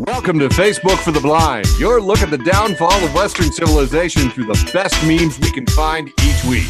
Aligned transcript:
Welcome 0.00 0.40
to 0.40 0.48
Facebook 0.48 0.98
for 1.04 1.12
the 1.12 1.20
Blind, 1.20 1.68
your 1.78 2.00
look 2.00 2.18
at 2.18 2.28
the 2.28 2.38
downfall 2.38 3.04
of 3.04 3.14
Western 3.14 3.52
civilization 3.52 4.28
through 4.28 4.46
the 4.46 4.70
best 4.72 5.00
memes 5.06 5.38
we 5.38 5.52
can 5.52 5.64
find 5.66 6.08
each 6.08 6.44
week. 6.46 6.66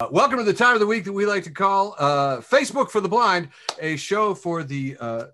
Uh, 0.00 0.08
welcome 0.10 0.38
to 0.38 0.42
the 0.42 0.52
time 0.52 0.74
of 0.74 0.80
the 0.80 0.86
week 0.88 1.04
that 1.04 1.12
we 1.12 1.24
like 1.24 1.44
to 1.44 1.52
call 1.52 1.94
uh, 2.00 2.38
Facebook 2.38 2.90
for 2.90 3.00
the 3.00 3.08
Blind, 3.08 3.48
a 3.78 3.94
show 3.94 4.34
for 4.34 4.64
the 4.64 4.96
uh, 4.98 5.26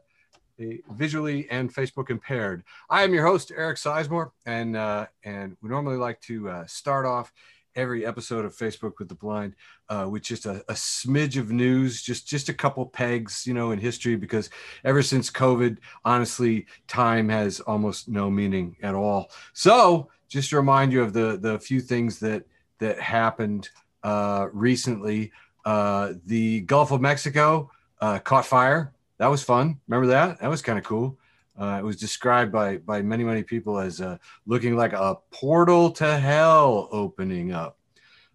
the 0.59 0.83
visually 0.93 1.49
and 1.51 1.75
Facebook 1.75 2.11
impaired. 2.11 2.63
I 2.91 3.05
am 3.05 3.15
your 3.15 3.25
host, 3.25 3.51
Eric 3.57 3.79
Sizemore, 3.79 4.33
and 4.45 4.77
uh, 4.77 5.07
and 5.25 5.57
we 5.63 5.71
normally 5.71 5.97
like 5.97 6.21
to 6.23 6.51
uh, 6.51 6.67
start 6.67 7.07
off 7.07 7.33
every 7.75 8.05
episode 8.05 8.45
of 8.45 8.55
Facebook 8.55 8.99
with 8.99 9.09
the 9.09 9.15
Blind 9.15 9.55
uh, 9.91 10.09
with 10.09 10.23
just 10.23 10.47
a, 10.47 10.65
a, 10.69 10.75
smidge 10.75 11.37
of 11.37 11.51
news, 11.51 12.01
just 12.01 12.27
just 12.27 12.49
a 12.49 12.55
couple 12.55 12.87
pegs, 12.87 13.45
you 13.47 13.53
know, 13.53 13.73
in 13.73 13.79
history. 13.79 14.17
Because 14.17 14.49
ever 14.85 15.03
since 15.03 15.31
COVID, 15.31 15.79
honestly, 16.05 16.67
time 16.87 17.29
has 17.29 17.61
almost 17.61 18.09
no 18.09 18.31
meaning 18.31 18.77
at 18.83 18.95
all. 18.95 19.31
So 19.53 20.09
just 20.29 20.51
to 20.51 20.57
remind 20.57 20.93
you 20.93 21.03
of 21.03 21.13
the 21.13 21.37
the 21.37 21.59
few 21.59 21.81
things 21.81 22.21
that 22.21 22.45
that 22.79 22.99
happened 23.01 23.69
uh, 24.03 24.47
recently. 24.53 25.33
Uh, 25.65 26.15
the 26.27 26.63
Gulf 26.63 26.91
of 26.91 27.01
Mexico 27.01 27.71
uh, 28.01 28.19
caught 28.19 28.47
fire. 28.47 28.93
That 29.19 29.27
was 29.27 29.43
fun. 29.43 29.79
Remember 29.89 30.09
that? 30.09 30.41
That 30.41 30.49
was 30.49 30.63
kind 30.63 30.79
of 30.79 30.85
cool. 30.85 31.19
Uh, 31.59 31.79
it 31.79 31.85
was 31.85 31.97
described 31.97 32.51
by 32.51 32.79
by 32.79 33.03
many 33.03 33.25
many 33.25 33.43
people 33.43 33.79
as 33.79 34.01
uh, 34.01 34.17
looking 34.47 34.77
like 34.77 34.95
a 34.95 35.17
portal 35.31 35.91
to 35.93 36.19
hell 36.19 36.89
opening 36.91 37.53
up. 37.53 37.77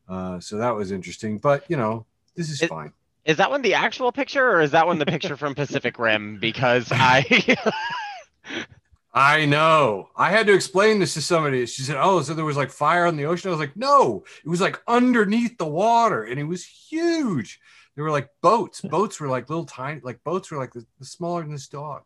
Uh, 0.08 0.40
so 0.40 0.58
that 0.58 0.76
was 0.76 0.92
interesting. 0.92 1.38
But 1.38 1.64
you 1.70 1.78
know, 1.78 2.06
this 2.36 2.50
is 2.50 2.62
fine. 2.68 2.94
Is 3.26 3.38
that 3.38 3.50
one 3.50 3.62
the 3.62 3.74
actual 3.74 4.12
picture, 4.12 4.48
or 4.48 4.62
is 4.62 4.72
that 4.72 4.86
one 4.86 5.00
the 5.00 5.06
picture 5.06 5.36
from 5.36 5.56
Pacific 5.56 5.98
Rim? 5.98 6.38
Because 6.42 6.90
I. 6.92 7.58
I 9.18 9.46
know. 9.46 10.10
I 10.18 10.30
had 10.30 10.46
to 10.48 10.54
explain 10.54 11.00
this 11.00 11.14
to 11.14 11.22
somebody. 11.22 11.66
She 11.66 11.84
said, 11.84 11.96
"Oh, 11.98 12.22
so 12.22 12.34
there 12.34 12.44
was 12.44 12.58
like 12.58 12.70
fire 12.70 13.06
in 13.08 13.16
the 13.16 13.26
ocean." 13.26 13.50
I 13.50 13.52
was 13.52 13.60
like, 13.60 13.78
"No, 13.78 14.26
it 14.44 14.50
was 14.50 14.60
like 14.60 14.82
underneath 14.88 15.58
the 15.58 15.66
water, 15.66 16.24
and 16.24 16.38
it 16.40 16.44
was 16.44 16.66
huge. 16.66 17.62
There 17.96 18.04
were 18.04 18.12
like 18.12 18.30
boats. 18.42 18.82
Boats 18.82 19.20
were 19.20 19.30
like 19.30 19.50
little 19.50 19.66
tiny, 19.66 20.02
like 20.04 20.22
boats 20.26 20.52
were 20.52 20.58
like 20.58 20.74
the, 20.74 20.86
the 21.00 21.06
smaller 21.06 21.42
than 21.42 21.54
this 21.54 21.70
dog." 21.70 22.04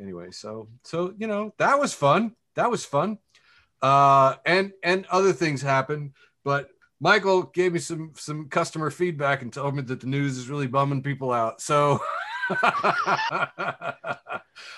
anyway, 0.00 0.30
so 0.30 0.68
so 0.84 1.14
you 1.18 1.26
know 1.26 1.52
that 1.58 1.78
was 1.78 1.92
fun. 1.92 2.34
That 2.54 2.70
was 2.70 2.84
fun. 2.84 3.18
Uh, 3.82 4.36
and 4.44 4.72
and 4.82 5.06
other 5.06 5.32
things 5.32 5.62
happened, 5.62 6.12
but 6.44 6.70
Michael 7.00 7.44
gave 7.44 7.72
me 7.72 7.78
some 7.78 8.12
some 8.16 8.48
customer 8.48 8.90
feedback 8.90 9.42
and 9.42 9.52
told 9.52 9.76
me 9.76 9.82
that 9.82 10.00
the 10.00 10.06
news 10.06 10.36
is 10.36 10.48
really 10.48 10.66
bumming 10.66 11.02
people 11.02 11.32
out. 11.32 11.60
So 11.60 12.00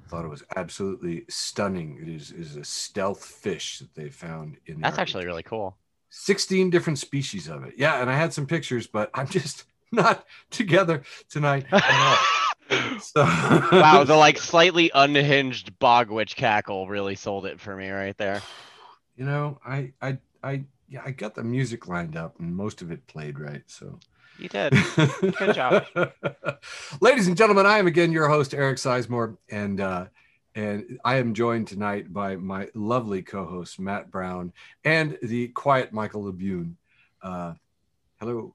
Thought 0.08 0.25
it 0.25 0.28
was 0.28 0.44
absolutely 0.54 1.25
stunning. 1.28 1.99
It 2.00 2.09
is, 2.09 2.31
is 2.31 2.56
a 2.56 2.65
stealth 2.65 3.25
fish 3.25 3.81
that 3.81 3.94
they 3.94 4.09
found 4.09 4.56
in. 4.66 4.81
That's 4.81 4.99
actually 4.99 5.26
really 5.26 5.43
cool. 5.43 5.76
16 6.10 6.70
different 6.70 6.99
species 6.99 7.49
of 7.49 7.65
it. 7.65 7.75
Yeah, 7.76 8.00
and 8.00 8.09
I 8.09 8.16
had 8.16 8.32
some 8.32 8.47
pictures, 8.47 8.87
but 8.87 9.10
I'm 9.15 9.26
just 9.26 9.65
not 9.92 10.24
together 10.50 11.02
tonight 11.28 11.66
so. 13.00 13.22
wow, 13.22 14.04
the 14.04 14.16
like 14.16 14.38
slightly 14.38 14.91
unhinged 14.94 15.78
bog 15.78 16.10
witch 16.10 16.36
cackle 16.36 16.88
really 16.88 17.14
sold 17.14 17.47
it 17.47 17.60
for 17.60 17.76
me 17.76 17.91
right 17.91 18.16
there. 18.16 18.42
You 19.19 19.25
know, 19.25 19.58
I 19.66 19.94
I 20.02 20.19
I 20.42 20.64
yeah, 20.91 21.00
I 21.02 21.10
got 21.10 21.34
the 21.34 21.42
music 21.42 21.88
lined 21.88 22.16
up 22.16 22.38
and 22.38 22.54
most 22.54 22.82
of 22.82 22.91
it 22.91 23.06
played 23.06 23.41
right, 23.41 23.62
so 23.66 23.98
you 24.38 24.50
did. 24.50 24.75
Good 24.94 25.54
job. 25.54 25.86
Ladies 27.00 27.26
and 27.26 27.34
gentlemen, 27.34 27.64
I 27.64 27.78
am 27.78 27.86
again 27.86 28.12
your 28.12 28.28
host, 28.28 28.52
Eric 28.52 28.76
Sizemore, 28.76 29.38
and 29.48 29.80
uh 29.80 30.08
and 30.54 30.98
I 31.02 31.16
am 31.16 31.32
joined 31.32 31.69
tonight 31.69 32.12
by 32.12 32.36
my 32.36 32.69
lovely 32.75 33.22
co-host 33.22 33.80
Matt 33.80 34.10
Brown 34.10 34.52
and 34.84 35.16
the 35.22 35.48
quiet 35.48 35.94
Michael 35.94 36.25
Labune. 36.25 36.75
Uh, 37.22 37.54
hello. 38.20 38.54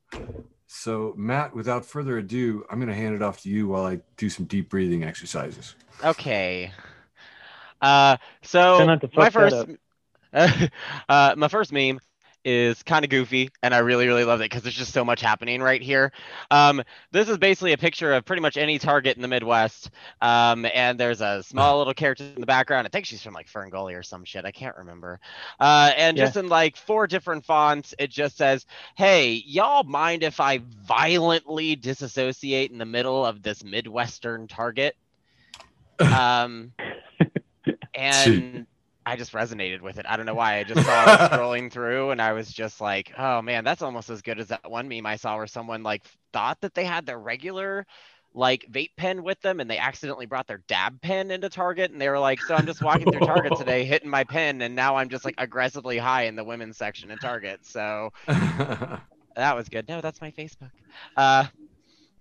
So 0.74 1.14
Matt, 1.18 1.54
without 1.54 1.86
further 1.86 2.18
ado, 2.18 2.66
I'm 2.70 2.78
going 2.78 2.88
to 2.88 2.96
hand 2.96 3.14
it 3.14 3.22
off 3.22 3.42
to 3.42 3.50
you 3.50 3.68
while 3.68 3.86
I 3.86 4.00
do 4.16 4.30
some 4.30 4.46
deep 4.46 4.70
breathing 4.70 5.04
exercises. 5.04 5.76
Okay. 6.02 6.72
Uh, 7.82 8.16
so 8.42 8.98
my 9.14 9.30
first, 9.30 9.66
uh, 10.34 11.36
my 11.36 11.50
first 11.50 11.74
meme 11.74 12.00
is 12.44 12.82
kind 12.84 13.06
of 13.06 13.12
goofy 13.12 13.50
and 13.62 13.74
I 13.74 13.80
really, 13.80 14.08
really 14.08 14.24
love 14.24 14.42
it 14.42 14.46
because 14.46 14.64
there's 14.64 14.76
just 14.76 14.94
so 14.94 15.06
much 15.06 15.22
happening 15.22 15.62
right 15.62 15.82
here. 15.82 16.12
Um, 16.50 16.82
this 17.12 17.30
is 17.30 17.38
basically 17.38 17.74
a 17.74 17.78
picture 17.78 18.14
of 18.14 18.26
pretty 18.26 18.42
much 18.42 18.58
any 18.58 18.80
target 18.80 19.16
in 19.16 19.22
the 19.22 19.28
Midwest. 19.28 19.92
Um, 20.22 20.66
and 20.74 21.00
there's 21.00 21.22
a 21.22 21.44
small 21.44 21.78
little 21.80 21.94
character 21.94 22.24
in 22.24 22.40
the 22.40 22.46
background. 22.46 22.88
I 22.88 22.90
think 22.90 23.06
she's 23.06 23.22
from 23.22 23.34
like 23.34 23.48
Ferngully 23.48 23.98
or 23.98 24.04
some 24.04 24.26
shit. 24.26 24.46
I 24.46 24.52
can't 24.52 24.78
remember. 24.78 25.20
Uh, 25.60 25.92
and 25.96 26.18
yeah. 26.18 26.26
just 26.26 26.38
in 26.38 26.50
like 26.50 26.76
four 26.78 27.08
different 27.08 27.46
fonts, 27.46 27.94
it 28.00 28.10
just 28.10 28.38
says, 28.38 28.66
Hey, 28.96 29.44
y'all 29.46 29.84
mind 29.84 30.24
if 30.24 30.40
I 30.40 30.62
violently 30.84 31.76
disassociate 31.76 32.72
in 32.72 32.78
the 32.78 32.86
middle 32.86 33.26
of 33.26 33.44
this 33.44 33.64
Midwestern 33.64 34.48
target? 34.48 34.96
Um, 36.02 36.74
and 37.94 38.66
I 39.06 39.16
just 39.16 39.34
resonated 39.34 39.82
with 39.82 39.98
it. 39.98 40.06
I 40.08 40.16
don't 40.16 40.26
know 40.26 40.36
why. 40.36 40.58
I 40.58 40.64
just 40.64 40.86
saw 40.86 41.14
it 41.14 41.32
scrolling 41.32 41.72
through 41.72 42.12
and 42.12 42.22
I 42.22 42.34
was 42.34 42.52
just 42.52 42.82
like, 42.82 43.14
oh 43.18 43.42
man, 43.42 43.64
that's 43.64 43.82
almost 43.82 44.10
as 44.10 44.22
good 44.22 44.40
as 44.40 44.48
that 44.48 44.70
one 44.70 44.88
meme 44.88 45.06
I 45.06 45.16
saw 45.16 45.38
where 45.38 45.48
someone 45.48 45.84
like 45.84 46.04
thought 46.34 46.62
that 46.62 46.74
they 46.74 46.86
had 46.86 47.06
their 47.06 47.20
regular 47.20 47.86
like 48.34 48.66
vape 48.72 48.96
pen 48.96 49.24
with 49.24 49.42
them 49.42 49.60
and 49.60 49.70
they 49.70 49.78
accidentally 49.78 50.26
brought 50.26 50.48
their 50.48 50.64
dab 50.68 51.02
pen 51.02 51.32
into 51.32 51.50
Target 51.50 51.92
and 51.92 52.00
they 52.00 52.08
were 52.08 52.20
like, 52.20 52.40
so 52.42 52.56
I'm 52.56 52.66
just 52.66 52.82
walking 52.82 53.12
through 53.12 53.26
Target 53.26 53.54
today 53.58 53.84
hitting 53.84 54.10
my 54.10 54.24
pen 54.24 54.62
and 54.62 54.76
now 54.76 54.96
I'm 54.96 55.10
just 55.10 55.26
like 55.26 55.36
aggressively 55.38 55.98
high 55.98 56.24
in 56.24 56.36
the 56.36 56.44
women's 56.44 56.78
section 56.78 57.12
in 57.12 57.18
Target. 57.18 57.66
So 57.66 58.12
that 58.28 59.56
was 59.56 59.68
good. 59.68 59.88
No, 59.90 60.00
that's 60.00 60.22
my 60.22 60.32
Facebook. 60.32 60.72
Uh, 61.18 61.46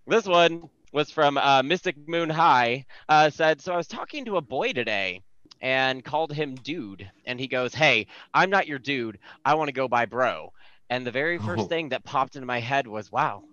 this 0.07 0.27
one 0.27 0.69
was 0.93 1.11
from 1.13 1.39
uh, 1.39 1.63
Mystic 1.63 1.97
Moon 2.09 2.29
High. 2.29 2.87
Uh, 3.09 3.31
said, 3.31 3.61
so 3.61 3.73
I 3.73 3.77
was 3.77 3.87
talking 3.87 4.25
to 4.25 4.37
a 4.37 4.41
boy 4.41 4.73
today 4.73 5.23
and 5.61 6.05
called 6.05 6.33
him 6.33 6.55
dude. 6.55 7.11
And 7.25 7.39
he 7.39 7.47
goes, 7.47 7.75
Hey, 7.75 8.07
I'm 8.33 8.51
not 8.51 8.67
your 8.67 8.79
dude. 8.79 9.19
I 9.45 9.55
want 9.55 9.69
to 9.69 9.73
go 9.73 9.89
by 9.89 10.07
bro. 10.07 10.53
And 10.89 11.07
the 11.07 11.13
very 11.13 11.39
first 11.39 11.63
oh. 11.63 11.67
thing 11.67 11.91
that 11.91 12.05
popped 12.05 12.37
into 12.37 12.47
my 12.47 12.61
head 12.61 12.87
was, 12.87 13.13
Wow, 13.13 13.45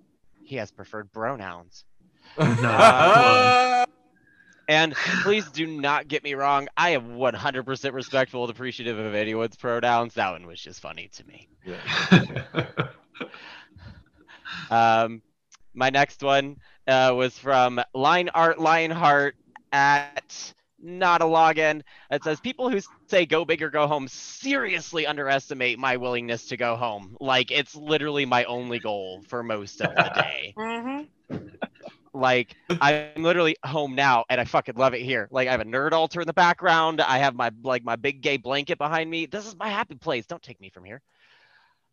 he 0.44 0.56
has 0.56 0.72
preferred 0.72 1.12
pronouns. 1.12 1.84
uh, 2.38 3.85
and 4.67 4.96
please 5.23 5.50
do 5.51 5.67
not 5.67 6.07
get 6.07 6.23
me 6.23 6.34
wrong. 6.34 6.67
I 6.75 6.91
am 6.91 7.17
100% 7.17 7.94
respectful 7.94 8.44
and 8.44 8.51
appreciative 8.51 8.97
of 8.97 9.13
anyone's 9.13 9.56
pronouns. 9.56 10.13
That 10.16 10.31
one 10.31 10.47
was 10.47 10.59
just 10.59 10.81
funny 10.81 11.09
to 11.13 11.28
me. 11.28 11.47
Yeah. 11.66 12.66
um, 15.03 15.22
my 15.73 15.90
next 15.90 16.23
one 16.23 16.58
uh, 16.87 17.14
was 17.16 17.37
from 17.37 17.82
Line 17.93 18.29
Art 18.29 18.59
Lionheart 18.59 19.35
at 19.72 20.53
not 20.87 21.22
a 21.22 21.25
login. 21.25 21.81
It 22.09 22.23
says 22.23 22.39
people 22.39 22.69
who 22.69 22.79
say 23.07 23.25
go 23.25 23.45
big 23.45 23.61
or 23.61 23.69
go 23.69 23.85
home 23.85 24.07
seriously 24.07 25.05
underestimate 25.05 25.78
my 25.78 25.97
willingness 25.97 26.47
to 26.47 26.57
go 26.57 26.75
home. 26.75 27.17
Like 27.19 27.51
it's 27.51 27.75
literally 27.75 28.25
my 28.25 28.45
only 28.45 28.79
goal 28.79 29.23
for 29.28 29.43
most 29.43 29.81
of 29.81 29.93
the 29.93 30.11
day. 30.16 30.53
mm-hmm. 30.57 31.37
Like 32.13 32.55
I'm 32.81 33.22
literally 33.22 33.57
home 33.63 33.93
now 33.93 34.25
and 34.29 34.41
I 34.41 34.45
fucking 34.45 34.75
love 34.75 34.93
it 34.93 35.01
here. 35.01 35.28
Like 35.29 35.47
I 35.47 35.51
have 35.51 35.61
a 35.61 35.66
nerd 35.66 35.91
altar 35.91 36.22
in 36.22 36.28
the 36.28 36.34
background. 36.34 37.01
I 37.01 37.19
have 37.19 37.35
my 37.35 37.51
like 37.63 37.84
my 37.84 37.95
big 37.95 38.22
gay 38.22 38.37
blanket 38.37 38.78
behind 38.78 39.09
me. 39.09 39.28
This 39.28 39.45
is 39.45 39.55
my 39.55 39.69
happy 39.69 39.95
place. 39.95 40.25
Don't 40.25 40.41
take 40.41 40.59
me 40.59 40.69
from 40.69 40.85
here. 40.85 41.01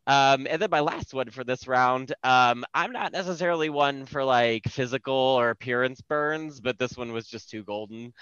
Um, 0.06 0.46
and 0.48 0.60
then 0.60 0.68
my 0.70 0.80
last 0.80 1.14
one 1.14 1.30
for 1.30 1.44
this 1.44 1.66
round, 1.66 2.14
um, 2.22 2.64
I'm 2.74 2.92
not 2.92 3.12
necessarily 3.12 3.70
one 3.70 4.04
for 4.04 4.22
like 4.22 4.64
physical 4.68 5.14
or 5.14 5.50
appearance 5.50 6.00
burns, 6.02 6.60
but 6.60 6.78
this 6.78 6.96
one 6.96 7.12
was 7.12 7.26
just 7.26 7.48
too 7.48 7.64
golden. 7.64 8.12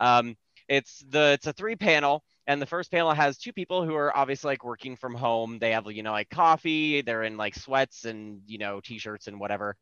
Um, 0.00 0.36
it's 0.68 1.04
the 1.08 1.32
it's 1.34 1.46
a 1.46 1.52
three 1.52 1.76
panel 1.76 2.24
and 2.46 2.62
the 2.62 2.66
first 2.66 2.90
panel 2.90 3.12
has 3.12 3.38
two 3.38 3.52
people 3.52 3.84
who 3.84 3.94
are 3.94 4.16
obviously 4.16 4.48
like 4.50 4.64
working 4.64 4.96
from 4.96 5.14
home. 5.14 5.58
They 5.60 5.72
have 5.72 5.90
you 5.90 6.02
know 6.02 6.12
like 6.12 6.30
coffee. 6.30 7.02
They're 7.02 7.24
in 7.24 7.36
like 7.36 7.54
sweats 7.54 8.04
and 8.06 8.42
you 8.46 8.58
know 8.58 8.80
t-shirts 8.80 9.28
and 9.28 9.40
whatever 9.40 9.76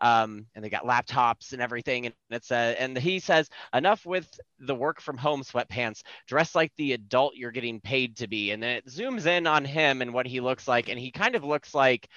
um, 0.00 0.46
and 0.54 0.64
they 0.64 0.68
got 0.68 0.84
laptops 0.84 1.52
and 1.52 1.62
everything. 1.62 2.06
And 2.06 2.14
it's 2.30 2.50
uh, 2.50 2.74
and 2.78 2.96
he 2.96 3.20
says 3.20 3.48
enough 3.72 4.04
with 4.06 4.28
the 4.58 4.74
work 4.74 5.00
from 5.00 5.16
home 5.16 5.42
sweatpants. 5.42 6.02
Dress 6.26 6.54
like 6.54 6.72
the 6.76 6.92
adult 6.92 7.36
you're 7.36 7.50
getting 7.50 7.80
paid 7.80 8.16
to 8.18 8.28
be. 8.28 8.50
And 8.50 8.62
then 8.62 8.76
it 8.76 8.86
zooms 8.86 9.26
in 9.26 9.46
on 9.46 9.64
him 9.64 10.02
and 10.02 10.12
what 10.12 10.26
he 10.26 10.40
looks 10.40 10.68
like, 10.68 10.88
and 10.88 10.98
he 10.98 11.10
kind 11.10 11.34
of 11.34 11.44
looks 11.44 11.74
like. 11.74 12.08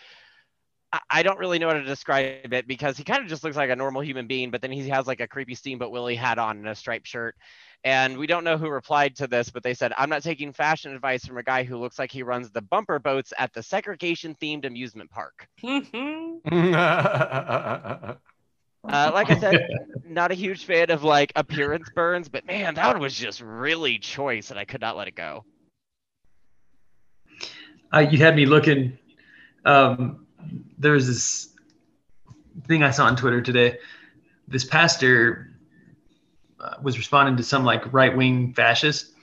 I 1.09 1.21
don't 1.21 1.37
really 1.37 1.59
know 1.59 1.67
how 1.67 1.73
to 1.73 1.83
describe 1.83 2.53
it 2.53 2.67
because 2.67 2.97
he 2.97 3.03
kind 3.03 3.21
of 3.21 3.27
just 3.27 3.43
looks 3.43 3.57
like 3.57 3.69
a 3.69 3.75
normal 3.75 4.01
human 4.01 4.25
being, 4.25 4.51
but 4.51 4.61
then 4.61 4.71
he 4.71 4.87
has 4.89 5.05
like 5.05 5.19
a 5.19 5.27
creepy 5.27 5.53
Steamboat 5.53 5.91
Willie 5.91 6.15
hat 6.15 6.39
on 6.39 6.57
and 6.57 6.67
a 6.67 6.75
striped 6.75 7.07
shirt. 7.07 7.35
And 7.83 8.17
we 8.17 8.25
don't 8.25 8.43
know 8.43 8.57
who 8.57 8.69
replied 8.69 9.15
to 9.17 9.27
this, 9.27 9.49
but 9.49 9.63
they 9.63 9.73
said, 9.73 9.93
I'm 9.97 10.09
not 10.09 10.23
taking 10.23 10.53
fashion 10.53 10.93
advice 10.93 11.25
from 11.25 11.37
a 11.37 11.43
guy 11.43 11.63
who 11.63 11.77
looks 11.77 11.99
like 11.99 12.11
he 12.11 12.23
runs 12.23 12.49
the 12.51 12.61
bumper 12.61 12.99
boats 12.99 13.33
at 13.37 13.53
the 13.53 13.61
segregation 13.61 14.35
themed 14.41 14.65
amusement 14.65 15.11
park. 15.11 15.47
Uh, 18.87 19.11
like 19.13 19.29
I 19.29 19.37
said, 19.37 19.67
not 20.05 20.31
a 20.31 20.33
huge 20.33 20.65
fan 20.65 20.89
of 20.91 21.03
like 21.03 21.33
appearance 21.35 21.89
burns, 21.93 22.29
but 22.29 22.45
man, 22.45 22.75
that 22.75 22.87
one 22.87 23.01
was 23.01 23.13
just 23.13 23.41
really 23.41 23.99
choice, 23.99 24.49
and 24.49 24.59
I 24.59 24.65
could 24.65 24.81
not 24.81 24.95
let 24.95 25.07
it 25.07 25.15
go. 25.15 25.43
Uh, 27.93 28.05
you 28.09 28.17
had 28.17 28.35
me 28.35 28.45
looking. 28.45 28.97
Um, 29.65 30.26
there 30.77 30.91
was 30.91 31.07
this 31.07 31.49
thing 32.65 32.83
I 32.83 32.91
saw 32.91 33.05
on 33.05 33.15
Twitter 33.15 33.41
today. 33.41 33.77
This 34.47 34.63
pastor 34.63 35.51
uh, 36.59 36.75
was 36.81 36.97
responding 36.97 37.37
to 37.37 37.43
some 37.43 37.63
like 37.63 37.91
right 37.93 38.15
wing 38.15 38.53
fascist, 38.53 39.13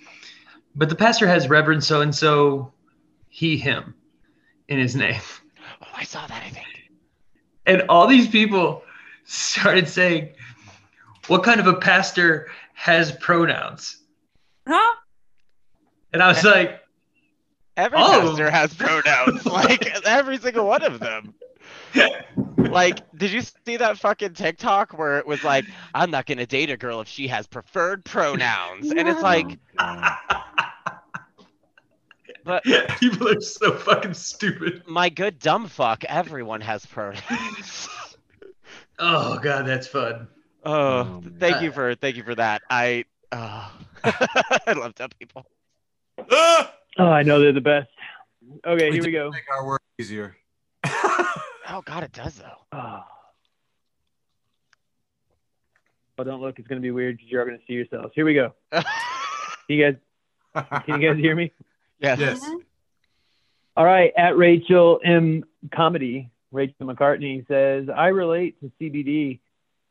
but 0.74 0.88
the 0.88 0.94
pastor 0.94 1.26
has 1.26 1.48
Reverend 1.48 1.84
so 1.84 2.00
and 2.00 2.14
so, 2.14 2.72
he 3.28 3.56
him, 3.56 3.94
in 4.68 4.78
his 4.78 4.94
name. 4.94 5.20
Oh, 5.82 5.86
I 5.94 6.04
saw 6.04 6.26
that. 6.26 6.42
I 6.42 6.50
think. 6.50 6.66
And 7.66 7.82
all 7.88 8.06
these 8.06 8.28
people 8.28 8.82
started 9.24 9.88
saying, 9.88 10.30
"What 11.28 11.42
kind 11.42 11.60
of 11.60 11.66
a 11.66 11.74
pastor 11.74 12.48
has 12.74 13.12
pronouns?" 13.12 13.98
Huh? 14.66 14.94
And 16.12 16.22
I 16.22 16.28
was 16.28 16.44
like, 16.44 16.80
"Every 17.76 17.98
oh. 17.98 18.20
pastor 18.20 18.50
has 18.50 18.74
pronouns. 18.74 19.46
like 19.54 20.06
every 20.06 20.38
single 20.38 20.66
one 20.66 20.82
of 20.82 21.00
them." 21.00 21.34
like, 22.56 23.00
did 23.16 23.30
you 23.30 23.42
see 23.42 23.76
that 23.76 23.98
fucking 23.98 24.34
TikTok 24.34 24.96
where 24.98 25.18
it 25.18 25.26
was 25.26 25.44
like, 25.44 25.64
I'm 25.94 26.10
not 26.10 26.26
gonna 26.26 26.46
date 26.46 26.70
a 26.70 26.76
girl 26.76 27.00
if 27.00 27.08
she 27.08 27.28
has 27.28 27.46
preferred 27.46 28.04
pronouns, 28.04 28.90
and 28.90 29.08
it's 29.08 29.22
like, 29.22 29.58
but 32.44 32.64
people 32.98 33.28
are 33.28 33.40
so 33.40 33.72
fucking 33.72 34.14
stupid. 34.14 34.82
My 34.86 35.08
good 35.08 35.38
dumb 35.38 35.68
fuck, 35.68 36.04
everyone 36.04 36.60
has 36.60 36.84
pronouns. 36.86 37.88
oh 38.98 39.38
god, 39.38 39.66
that's 39.66 39.86
fun. 39.86 40.28
Oh, 40.64 40.74
oh 40.74 41.22
thank 41.38 41.62
you 41.62 41.70
for 41.72 41.94
thank 41.94 42.16
you 42.16 42.22
for 42.22 42.34
that. 42.34 42.62
I 42.70 43.04
oh. 43.32 43.72
I 44.04 44.72
love 44.76 44.94
dumb 44.94 45.10
people. 45.18 45.46
Ah! 46.30 46.72
Oh, 46.98 47.06
I 47.06 47.22
know 47.22 47.40
they're 47.40 47.52
the 47.52 47.60
best. 47.60 47.90
Okay, 48.66 48.90
we 48.90 48.96
here 48.96 49.04
we 49.04 49.10
go. 49.12 49.30
Make 49.30 49.50
our 49.50 49.66
work 49.66 49.82
easier. 49.98 50.36
Oh 51.66 51.82
God, 51.82 52.04
it 52.04 52.12
does 52.12 52.34
though. 52.36 52.58
Oh. 52.72 53.02
oh 56.18 56.24
don't 56.24 56.40
look. 56.40 56.58
It's 56.58 56.68
gonna 56.68 56.80
be 56.80 56.90
weird 56.90 57.16
because 57.16 57.30
you're 57.30 57.44
gonna 57.44 57.58
see 57.66 57.72
yourselves. 57.72 58.12
Here 58.14 58.24
we 58.24 58.34
go. 58.34 58.52
you 59.68 59.82
guys, 59.82 59.96
can 60.84 61.00
you 61.00 61.08
guys 61.08 61.18
hear 61.18 61.34
me? 61.34 61.52
Yes. 61.98 62.18
Yes. 62.18 62.44
Mm-hmm. 62.44 62.56
All 63.76 63.84
right. 63.84 64.12
At 64.16 64.36
Rachel 64.36 65.00
M 65.02 65.44
Comedy, 65.72 66.30
Rachel 66.52 66.86
McCartney 66.86 67.46
says, 67.48 67.88
"I 67.88 68.08
relate 68.08 68.60
to 68.60 68.70
CBD 68.80 69.40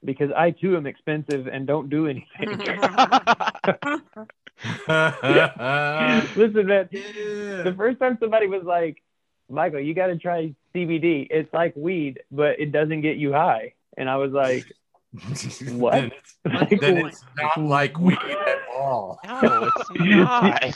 because 0.05 0.29
I 0.35 0.51
too 0.51 0.77
am 0.77 0.85
expensive 0.85 1.47
and 1.47 1.65
don't 1.65 1.89
do 1.89 2.07
anything." 2.07 2.61
Listen, 6.35 6.67
man. 6.67 6.89
Yeah. 6.91 7.63
The 7.63 7.73
first 7.75 7.99
time 7.99 8.17
somebody 8.19 8.47
was 8.47 8.63
like, 8.63 9.01
"Michael, 9.49 9.79
you 9.79 9.93
got 9.93 10.07
to 10.07 10.17
try 10.17 10.55
CBD. 10.73 11.27
It's 11.29 11.53
like 11.53 11.75
weed, 11.75 12.21
but 12.31 12.59
it 12.59 12.71
doesn't 12.71 13.01
get 13.01 13.17
you 13.17 13.31
high. 13.31 13.73
And 13.97 14.09
I 14.09 14.17
was 14.17 14.31
like, 14.31 14.65
what? 15.73 15.91
then, 15.93 16.11
it's, 16.11 16.35
like, 16.45 16.79
then 16.81 16.97
it's 17.05 17.23
not 17.37 17.57
like 17.57 17.99
weed 17.99 18.17
at 18.17 18.59
all. 18.73 19.19
No, 19.25 19.69
it's 19.75 19.89
not. 19.99 20.75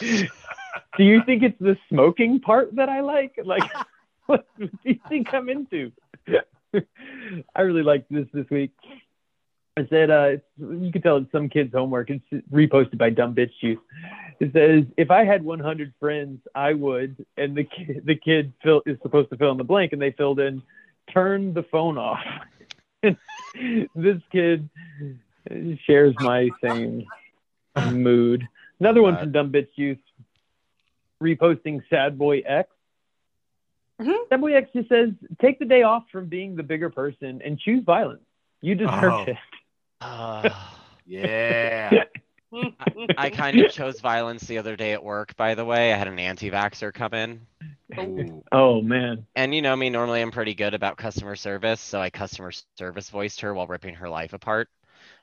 do 0.97 1.03
you 1.03 1.21
think 1.25 1.43
it's 1.43 1.59
the 1.59 1.77
smoking 1.89 2.39
part 2.39 2.75
that 2.75 2.89
I 2.89 3.01
like? 3.01 3.39
Like, 3.43 3.63
what 4.27 4.45
do 4.59 4.69
you 4.83 4.99
think 5.09 5.33
I'm 5.33 5.49
into? 5.49 5.91
I 7.55 7.61
really 7.61 7.83
liked 7.83 8.11
this 8.11 8.27
this 8.33 8.49
week. 8.49 8.71
I 9.77 9.87
said, 9.89 10.09
uh, 10.09 10.29
you 10.57 10.91
can 10.91 11.01
tell 11.03 11.17
it's 11.17 11.31
some 11.31 11.49
kid's 11.49 11.71
homework. 11.71 12.09
It's 12.09 12.45
reposted 12.51 12.97
by 12.97 13.11
Dumb 13.11 13.35
Bitch 13.35 13.51
Juice. 13.61 13.77
It 14.39 14.51
says, 14.51 14.85
if 14.97 15.11
I 15.11 15.23
had 15.23 15.43
100 15.43 15.93
friends, 15.99 16.39
I 16.55 16.73
would. 16.73 17.23
And 17.37 17.55
the 17.55 17.63
kid, 17.63 18.01
the 18.03 18.15
kid 18.15 18.53
fill, 18.63 18.81
is 18.87 18.97
supposed 19.03 19.29
to 19.29 19.37
fill 19.37 19.51
in 19.51 19.57
the 19.57 19.63
blank, 19.63 19.93
and 19.93 20.01
they 20.01 20.11
filled 20.11 20.39
in, 20.39 20.63
turn 21.13 21.53
the 21.53 21.61
phone 21.63 21.99
off. 21.99 22.23
this 23.03 24.21
kid 24.31 24.67
shares 25.85 26.15
my 26.19 26.49
same 26.63 27.05
mood. 27.91 28.47
Another 28.79 29.03
one 29.03 29.17
from 29.17 29.31
Dumb 29.31 29.51
Bitch 29.51 29.67
Juice, 29.77 29.99
reposting 31.21 31.83
Sad 31.89 32.17
Boy 32.17 32.39
X. 32.39 32.69
Mm-hmm. 34.01 34.11
Sad 34.29 34.41
Boy 34.41 34.55
X 34.55 34.69
just 34.73 34.89
says, 34.89 35.09
take 35.39 35.59
the 35.59 35.65
day 35.65 35.83
off 35.83 36.03
from 36.11 36.25
being 36.25 36.55
the 36.55 36.63
bigger 36.63 36.89
person 36.89 37.41
and 37.43 37.59
choose 37.59 37.83
violence. 37.83 38.21
You 38.61 38.75
deserve 38.75 39.13
oh. 39.13 39.25
it. 39.27 39.37
Uh, 40.01 40.49
yeah. 41.05 42.03
I, 42.53 43.07
I, 43.17 43.29
kind 43.29 43.59
of 43.59 43.71
chose 43.71 43.99
violence 43.99 44.43
the 44.47 44.57
other 44.57 44.77
day 44.77 44.93
at 44.93 45.03
work, 45.03 45.35
by 45.35 45.55
the 45.55 45.65
way. 45.65 45.93
I 45.93 45.97
had 45.97 46.07
an 46.07 46.17
anti 46.17 46.49
vaxxer 46.49 46.93
come 46.93 47.13
in. 47.13 47.41
Ooh. 47.99 48.43
Oh, 48.51 48.81
man. 48.81 49.25
And 49.35 49.53
you 49.53 49.61
know 49.61 49.75
me, 49.75 49.89
normally 49.89 50.21
I'm 50.21 50.31
pretty 50.31 50.53
good 50.53 50.73
about 50.73 50.97
customer 50.97 51.35
service. 51.35 51.81
So 51.81 51.99
I 51.99 52.09
customer 52.09 52.51
service 52.77 53.09
voiced 53.09 53.41
her 53.41 53.53
while 53.53 53.67
ripping 53.67 53.95
her 53.95 54.09
life 54.09 54.31
apart. 54.31 54.69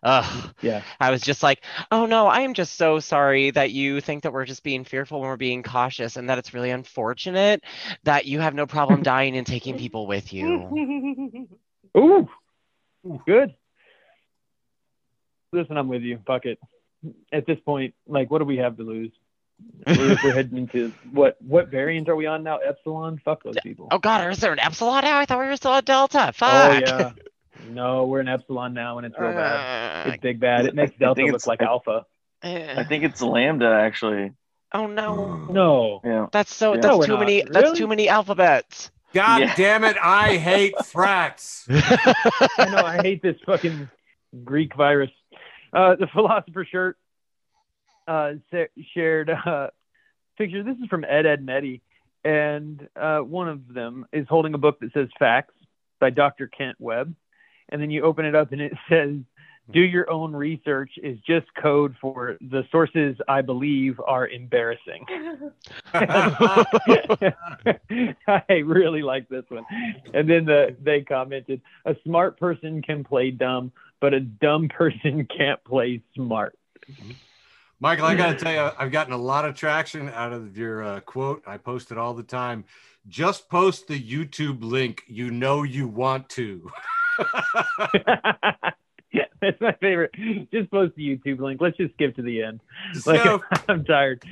Ugh. 0.03 0.55
Yeah. 0.61 0.83
I 1.01 1.11
was 1.11 1.23
just 1.23 1.43
like, 1.43 1.65
oh 1.91 2.05
no, 2.05 2.27
I 2.27 2.41
am 2.41 2.53
just 2.53 2.75
so 2.75 3.01
sorry 3.01 3.51
that 3.53 3.71
you 3.71 4.03
think 4.03 4.23
that 4.25 4.35
we're 4.35 4.45
just 4.45 4.63
being 4.63 4.85
fearful 4.85 5.21
when 5.21 5.29
we're 5.29 5.39
being 5.39 5.63
cautious 5.63 6.17
and 6.17 6.29
that 6.29 6.37
it's 6.37 6.53
really 6.53 6.71
unfortunate 6.71 7.65
that 8.03 8.27
you 8.27 8.41
have 8.41 8.55
no 8.55 8.67
problem 8.67 9.03
dying 9.03 9.35
and 9.35 9.47
taking 9.47 9.79
people 9.79 10.07
with 10.07 10.31
you. 10.31 11.49
Ooh. 11.97 12.29
Good 13.27 13.55
listen, 15.55 15.77
I'm 15.77 15.89
with 15.89 16.03
you. 16.03 16.19
Fuck 16.27 16.47
it. 16.47 16.59
At 17.33 17.47
this 17.47 17.59
point, 17.61 17.95
like, 18.07 18.31
what 18.31 18.39
do 18.39 18.45
we 18.45 18.59
have 18.59 18.77
to 18.77 18.83
lose? 18.83 19.13
we're, 19.87 20.17
we're, 20.25 20.35
heading 20.35 20.59
into 20.59 20.93
what 21.13 21.37
what 21.41 21.69
variant 21.69 22.09
are 22.09 22.17
we 22.17 22.27
on 22.27 22.43
now? 22.43 22.59
Epsilon? 22.59 23.21
Fuck 23.25 23.45
those 23.45 23.55
people. 23.63 23.87
Oh 23.91 23.99
God, 23.99 24.31
is 24.31 24.41
there 24.41 24.53
an 24.53 24.59
Epsilon 24.59 25.05
now? 25.05 25.19
I 25.19 25.27
thought 25.27 25.39
we 25.39 25.47
were 25.47 25.57
still 25.57 25.73
at 25.73 25.85
Delta. 25.85 26.33
Fuck. 26.35 26.53
Oh 26.53 26.73
yeah. 26.73 27.13
No, 27.69 28.05
we're 28.05 28.21
in 28.21 28.29
Epsilon 28.29 28.75
now, 28.75 28.99
and 28.99 29.07
it's 29.07 29.19
real 29.19 29.33
bad. 29.33 30.07
Uh, 30.07 30.11
it's 30.11 30.21
big 30.21 30.41
bad. 30.41 30.67
It 30.67 30.75
makes 30.75 30.97
Delta 30.99 31.23
look 31.23 31.47
like 31.47 31.63
I, 31.63 31.67
Alpha. 31.67 32.05
I 32.43 32.85
think 32.85 33.05
it's 33.05 33.23
Lambda 33.23 33.67
actually. 33.67 34.33
Oh 34.73 34.87
no. 34.87 35.47
No. 35.51 36.01
Yeah. 36.05 36.27
That's 36.33 36.53
so. 36.53 36.75
Yeah. 36.75 36.81
That's 36.81 36.99
no, 36.99 37.03
too 37.07 37.19
many. 37.19 37.37
Really? 37.39 37.51
That's 37.51 37.79
too 37.79 37.87
many 37.87 38.09
alphabets. 38.09 38.91
God 39.15 39.41
yeah. 39.43 39.55
damn 39.55 39.85
it! 39.85 39.97
I 40.03 40.37
hate 40.37 40.75
frats. 40.85 41.67
I 41.71 42.69
know. 42.69 42.85
I 42.85 43.01
hate 43.01 43.23
this 43.23 43.37
fucking 43.47 43.89
Greek 44.43 44.75
virus. 44.75 45.11
Uh, 45.75 45.97
the 45.97 46.07
philosopher 46.13 46.65
shirt 46.65 46.97
uh, 48.07 48.33
shared 48.95 49.31
uh, 49.31 49.69
picture. 50.39 50.63
This 50.63 50.77
is 50.77 50.89
from 50.89 51.05
Ed 51.05 51.27
Ed 51.27 51.45
Meddy, 51.45 51.81
and 52.25 52.87
uh, 52.97 53.19
one 53.19 53.49
of 53.49 53.73
them 53.73 54.07
is 54.13 54.27
holding 54.29 54.55
a 54.55 54.59
book 54.59 54.81
that 54.81 54.93
says 54.93 55.09
"Facts" 55.19 55.55
by 56.01 56.11
Dr. 56.11 56.47
Kent 56.47 56.77
Webb, 56.79 57.15
and 57.69 57.83
then 57.83 57.91
you 57.91 58.03
open 58.03 58.25
it 58.25 58.35
up 58.35 58.53
and 58.53 58.61
it 58.61 58.73
says 58.89 59.17
do 59.71 59.81
your 59.81 60.11
own 60.11 60.35
research 60.37 60.91
is 61.03 61.19
just 61.27 61.47
code 61.55 61.97
for 62.01 62.37
the 62.41 62.65
sources 62.71 63.17
I 63.29 63.41
believe 63.41 63.99
are 64.07 64.29
embarrassing. 64.29 65.07
I 65.95 66.53
really 68.65 69.03
like 69.03 69.29
this 69.29 69.45
one. 69.49 69.65
And 70.13 70.29
then 70.29 70.45
the, 70.45 70.77
they 70.83 71.01
commented, 71.01 71.63
a 71.87 71.97
smart 72.05 72.39
person 72.39 72.83
can 72.83 73.05
play 73.05 73.31
dumb, 73.31 73.73
but 74.01 74.13
a 74.13 74.21
dumb 74.21 74.69
person 74.69 75.27
can't 75.37 75.63
play 75.65 76.03
smart. 76.15 76.59
Michael, 77.81 78.05
I 78.05 78.15
got 78.15 78.39
to 78.39 78.45
tell 78.45 78.53
you, 78.53 78.71
I've 78.79 78.93
gotten 78.93 79.15
a 79.15 79.19
lot 79.19 79.47
of 79.47 79.55
traction 79.55 80.11
out 80.11 80.33
of 80.33 80.59
your 80.59 80.83
uh, 80.83 81.01
quote. 81.01 81.43
I 81.47 81.57
post 81.57 81.91
it 81.91 81.97
all 81.99 82.13
the 82.13 82.23
time. 82.23 82.65
Just 83.09 83.49
post 83.49 83.89
the 83.89 84.01
YouTube 84.01 84.63
link. 84.63 85.03
You 85.07 85.31
know 85.31 85.63
you 85.63 85.89
want 85.89 86.29
to. 86.31 86.71
Yeah, 89.19 89.27
that's 89.41 89.61
my 89.61 89.73
favorite. 89.81 90.11
Just 90.53 90.71
post 90.73 90.97
the 90.97 91.17
YouTube 91.17 91.39
link. 91.39 91.61
Let's 91.61 91.77
just 91.77 91.95
skip 91.95 92.17
to 92.17 92.23
the 92.23 92.43
end. 92.43 92.61
Like, 93.07 93.23
So- 93.23 93.43
I'm 93.69 93.85
tired. 93.85 94.25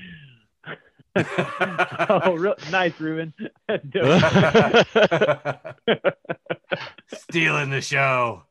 oh, 1.16 2.34
real, 2.36 2.54
nice, 2.70 2.98
Ruben. 2.98 3.32
That's. 3.68 3.84
Stealing 7.14 7.70
the 7.70 7.80
show. 7.82 8.44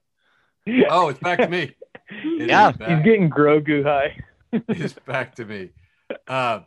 Oh, 0.89 1.09
it's 1.09 1.19
back 1.19 1.39
to 1.39 1.47
me. 1.47 1.75
It 2.11 2.41
is 2.43 2.47
Yeah. 2.50 2.71
He's 2.71 3.03
getting 3.03 3.29
Grogu 3.29 3.83
high. 3.83 4.15
It's 4.51 4.93
back 4.93 5.35
to 5.35 5.45
me. 5.45 5.69
Uh, 6.27 6.61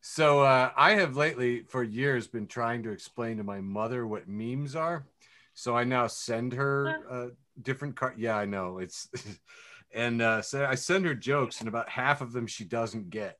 so 0.00 0.40
uh, 0.40 0.70
I 0.76 0.92
have 0.92 1.16
lately, 1.16 1.62
for 1.68 1.82
years, 1.82 2.26
been 2.26 2.46
trying 2.48 2.82
to 2.84 2.90
explain 2.90 3.36
to 3.36 3.44
my 3.44 3.60
mother 3.60 4.06
what 4.06 4.28
memes 4.28 4.74
are. 4.74 5.06
So 5.54 5.76
I 5.76 5.84
now 5.84 6.06
send 6.06 6.54
her 6.54 6.96
uh, 7.08 7.26
different 7.62 7.96
car. 7.96 8.14
Yeah, 8.16 8.36
I 8.36 8.44
know 8.44 8.78
it's, 8.78 9.08
and 9.94 10.22
uh, 10.22 10.42
so 10.42 10.64
I 10.64 10.74
send 10.74 11.04
her 11.04 11.14
jokes, 11.14 11.60
and 11.60 11.68
about 11.68 11.88
half 11.88 12.20
of 12.20 12.32
them 12.32 12.46
she 12.46 12.64
doesn't 12.64 13.10
get, 13.10 13.38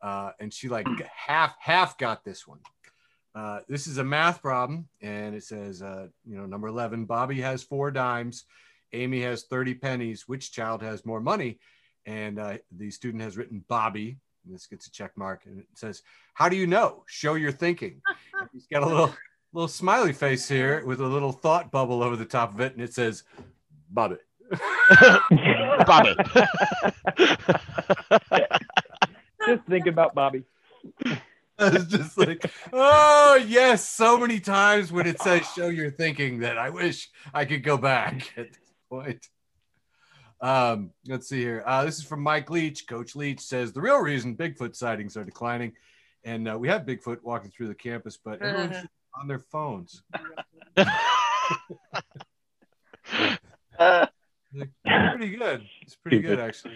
uh, 0.00 0.32
and 0.40 0.52
she 0.52 0.68
like 0.68 0.86
half 1.14 1.54
half 1.58 1.98
got 1.98 2.24
this 2.24 2.46
one. 2.46 2.60
Uh, 3.34 3.60
this 3.68 3.86
is 3.86 3.98
a 3.98 4.04
math 4.04 4.42
problem, 4.42 4.88
and 5.00 5.34
it 5.34 5.44
says, 5.44 5.82
uh, 5.82 6.06
you 6.24 6.36
know, 6.36 6.46
number 6.46 6.68
eleven. 6.68 7.06
Bobby 7.06 7.40
has 7.40 7.62
four 7.62 7.90
dimes. 7.90 8.44
Amy 8.92 9.22
has 9.22 9.44
thirty 9.44 9.74
pennies. 9.74 10.28
Which 10.28 10.52
child 10.52 10.82
has 10.82 11.06
more 11.06 11.20
money? 11.20 11.58
and 12.06 12.38
uh, 12.38 12.58
the 12.76 12.90
student 12.90 13.22
has 13.22 13.36
written 13.36 13.64
Bobby. 13.68 14.18
And 14.44 14.54
this 14.54 14.66
gets 14.66 14.86
a 14.86 14.90
check 14.90 15.12
mark, 15.16 15.42
and 15.46 15.60
it 15.60 15.66
says, 15.74 16.02
"How 16.34 16.48
do 16.48 16.56
you 16.56 16.66
know? 16.66 17.04
Show 17.06 17.34
your 17.34 17.52
thinking." 17.52 18.02
He's 18.52 18.66
got 18.66 18.82
a 18.82 18.86
little 18.86 19.14
little 19.52 19.68
smiley 19.68 20.12
face 20.12 20.48
here 20.48 20.84
with 20.84 21.00
a 21.00 21.06
little 21.06 21.30
thought 21.30 21.70
bubble 21.70 22.02
over 22.02 22.16
the 22.16 22.24
top 22.24 22.52
of 22.52 22.60
it, 22.60 22.72
and 22.72 22.82
it 22.82 22.92
says, 22.92 23.22
"Bobby." 23.92 24.16
Bobby. 25.86 26.16
Just 29.46 29.64
think 29.64 29.86
about 29.86 30.14
Bobby. 30.14 30.44
I 31.58 31.68
was 31.70 31.86
just 31.86 32.18
like, 32.18 32.50
"Oh 32.72 33.42
yes!" 33.46 33.88
So 33.88 34.18
many 34.18 34.40
times 34.40 34.90
when 34.90 35.06
it 35.06 35.20
says 35.20 35.46
"Show 35.54 35.68
your 35.68 35.90
thinking," 35.90 36.40
that 36.40 36.58
I 36.58 36.70
wish 36.70 37.10
I 37.32 37.44
could 37.44 37.62
go 37.62 37.76
back 37.76 38.32
at 38.36 38.50
this 38.50 38.72
point. 38.88 39.28
Um, 40.40 40.90
let's 41.06 41.28
see 41.28 41.40
here. 41.40 41.62
Uh, 41.64 41.84
this 41.84 41.98
is 41.98 42.04
from 42.04 42.22
Mike 42.22 42.50
Leach. 42.50 42.86
Coach 42.88 43.14
Leach 43.14 43.40
says 43.40 43.72
the 43.72 43.80
real 43.80 43.98
reason 44.00 44.36
Bigfoot 44.36 44.74
sightings 44.74 45.16
are 45.16 45.24
declining, 45.24 45.72
and 46.24 46.48
uh, 46.48 46.58
we 46.58 46.68
have 46.68 46.82
Bigfoot 46.82 47.22
walking 47.22 47.50
through 47.50 47.68
the 47.68 47.74
campus, 47.74 48.18
but 48.22 48.42
everyone's 48.42 48.86
on 49.20 49.28
their 49.28 49.38
phones. 49.38 50.02
Uh, 53.78 54.06
Pretty 55.16 55.36
good. 55.36 55.66
It's 55.82 55.96
pretty 55.96 56.20
good 56.20 56.38
actually. 56.38 56.74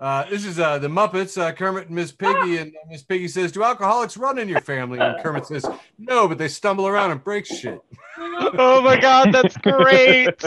Uh, 0.00 0.24
this 0.28 0.44
is 0.44 0.58
uh, 0.60 0.78
the 0.78 0.88
Muppets. 0.88 1.40
Uh, 1.40 1.52
Kermit 1.52 1.86
and 1.86 1.96
Miss 1.96 2.12
Piggy, 2.12 2.56
and 2.58 2.70
uh, 2.70 2.78
Miss 2.88 3.02
Piggy 3.02 3.26
says, 3.28 3.50
"Do 3.52 3.62
alcoholics 3.64 4.16
run 4.16 4.38
in 4.38 4.48
your 4.48 4.60
family?" 4.60 4.98
And 5.00 5.20
Kermit 5.22 5.46
says, 5.46 5.66
"No, 5.98 6.28
but 6.28 6.38
they 6.38 6.48
stumble 6.48 6.86
around 6.86 7.10
and 7.10 7.22
break 7.22 7.46
shit." 7.46 7.80
oh 8.18 8.80
my 8.82 8.98
god, 9.00 9.32
that's 9.32 9.56
great. 9.58 10.40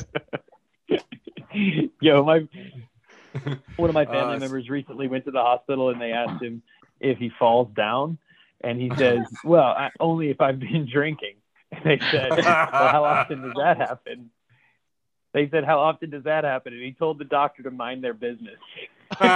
Yo, 2.02 2.24
my 2.24 2.48
one 3.76 3.90
of 3.90 3.94
my 3.94 4.06
family 4.14 4.36
Uh, 4.36 4.40
members 4.40 4.70
recently 4.70 5.08
went 5.08 5.26
to 5.26 5.32
the 5.32 5.42
hospital 5.42 5.90
and 5.90 6.00
they 6.02 6.12
asked 6.12 6.42
him 6.42 6.62
if 7.00 7.18
he 7.18 7.30
falls 7.38 7.70
down, 7.76 8.18
and 8.62 8.80
he 8.80 8.90
says, 8.98 9.20
"Well, 9.44 9.64
I, 9.64 9.92
only 10.00 10.30
if 10.30 10.40
I've 10.42 10.60
been 10.60 10.88
drinking." 10.92 11.36
And 11.72 11.84
they 11.84 12.00
said, 12.12 12.32
"Well, 12.32 12.42
how 12.44 13.04
often 13.04 13.42
does 13.42 13.54
that 13.58 13.78
happen?" 13.78 14.30
They 15.36 15.50
said, 15.50 15.66
"How 15.66 15.82
often 15.82 16.12
does 16.12 16.24
that 16.24 16.46
happen?" 16.46 16.72
And 16.72 16.82
he 16.82 16.94
told 16.94 17.20
the 17.20 17.26
doctor 17.26 17.62
to 17.64 17.70
mind 17.70 18.02
their 18.02 18.14
business. 18.14 18.56
All 19.20 19.28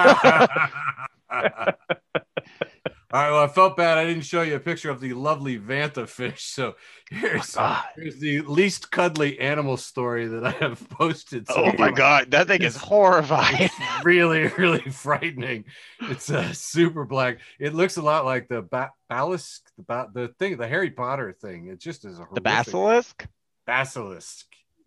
right. 3.12 3.32
Well, 3.32 3.44
I 3.44 3.48
felt 3.48 3.76
bad. 3.76 3.98
I 3.98 4.06
didn't 4.06 4.24
show 4.24 4.42
you 4.44 4.56
a 4.56 4.62
picture 4.62 4.90
of 4.90 5.02
the 5.02 5.12
lovely 5.12 5.60
Vanta 5.60 6.08
fish. 6.08 6.44
So 6.44 6.78
here's, 7.10 7.54
God. 7.54 7.84
here's 7.98 8.18
the 8.18 8.40
least 8.44 8.92
cuddly 8.92 9.42
animal 9.42 9.76
story 9.76 10.28
that 10.28 10.46
I 10.46 10.52
have 10.52 10.88
posted. 10.90 11.50
So 11.50 11.66
Oh 11.66 11.74
my 11.78 11.92
god, 11.92 12.32
that 12.32 12.48
thing 12.48 12.62
is 12.62 12.78
horrifying. 12.78 13.58
It's 13.60 14.06
really, 14.06 14.48
really 14.58 14.90
frightening. 14.92 15.66
It's 16.00 16.30
uh, 16.30 16.54
super 16.54 17.04
black. 17.04 17.40
It 17.60 17.74
looks 17.74 17.98
a 17.98 18.02
lot 18.02 18.24
like 18.24 18.48
the 18.48 18.62
ba- 18.62 18.94
basilisk, 19.10 19.70
the, 19.76 19.84
ba- 19.84 20.10
the 20.14 20.30
thing, 20.40 20.56
the 20.56 20.68
Harry 20.68 20.92
Potter 20.92 21.34
thing. 21.34 21.68
It 21.68 21.82
just 21.82 22.06
is 22.06 22.20
a 22.20 22.28
The 22.34 22.40
basilisk? 22.40 23.28
Basilisk. 23.66 24.46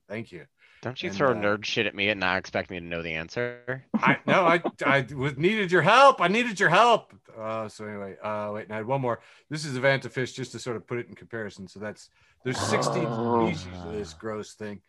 Thank 0.09 0.33
you. 0.33 0.47
Don't 0.83 1.01
you 1.03 1.09
And, 1.11 1.17
throw 1.17 1.31
uh, 1.31 1.35
nerd 1.35 1.65
shit 1.65 1.87
at 1.87 1.95
me 1.95 2.09
and 2.09 2.19
not 2.21 2.39
expect 2.39 2.69
me 2.71 2.79
to 2.81 2.85
know 2.85 3.03
the 3.03 3.12
answer? 3.15 3.85
I 3.95 4.19
no, 4.27 4.45
I 4.45 4.61
I 4.85 5.07
was 5.15 5.37
needed 5.39 5.71
your 5.73 5.83
help. 5.83 6.21
I 6.21 6.29
needed 6.29 6.59
your 6.61 6.69
help. 6.71 7.15
Uh, 7.39 7.69
so 7.69 7.87
anyway, 7.87 8.17
uh, 8.23 8.51
wait, 8.53 8.65
and 8.65 8.73
I 8.73 8.77
had 8.79 8.87
one 8.87 9.01
more. 9.01 9.21
This 9.49 9.65
is 9.65 9.77
a 9.77 9.81
Vanta 9.81 10.11
fish, 10.11 10.33
just 10.33 10.53
to 10.53 10.59
sort 10.59 10.77
of 10.77 10.87
put 10.87 10.99
it 10.99 11.09
in 11.09 11.15
comparison. 11.15 11.69
So 11.69 11.79
that's 11.81 12.11
there's 12.45 12.59
16 12.59 13.05
Oh. 13.07 13.47
species 13.47 13.67
of 13.85 13.93
this 13.93 14.12
gross 14.12 14.55
thing, 14.55 14.81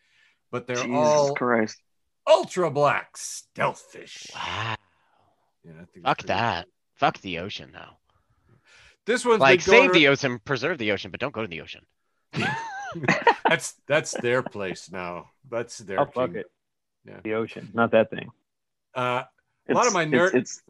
but 0.51 0.65
they're 0.65 0.77
Jesus 0.77 0.91
all 0.95 1.35
Christ. 1.35 1.79
ultra 2.27 2.71
black 2.71 3.15
stealth 3.15 3.81
fish. 3.91 4.27
Wow. 4.33 4.75
Yeah, 5.63 5.71
I 5.79 5.85
think 5.93 6.05
Fuck 6.05 6.19
it's 6.19 6.25
pretty- 6.25 6.39
that. 6.39 6.67
Fuck 6.95 7.19
the 7.21 7.37
ocean 7.39 7.69
though. 7.71 7.97
This 9.05 9.23
one's 9.25 9.41
Like 9.41 9.63
been 9.63 9.71
going 9.73 9.83
save 9.89 9.93
the 9.93 10.07
ocean, 10.07 10.39
preserve 10.43 10.77
the 10.79 10.91
ocean, 10.91 11.11
but 11.11 11.19
don't 11.19 11.33
go 11.33 11.41
to 11.43 11.47
the 11.47 11.61
ocean. 11.61 11.85
that's 13.53 13.73
that's 13.87 14.11
their 14.21 14.41
place 14.41 14.91
now. 14.91 15.29
That's 15.49 15.77
their. 15.77 16.01
Oh 16.01 16.05
fuck 16.05 16.33
it. 16.35 16.47
Yeah. 17.05 17.19
The 17.23 17.33
ocean, 17.35 17.69
not 17.73 17.91
that 17.91 18.09
thing. 18.09 18.29
Uh, 18.95 19.23
A 19.69 19.73
lot 19.73 19.87
of 19.87 19.87
It's- 19.87 19.93
my 19.93 20.03
it's- 20.03 20.31
nerd- 20.31 20.35
It's, 20.35 20.61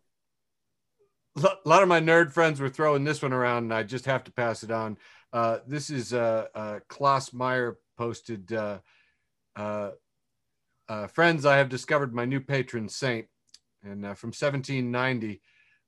a 1.37 1.57
lot 1.65 1.81
of 1.83 1.89
my 1.89 1.99
nerd 1.99 2.31
friends 2.31 2.59
were 2.59 2.69
throwing 2.69 3.03
this 3.03 3.21
one 3.21 3.33
around, 3.33 3.63
and 3.63 3.73
I 3.73 3.83
just 3.83 4.05
have 4.05 4.23
to 4.25 4.31
pass 4.31 4.63
it 4.63 4.71
on. 4.71 4.97
Uh, 5.31 5.59
this 5.67 5.89
is 5.89 6.13
uh, 6.13 6.45
uh, 6.53 6.79
Klaus 6.89 7.33
Meyer 7.33 7.77
posted. 7.97 8.51
Uh, 8.53 8.79
uh, 9.55 9.91
uh, 10.89 11.07
friends, 11.07 11.45
I 11.45 11.57
have 11.57 11.69
discovered 11.69 12.13
my 12.13 12.25
new 12.25 12.39
patron 12.39 12.87
saint, 12.89 13.27
and 13.83 14.05
uh, 14.05 14.13
from 14.13 14.27
1790, 14.29 15.41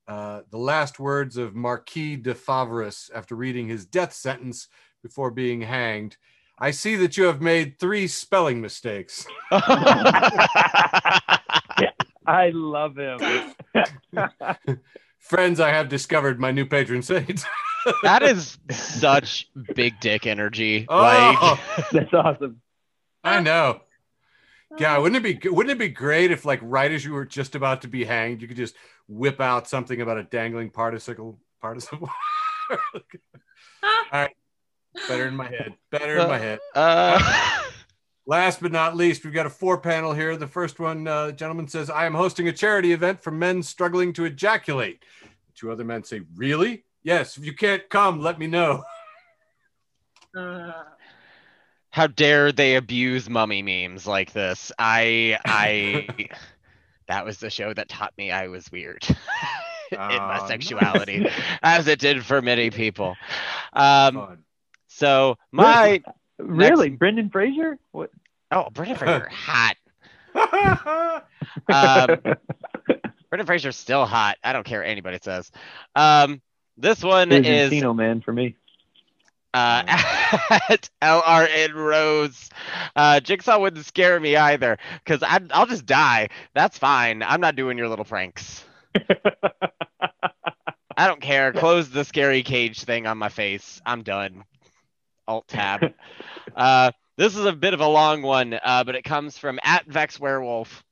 uh, 0.08 0.42
the 0.50 0.58
last 0.58 1.00
words 1.00 1.38
of 1.38 1.54
Marquis 1.56 2.16
de 2.16 2.34
Favras 2.34 3.10
after 3.14 3.36
reading 3.36 3.68
his 3.68 3.86
death 3.86 4.14
sentence 4.14 4.68
before 5.04 5.30
being 5.32 5.62
hanged. 5.62 6.18
I 6.58 6.72
see 6.72 6.96
that 6.98 7.18
you 7.18 7.26
have 7.26 7.42
made 7.42 7.80
three 7.80 8.08
spelling 8.08 8.62
mistakes. 8.62 9.28
I 9.52 11.40
love 12.54 12.98
him. 12.98 13.20
Friends, 15.20 15.60
I 15.60 15.70
have 15.70 15.90
discovered 15.90 16.40
my 16.40 16.52
new 16.52 16.66
patron 16.66 17.02
saint. 17.02 17.44
that 18.04 18.24
is 18.24 18.58
such 18.72 19.50
big 19.76 20.00
dick 20.00 20.26
energy. 20.26 20.86
Oh, 20.88 21.02
Like 21.02 21.60
That's 21.92 22.14
awesome. 22.14 22.62
I 23.24 23.42
know. 23.42 23.82
Yeah, 24.78 24.98
oh. 24.98 25.02
wouldn't 25.02 25.26
it 25.26 25.42
be 25.42 25.50
wouldn't 25.50 25.72
it 25.72 25.80
be 25.80 25.90
great 25.90 26.32
if 26.32 26.46
like 26.46 26.60
right 26.62 26.92
as 26.92 27.06
you 27.06 27.14
were 27.14 27.26
just 27.26 27.56
about 27.56 27.82
to 27.84 27.88
be 27.88 28.06
hanged, 28.06 28.42
you 28.42 28.48
could 28.48 28.58
just 28.58 28.76
whip 29.08 29.42
out 29.42 29.68
something 29.68 30.02
about 30.02 30.18
a 30.18 30.24
dangling 30.24 30.70
particicle 30.70 31.40
participle? 31.62 32.10
All 32.70 32.78
right. 34.12 34.36
Better 35.08 35.28
in 35.28 35.36
my 35.36 35.48
head. 35.48 35.74
Better 35.92 36.18
in 36.18 36.28
my 36.28 36.38
head. 36.38 36.60
uh, 36.74 37.62
Last 38.28 38.60
but 38.60 38.72
not 38.72 38.96
least, 38.96 39.24
we've 39.24 39.34
got 39.34 39.46
a 39.46 39.52
four 39.52 39.78
panel 39.78 40.12
here. 40.12 40.36
The 40.36 40.48
first 40.48 40.80
one, 40.80 41.08
uh, 41.08 41.32
gentleman 41.32 41.68
says, 41.68 41.92
I 41.92 42.08
am 42.08 42.16
hosting 42.16 42.48
a 42.48 42.54
charity 42.54 42.92
event 42.92 43.22
for 43.22 43.30
men 43.30 43.62
struggling 43.62 44.14
to 44.14 44.25
ejaculate. 44.25 45.04
Two 45.54 45.72
other 45.72 45.84
men 45.84 46.04
say, 46.04 46.22
Really? 46.36 46.86
Yes, 47.04 47.38
if 47.38 47.46
you 47.46 47.54
can't 47.54 47.88
come, 47.88 48.20
let 48.20 48.40
me 48.40 48.48
know. 48.48 48.84
how 51.92 52.08
dare 52.08 52.52
they 52.52 52.75
abuse 52.75 53.30
mummy 53.30 53.62
memes 53.62 54.08
like 54.08 54.34
this? 54.34 54.72
I 54.80 55.38
I 55.46 56.08
that 57.08 57.24
was 57.24 57.38
the 57.38 57.52
show 57.52 57.74
that 57.74 57.90
taught 57.90 58.14
me 58.18 58.32
I 58.32 58.48
was 58.48 58.72
weird 58.72 59.06
in 59.92 59.98
my 59.98 60.46
sexuality, 60.48 61.28
as 61.62 61.88
it 61.88 62.00
did 62.00 62.25
for 62.25 62.42
many 62.42 62.70
people. 62.72 63.16
Um, 63.74 64.16
Fun. 64.16 64.38
So 64.96 65.38
my 65.52 66.02
Really, 66.38 66.90
Brendan 66.90 67.30
Fraser? 67.30 67.78
What? 67.92 68.12
oh, 68.52 68.70
Brendan 68.72 68.98
Fraser 68.98 69.30
hot. 69.32 69.75
Um, 71.72 72.18
Brendan 73.30 73.46
Fraser's 73.46 73.78
still 73.78 74.06
hot. 74.06 74.38
I 74.44 74.52
don't 74.54 74.66
care 74.66 74.80
what 74.80 74.90
anybody 74.90 75.20
says. 75.22 75.52
Um, 75.96 76.42
this 76.78 77.02
one 77.02 77.30
There's 77.30 77.48
is 77.48 77.72
Encino 77.72 77.96
Man 77.96 78.20
for 78.22 78.34
me. 78.34 78.56
uh, 79.54 79.84
at 80.70 80.90
LRN 81.02 81.74
Rose. 81.74 82.50
Uh, 82.96 83.20
Jigsaw 83.22 83.60
wouldn't 83.60 83.86
scare 83.86 84.20
me 84.20 84.36
either 84.36 84.78
because 85.04 85.24
I'll 85.52 85.66
just 85.68 85.86
die. 85.86 86.30
That's 86.54 86.78
fine. 86.78 87.24
I'm 87.24 87.40
not 87.40 87.56
doing 87.56 87.78
your 87.78 87.88
little 87.88 88.06
pranks. 88.06 88.66
I 90.98 91.08
don't 91.08 91.22
care. 91.22 91.54
Close 91.54 91.90
the 91.90 92.04
scary 92.04 92.44
cage 92.44 92.84
thing 92.84 93.08
on 93.08 93.18
my 93.18 93.30
face. 93.30 93.82
I'm 93.86 94.04
done. 94.04 94.44
Alt 95.27 95.48
tab. 95.48 95.94
uh, 96.55 96.91
this 97.17 97.36
is 97.36 97.46
a 97.46 97.53
bit 97.53 97.74
of 97.74 97.79
a 97.79 97.88
long 97.88 98.22
one, 98.22 98.53
uh, 98.53 98.84
but 98.84 98.96
it 98.96 99.03
comes 99.03 99.38
from 99.38 99.60
at 99.63 99.86
Vex 99.88 100.20
Werewolf. 100.20 100.84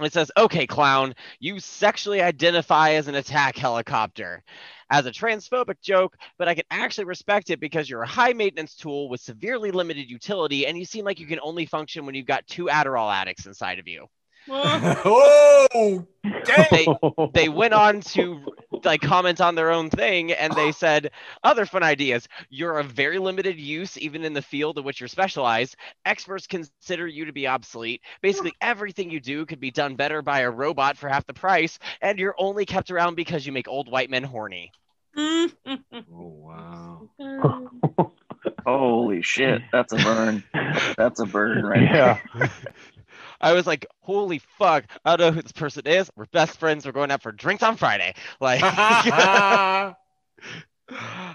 it 0.00 0.12
says, 0.12 0.30
okay, 0.36 0.66
clown, 0.66 1.14
you 1.40 1.58
sexually 1.58 2.22
identify 2.22 2.92
as 2.92 3.08
an 3.08 3.14
attack 3.14 3.56
helicopter. 3.56 4.42
As 4.90 5.04
a 5.04 5.10
transphobic 5.10 5.82
joke, 5.82 6.16
but 6.38 6.48
I 6.48 6.54
can 6.54 6.64
actually 6.70 7.04
respect 7.04 7.50
it 7.50 7.60
because 7.60 7.90
you're 7.90 8.02
a 8.02 8.08
high 8.08 8.32
maintenance 8.32 8.74
tool 8.74 9.10
with 9.10 9.20
severely 9.20 9.70
limited 9.70 10.08
utility, 10.10 10.66
and 10.66 10.78
you 10.78 10.86
seem 10.86 11.04
like 11.04 11.20
you 11.20 11.26
can 11.26 11.40
only 11.42 11.66
function 11.66 12.06
when 12.06 12.14
you've 12.14 12.26
got 12.26 12.46
two 12.46 12.66
Adderall 12.66 13.12
addicts 13.12 13.46
inside 13.46 13.78
of 13.78 13.86
you. 13.86 14.06
Oh, 14.50 16.06
they, 16.70 16.86
they 17.34 17.48
went 17.48 17.74
on 17.74 18.00
to 18.00 18.40
like 18.84 19.00
comment 19.00 19.40
on 19.40 19.54
their 19.54 19.70
own 19.70 19.90
thing 19.90 20.32
and 20.32 20.52
they 20.54 20.72
said 20.72 21.10
other 21.42 21.66
fun 21.66 21.82
ideas. 21.82 22.28
You're 22.48 22.78
a 22.78 22.84
very 22.84 23.18
limited 23.18 23.58
use 23.58 23.98
even 23.98 24.24
in 24.24 24.34
the 24.34 24.42
field 24.42 24.78
in 24.78 24.84
which 24.84 25.00
you're 25.00 25.08
specialized. 25.08 25.76
Experts 26.04 26.46
consider 26.46 27.06
you 27.06 27.24
to 27.24 27.32
be 27.32 27.46
obsolete. 27.46 28.02
Basically 28.22 28.52
everything 28.60 29.10
you 29.10 29.20
do 29.20 29.46
could 29.46 29.60
be 29.60 29.70
done 29.70 29.96
better 29.96 30.22
by 30.22 30.40
a 30.40 30.50
robot 30.50 30.96
for 30.96 31.08
half 31.08 31.26
the 31.26 31.34
price 31.34 31.78
and 32.00 32.18
you're 32.18 32.34
only 32.38 32.66
kept 32.66 32.90
around 32.90 33.14
because 33.14 33.46
you 33.46 33.52
make 33.52 33.68
old 33.68 33.90
white 33.90 34.10
men 34.10 34.24
horny. 34.24 34.72
Oh 35.16 35.50
wow. 36.12 37.08
Holy 38.66 39.22
shit. 39.22 39.62
That's 39.72 39.92
a 39.92 39.96
burn. 39.96 40.44
That's 40.96 41.20
a 41.20 41.26
burn 41.26 41.64
right 41.64 41.82
yeah 41.82 42.18
I 43.40 43.52
was 43.52 43.66
like, 43.66 43.86
holy 44.00 44.40
fuck, 44.58 44.84
I 45.04 45.16
don't 45.16 45.26
know 45.26 45.32
who 45.32 45.42
this 45.42 45.52
person 45.52 45.86
is. 45.86 46.10
We're 46.16 46.26
best 46.26 46.58
friends. 46.58 46.86
We're 46.86 46.92
going 46.92 47.10
out 47.10 47.22
for 47.22 47.32
drinks 47.32 47.62
on 47.62 47.76
Friday. 47.76 48.14
Like, 48.40 48.62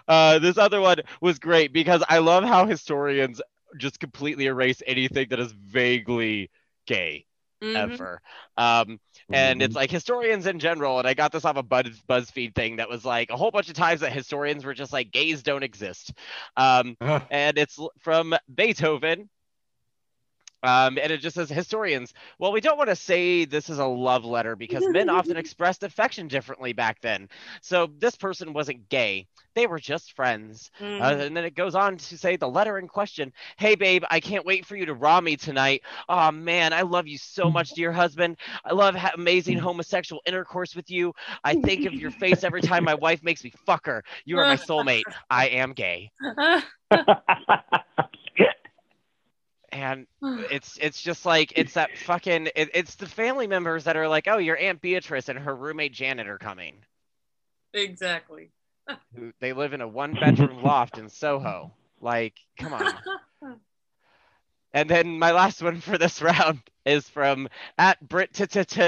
uh, 0.08 0.40
this 0.40 0.58
other 0.58 0.82
one 0.82 0.98
was 1.22 1.40
great 1.40 1.74
because 1.74 2.04
I 2.08 2.20
love 2.20 2.44
how 2.44 2.66
historians 2.66 3.42
just 3.78 4.00
completely 4.00 4.46
erase 4.46 4.82
anything 4.86 5.30
that 5.30 5.40
is 5.40 5.52
vaguely 5.52 6.52
gay 6.86 7.26
mm-hmm. 7.64 7.76
ever. 7.76 8.22
Um, 8.58 9.00
and 9.32 9.60
mm-hmm. 9.60 9.66
it's 9.66 9.76
like 9.76 9.90
historians 9.90 10.46
in 10.46 10.60
general. 10.60 11.00
And 11.00 11.08
I 11.08 11.14
got 11.14 11.32
this 11.32 11.46
off 11.46 11.58
a 11.58 11.64
Buzz, 11.64 12.02
BuzzFeed 12.08 12.54
thing 12.56 12.78
that 12.78 12.90
was 12.90 13.06
like 13.06 13.30
a 13.30 13.38
whole 13.38 13.52
bunch 13.52 13.70
of 13.70 13.76
times 13.76 14.02
that 14.02 14.12
historians 14.12 14.66
were 14.66 14.74
just 14.74 14.94
like 14.94 15.12
gays 15.12 15.44
don't 15.44 15.64
exist. 15.64 16.14
Um, 16.58 16.98
and 17.02 17.58
it's 17.58 17.80
from 18.00 18.36
Beethoven, 18.54 19.30
um, 20.64 20.98
and 21.02 21.12
it 21.12 21.20
just 21.20 21.36
says 21.36 21.50
historians. 21.50 22.14
Well, 22.40 22.52
we 22.52 22.62
don't 22.62 22.78
want 22.78 22.90
to 22.90 22.96
say 22.96 23.46
this 23.46 23.70
is 23.70 23.80
a 23.80 23.86
love 23.86 24.26
letter 24.26 24.56
because 24.56 24.90
men 24.90 25.10
often 25.10 25.38
expressed 25.38 25.84
affection 25.84 26.28
differently 26.28 26.74
back 26.74 27.02
then. 27.02 27.30
So 27.62 27.90
this 27.98 28.16
person 28.16 28.54
wasn't 28.54 28.90
gay. 28.90 29.28
They 29.56 29.68
were 29.68 29.80
just 29.80 30.14
friends. 30.14 30.72
Mm. 30.80 31.02
Uh, 31.02 31.24
and 31.26 31.38
then 31.38 31.46
it 31.46 31.56
goes 31.56 31.76
on 31.76 31.98
to 31.98 32.18
say 32.18 32.38
the 32.38 32.50
letter 32.50 32.78
in 32.80 32.88
question 32.88 33.34
Hey, 33.58 33.76
babe, 33.76 34.04
I 34.10 34.20
can't 34.20 34.46
wait 34.46 34.66
for 34.66 34.76
you 34.76 34.86
to 34.86 34.94
raw 34.94 35.22
me 35.22 35.36
tonight. 35.38 35.82
Oh, 36.10 36.32
man, 36.32 36.74
I 36.74 36.82
love 36.82 37.08
you 37.08 37.18
so 37.18 37.52
much, 37.52 37.72
dear 37.74 37.92
husband. 37.92 38.38
I 38.66 38.74
love 38.74 38.96
ha- 38.96 39.12
amazing 39.16 39.58
homosexual 39.60 40.22
intercourse 40.26 40.76
with 40.76 40.90
you. 40.90 41.14
I 41.44 41.56
think 41.56 41.86
of 41.86 41.98
your 42.00 42.12
face 42.12 42.44
every 42.44 42.62
time 42.62 42.84
my 42.84 42.96
wife 42.96 43.24
makes 43.24 43.44
me 43.44 43.52
fuck 43.66 43.86
her. 43.86 44.04
You 44.26 44.40
are 44.40 44.46
my 44.46 44.58
soulmate. 44.58 45.06
I 45.30 45.50
am 45.50 45.74
gay. 45.74 46.12
And 49.74 50.08
it's 50.22 50.78
it's 50.80 51.02
just 51.02 51.26
like 51.26 51.54
it's 51.56 51.74
that 51.74 51.98
fucking 51.98 52.48
it, 52.56 52.70
it's 52.74 52.96
the 52.96 53.08
family 53.08 53.48
members 53.48 53.84
that 53.86 53.98
are 53.98 54.08
like 54.08 54.28
oh 54.28 54.38
your 54.38 54.58
aunt 54.58 54.82
beatrice 54.82 55.30
and 55.30 55.40
her 55.40 55.56
roommate 55.56 55.94
janet 55.94 56.28
are 56.28 56.38
coming. 56.40 56.76
Exactly. 57.74 58.52
They 59.40 59.54
live 59.54 59.74
in 59.74 59.82
a 59.82 59.88
one 59.88 60.14
bedroom 60.14 60.62
loft 60.62 60.98
in 60.98 61.10
soho. 61.10 61.72
Like 62.02 62.34
come 62.58 62.74
on. 62.74 62.94
And 64.76 64.90
then 64.90 65.20
my 65.20 65.32
last 65.32 65.62
one 65.62 65.82
for 65.82 66.00
this 66.00 66.22
round 66.22 66.60
is 66.86 67.08
from 67.08 67.48
at 67.78 68.08
brit 68.08 68.40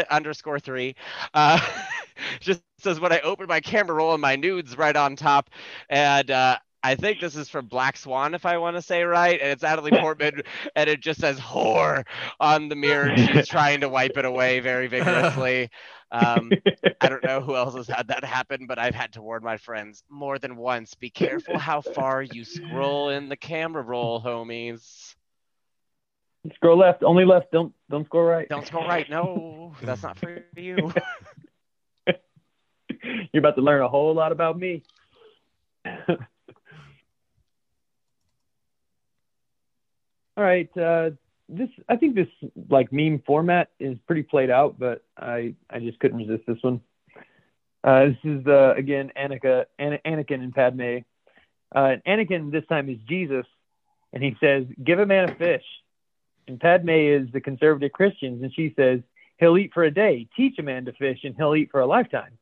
underscore 0.10 0.60
three. 0.60 0.96
Uh 1.34 1.60
just 2.40 2.62
says 2.80 3.00
when 3.00 3.14
i 3.14 3.20
open 3.22 3.48
my 3.48 3.60
camera 3.60 3.96
roll 3.96 4.14
and 4.14 4.22
my 4.22 4.36
nudes 4.36 4.78
right 4.78 4.96
on 4.96 5.16
top. 5.16 5.50
And 5.90 6.32
uh 6.32 6.58
I 6.86 6.94
think 6.94 7.20
this 7.20 7.36
is 7.36 7.50
from 7.50 7.66
Black 7.66 7.98
Swan, 7.98 8.36
if 8.36 8.46
I 8.46 8.60
want 8.60 8.76
to 8.76 8.82
say 8.82 9.02
right, 9.02 9.42
and 9.42 9.50
it's 9.50 9.64
Natalie 9.64 9.90
Portman, 10.00 10.44
and 10.76 10.88
it 10.88 11.02
just 11.02 11.20
says 11.20 11.40
"whore" 11.40 12.06
on 12.40 12.70
the 12.70 12.76
mirror. 12.76 13.18
She's 13.18 13.48
trying 13.48 13.82
to 13.82 13.90
wipe 13.90 14.18
it 14.18 14.26
away 14.26 14.60
very 14.60 14.88
vigorously. 14.88 15.70
Um, 16.12 16.52
I 17.02 17.10
don't 17.10 17.24
know 17.26 17.42
who 17.42 17.56
else 17.56 17.76
has 17.76 17.88
had 17.88 18.08
that 18.10 18.24
happen, 18.24 18.68
but 18.68 18.78
I've 18.78 18.94
had 18.96 19.14
to 19.14 19.24
warn 19.24 19.44
my 19.44 19.58
friends 19.58 20.04
more 20.08 20.38
than 20.38 20.56
once: 20.56 20.94
be 20.94 21.10
careful 21.10 21.58
how 21.58 21.82
far 21.82 22.22
you 22.22 22.46
scroll 22.46 23.10
in 23.10 23.28
the 23.28 23.36
camera 23.36 23.82
roll, 23.82 24.22
homies. 24.22 25.16
Scroll 26.54 26.78
left, 26.78 27.04
only 27.04 27.26
left. 27.26 27.52
Don't 27.52 27.74
don't 27.90 28.06
scroll 28.06 28.24
right. 28.24 28.48
Don't 28.48 28.66
scroll 28.66 28.88
right. 28.88 29.10
No, 29.10 29.74
that's 29.82 30.04
not 30.04 30.18
for 30.18 30.46
you. 30.56 30.94
You're 33.34 33.40
about 33.40 33.56
to 33.56 33.62
learn 33.62 33.82
a 33.82 33.90
whole 33.90 34.14
lot 34.14 34.32
about 34.32 34.58
me. 34.58 34.84
All 40.38 40.44
right. 40.44 40.70
Uh, 40.78 41.12
this 41.48 41.70
I 41.88 41.96
think 41.96 42.16
this 42.16 42.28
like 42.70 42.92
meme 42.92 43.22
format 43.26 43.70
is 43.80 43.98
pretty 44.08 44.24
played 44.24 44.50
out, 44.50 44.80
but 44.80 45.04
I 45.18 45.56
I 45.70 45.80
just 45.80 46.00
couldn't 46.00 46.18
resist 46.18 46.44
this 46.48 46.58
one. 46.62 46.82
Uh, 47.84 48.06
this 48.08 48.18
is 48.24 48.48
uh, 48.48 48.74
again 48.76 49.12
Anakin, 49.18 49.66
An- 49.78 50.00
Anakin 50.06 50.44
and 50.44 50.54
Padme. 50.54 51.00
Uh, 51.74 51.98
Anakin 52.08 52.52
this 52.52 52.66
time 52.68 52.90
is 52.90 52.98
Jesus, 53.08 53.46
and 54.12 54.24
he 54.24 54.36
says, 54.40 54.66
"Give 54.84 55.00
a 55.00 55.06
man 55.06 55.30
a 55.30 55.36
fish." 55.36 55.66
And 56.48 56.60
Padme 56.60 56.90
is 56.90 57.32
the 57.32 57.42
conservative 57.42 57.92
Christians, 57.92 58.42
and 58.42 58.54
she 58.54 58.74
says, 58.76 59.02
"He'll 59.38 59.58
eat 59.58 59.74
for 59.74 59.84
a 59.84 59.92
day. 59.92 60.28
Teach 60.36 60.58
a 60.58 60.64
man 60.64 60.86
to 60.86 60.94
fish, 60.94 61.20
and 61.24 61.36
he'll 61.36 61.56
eat 61.56 61.72
for 61.72 61.80
a 61.80 61.88
lifetime." 61.88 62.38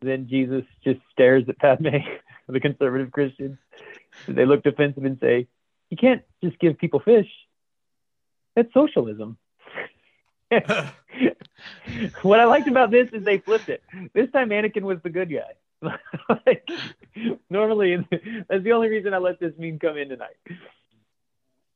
Then 0.00 0.28
Jesus 0.28 0.64
just 0.84 1.00
stares 1.12 1.48
at 1.48 1.58
Padme, 1.58 1.88
the 2.48 2.60
conservative 2.60 3.10
Christians. 3.10 3.58
They 4.26 4.46
look 4.46 4.62
defensive 4.62 5.04
and 5.04 5.18
say, 5.20 5.48
you 5.90 5.96
can't 5.96 6.22
just 6.42 6.58
give 6.58 6.78
people 6.78 7.00
fish. 7.00 7.28
That's 8.54 8.72
socialism. 8.74 9.38
what 12.22 12.40
I 12.40 12.44
liked 12.44 12.68
about 12.68 12.90
this 12.90 13.08
is 13.12 13.24
they 13.24 13.38
flipped 13.38 13.68
it. 13.68 13.82
This 14.14 14.30
time 14.30 14.50
Anakin 14.50 14.82
was 14.82 14.98
the 15.02 15.10
good 15.10 15.30
guy. 15.30 15.52
like, 16.46 16.68
normally, 17.50 18.04
that's 18.48 18.64
the 18.64 18.72
only 18.72 18.88
reason 18.88 19.14
I 19.14 19.18
let 19.18 19.38
this 19.38 19.52
meme 19.58 19.78
come 19.78 19.96
in 19.96 20.08
tonight. 20.08 20.36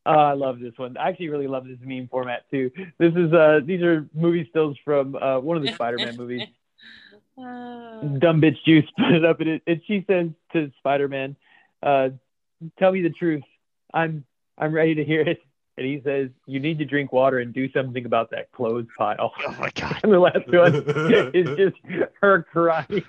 Uh, 0.04 0.08
I 0.08 0.32
love 0.32 0.58
this 0.58 0.72
one. 0.76 0.96
I 0.96 1.08
actually 1.10 1.28
really 1.28 1.46
love 1.46 1.66
this 1.66 1.78
meme 1.80 2.08
format 2.08 2.50
too. 2.50 2.72
This 2.98 3.12
is 3.14 3.32
uh, 3.32 3.60
these 3.64 3.82
are 3.82 4.08
movie 4.12 4.46
stills 4.50 4.76
from 4.84 5.14
uh, 5.14 5.38
one 5.38 5.56
of 5.56 5.62
the 5.62 5.72
Spider-Man 5.72 6.16
movies. 6.16 6.48
Uh... 7.38 8.00
Dumb 8.18 8.40
bitch 8.40 8.56
juice 8.64 8.84
put 8.98 9.12
it 9.12 9.24
up, 9.24 9.40
and, 9.40 9.48
it, 9.48 9.62
and 9.66 9.80
she 9.86 10.04
says 10.08 10.30
to 10.52 10.72
Spider-Man, 10.78 11.36
uh, 11.82 12.08
"Tell 12.80 12.90
me 12.90 13.02
the 13.02 13.10
truth. 13.10 13.44
I'm 13.92 14.24
I'm 14.58 14.72
ready 14.72 14.94
to 14.96 15.04
hear 15.04 15.22
it. 15.22 15.40
And 15.78 15.86
he 15.86 16.02
says, 16.04 16.28
"You 16.46 16.60
need 16.60 16.78
to 16.80 16.84
drink 16.84 17.12
water 17.12 17.38
and 17.38 17.54
do 17.54 17.70
something 17.72 18.04
about 18.04 18.30
that 18.32 18.52
clothes 18.52 18.86
pile." 18.98 19.32
Oh 19.46 19.56
my 19.58 19.70
god! 19.74 20.00
And 20.04 20.12
the 20.12 20.18
last 20.18 20.46
one 20.48 20.74
is 21.34 21.56
just 21.56 21.76
her 22.20 22.42
crying. 22.42 23.02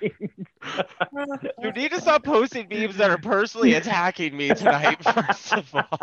you 1.62 1.72
need 1.72 1.90
to 1.90 2.00
stop 2.00 2.24
posting 2.24 2.66
memes 2.70 2.96
that 2.96 3.10
are 3.10 3.18
personally 3.18 3.74
attacking 3.74 4.34
me 4.34 4.48
tonight. 4.48 5.04
First 5.04 5.52
of 5.52 5.74
all. 5.74 5.98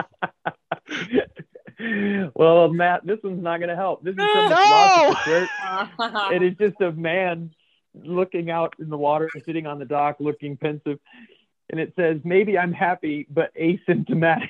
well, 2.36 2.70
Matt, 2.70 3.08
this 3.08 3.18
one's 3.24 3.42
not 3.42 3.58
going 3.58 3.70
to 3.70 3.76
help. 3.76 4.04
This 4.04 4.12
is 4.12 4.18
from 4.18 4.50
the 4.50 4.56
no! 4.56 5.16
shirt. 5.26 5.50
it 6.34 6.44
is 6.44 6.54
just 6.60 6.80
a 6.80 6.92
man 6.92 7.50
looking 7.96 8.52
out 8.52 8.76
in 8.78 8.90
the 8.90 8.98
water, 8.98 9.30
sitting 9.46 9.66
on 9.66 9.80
the 9.80 9.86
dock, 9.86 10.18
looking 10.20 10.58
pensive, 10.58 11.00
and 11.72 11.80
it 11.80 11.94
says, 11.96 12.20
"Maybe 12.24 12.56
I'm 12.56 12.72
happy, 12.72 13.26
but 13.32 13.52
asymptomatic." 13.56 14.50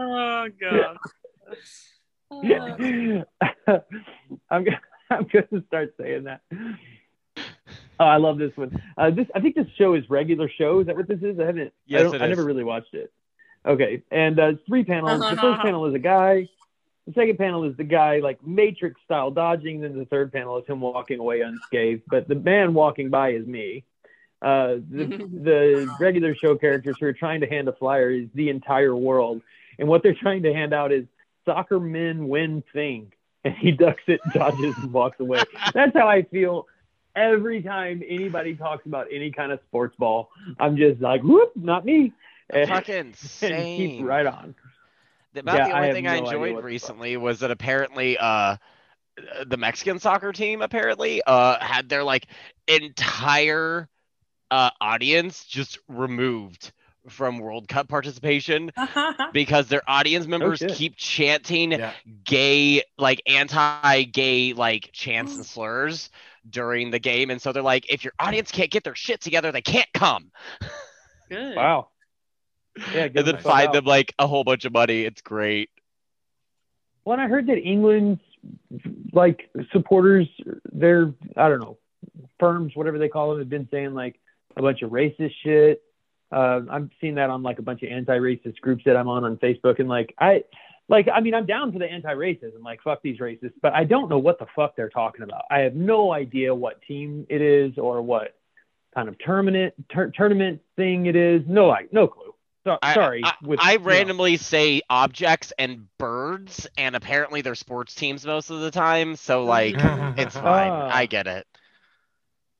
Oh 0.00 0.48
god. 0.60 0.96
I'm 4.50 4.64
gonna, 4.64 4.80
I'm 5.10 5.26
gonna 5.32 5.64
start 5.66 5.94
saying 5.98 6.24
that. 6.24 6.42
Oh, 8.00 8.04
I 8.04 8.16
love 8.16 8.38
this 8.38 8.52
one. 8.56 8.80
Uh, 8.96 9.10
this 9.10 9.26
I 9.34 9.40
think 9.40 9.56
this 9.56 9.66
show 9.76 9.94
is 9.94 10.08
regular 10.08 10.48
show. 10.48 10.80
Is 10.80 10.86
that 10.86 10.96
what 10.96 11.08
this 11.08 11.20
is? 11.22 11.40
I 11.40 11.46
haven't. 11.46 11.72
Yes, 11.86 12.12
I, 12.12 12.18
I 12.18 12.28
never 12.28 12.44
really 12.44 12.64
watched 12.64 12.94
it. 12.94 13.12
Okay, 13.66 14.02
and 14.10 14.38
uh, 14.38 14.52
three 14.66 14.84
panels. 14.84 15.20
The 15.20 15.36
first 15.36 15.60
panel 15.62 15.86
is 15.86 15.94
a 15.94 15.98
guy. 15.98 16.48
The 17.06 17.14
second 17.14 17.38
panel 17.38 17.64
is 17.64 17.76
the 17.76 17.84
guy 17.84 18.18
like 18.18 18.46
Matrix 18.46 19.00
style 19.04 19.30
dodging. 19.30 19.80
Then 19.80 19.98
the 19.98 20.04
third 20.04 20.32
panel 20.32 20.58
is 20.58 20.66
him 20.66 20.80
walking 20.80 21.18
away 21.18 21.40
unscathed. 21.40 22.02
But 22.06 22.28
the 22.28 22.34
man 22.34 22.74
walking 22.74 23.08
by 23.10 23.30
is 23.30 23.46
me. 23.46 23.84
Uh, 24.40 24.76
the, 24.90 25.06
the 25.42 25.96
regular 26.00 26.34
show 26.34 26.56
characters 26.56 26.96
who 27.00 27.06
are 27.06 27.12
trying 27.12 27.40
to 27.40 27.46
hand 27.46 27.68
a 27.68 27.72
flyer 27.72 28.10
is 28.10 28.28
the 28.34 28.50
entire 28.50 28.94
world, 28.94 29.42
and 29.78 29.88
what 29.88 30.02
they're 30.02 30.14
trying 30.14 30.42
to 30.42 30.52
hand 30.52 30.72
out 30.72 30.92
is 30.92 31.04
soccer 31.44 31.80
men 31.80 32.28
win 32.28 32.62
thing, 32.72 33.12
and 33.44 33.54
he 33.54 33.72
ducks 33.72 34.02
it, 34.06 34.20
dodges, 34.34 34.76
and 34.78 34.92
walks 34.92 35.18
away. 35.20 35.42
That's 35.74 35.96
how 35.96 36.08
I 36.08 36.22
feel 36.22 36.66
every 37.16 37.62
time 37.62 38.02
anybody 38.06 38.54
talks 38.54 38.86
about 38.86 39.06
any 39.12 39.30
kind 39.30 39.50
of 39.52 39.60
sports 39.66 39.96
ball. 39.98 40.30
I'm 40.58 40.76
just 40.76 41.00
like, 41.00 41.22
whoop, 41.22 41.52
not 41.56 41.84
me. 41.84 42.12
And, 42.50 42.66
Fucking 42.66 43.14
and 43.42 43.76
keep 43.76 44.06
right 44.06 44.24
on. 44.24 44.54
about 45.36 45.58
yeah, 45.58 45.68
the 45.68 45.76
only 45.76 45.92
thing 45.92 46.06
I, 46.06 46.14
I 46.14 46.16
enjoyed 46.16 46.64
recently 46.64 47.18
was 47.18 47.40
that 47.40 47.50
apparently, 47.50 48.14
the 48.14 48.18
Mexican 48.22 48.38
thing 48.38 48.56
I 48.56 48.56
enjoyed 48.56 49.04
recently 49.04 49.26
was 49.26 49.36
that 49.36 49.36
apparently, 49.36 49.36
uh, 49.36 49.44
the 49.46 49.56
Mexican 49.58 49.98
soccer 49.98 50.32
team 50.32 50.62
apparently 50.62 51.22
uh 51.26 51.62
had 51.62 51.88
their 51.88 52.04
like 52.04 52.26
entire 52.66 53.88
uh 54.50 54.70
audience 54.80 55.44
just 55.44 55.78
removed 55.88 56.72
from 57.08 57.38
World 57.38 57.68
Cup 57.68 57.88
participation 57.88 58.70
because 59.32 59.68
their 59.68 59.82
audience 59.88 60.26
members 60.26 60.62
oh, 60.62 60.66
keep 60.68 60.96
chanting 60.96 61.72
yeah. 61.72 61.92
gay, 62.24 62.82
like 62.98 63.22
anti-gay, 63.26 64.52
like 64.52 64.90
chants 64.92 65.34
and 65.36 65.44
slurs 65.44 66.10
during 66.48 66.90
the 66.90 66.98
game, 66.98 67.30
and 67.30 67.40
so 67.40 67.52
they're 67.52 67.62
like, 67.62 67.90
if 67.90 68.04
your 68.04 68.12
audience 68.18 68.50
can't 68.50 68.70
get 68.70 68.84
their 68.84 68.94
shit 68.94 69.20
together, 69.20 69.52
they 69.52 69.62
can't 69.62 69.88
come. 69.94 70.30
Good. 71.28 71.56
Wow. 71.56 71.88
Yeah, 72.94 73.08
and 73.14 73.26
then 73.26 73.38
find 73.38 73.68
out. 73.68 73.74
them 73.74 73.84
like 73.84 74.14
a 74.18 74.26
whole 74.26 74.44
bunch 74.44 74.64
of 74.64 74.72
money. 74.72 75.02
It's 75.02 75.20
great. 75.20 75.70
Well, 77.04 77.18
I 77.18 77.26
heard 77.26 77.48
that 77.48 77.58
England's 77.58 78.20
like 79.12 79.50
supporters, 79.72 80.28
their 80.72 81.12
I 81.36 81.48
don't 81.48 81.60
know, 81.60 81.78
firms, 82.38 82.76
whatever 82.76 82.98
they 82.98 83.08
call 83.08 83.30
them, 83.30 83.40
have 83.40 83.48
been 83.48 83.68
saying 83.70 83.94
like 83.94 84.18
a 84.58 84.62
bunch 84.62 84.82
of 84.82 84.90
racist 84.90 85.32
shit 85.42 85.82
uh, 86.30 86.60
I'm 86.70 86.90
seeing 87.00 87.14
that 87.14 87.30
on 87.30 87.42
like 87.42 87.58
a 87.58 87.62
bunch 87.62 87.82
of 87.82 87.90
anti-racist 87.90 88.60
groups 88.60 88.84
that 88.84 88.96
I'm 88.96 89.08
on 89.08 89.24
on 89.24 89.36
Facebook, 89.38 89.78
and 89.78 89.88
like 89.88 90.14
I, 90.18 90.44
like 90.88 91.08
I 91.12 91.20
mean, 91.20 91.34
I'm 91.34 91.46
down 91.46 91.72
for 91.72 91.78
the 91.78 91.86
anti-racism, 91.86 92.62
like 92.62 92.82
fuck 92.82 93.02
these 93.02 93.18
racists, 93.18 93.54
but 93.62 93.72
I 93.72 93.84
don't 93.84 94.08
know 94.08 94.18
what 94.18 94.38
the 94.38 94.46
fuck 94.54 94.76
they're 94.76 94.90
talking 94.90 95.22
about. 95.22 95.42
I 95.50 95.60
have 95.60 95.74
no 95.74 96.12
idea 96.12 96.54
what 96.54 96.82
team 96.82 97.26
it 97.30 97.40
is 97.40 97.78
or 97.78 98.02
what 98.02 98.36
kind 98.94 99.08
of 99.08 99.18
tournament 99.18 99.74
ter- 99.92 100.10
tournament 100.10 100.60
thing 100.76 101.06
it 101.06 101.16
is. 101.16 101.42
No, 101.46 101.66
like 101.66 101.92
no 101.92 102.08
clue. 102.08 102.34
So, 102.64 102.76
I, 102.82 102.92
sorry. 102.92 103.22
I, 103.24 103.32
with, 103.42 103.60
I 103.62 103.76
randomly 103.76 104.32
know. 104.32 104.36
say 104.36 104.82
objects 104.90 105.54
and 105.58 105.86
birds, 105.96 106.66
and 106.76 106.94
apparently 106.94 107.40
they're 107.40 107.54
sports 107.54 107.94
teams 107.94 108.26
most 108.26 108.50
of 108.50 108.60
the 108.60 108.70
time. 108.70 109.16
So 109.16 109.44
like, 109.44 109.76
it's 109.78 110.34
fine. 110.34 110.70
Uh, 110.70 110.90
I 110.92 111.06
get 111.06 111.26
it. 111.26 111.46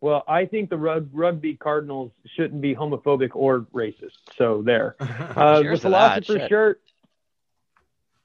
Well, 0.01 0.23
I 0.29 0.47
think 0.47 0.71
the 0.71 0.77
rug, 0.77 1.09
rugby 1.13 1.55
Cardinals 1.57 2.13
shouldn't 2.37 2.61
be 2.61 2.75
homophobic 2.75 3.31
or 3.35 3.67
racist. 3.75 4.17
So 4.37 4.63
there. 4.63 4.97
Uh, 5.39 5.63
the 5.63 5.77
philosopher 5.77 6.49
shirt 6.49 6.81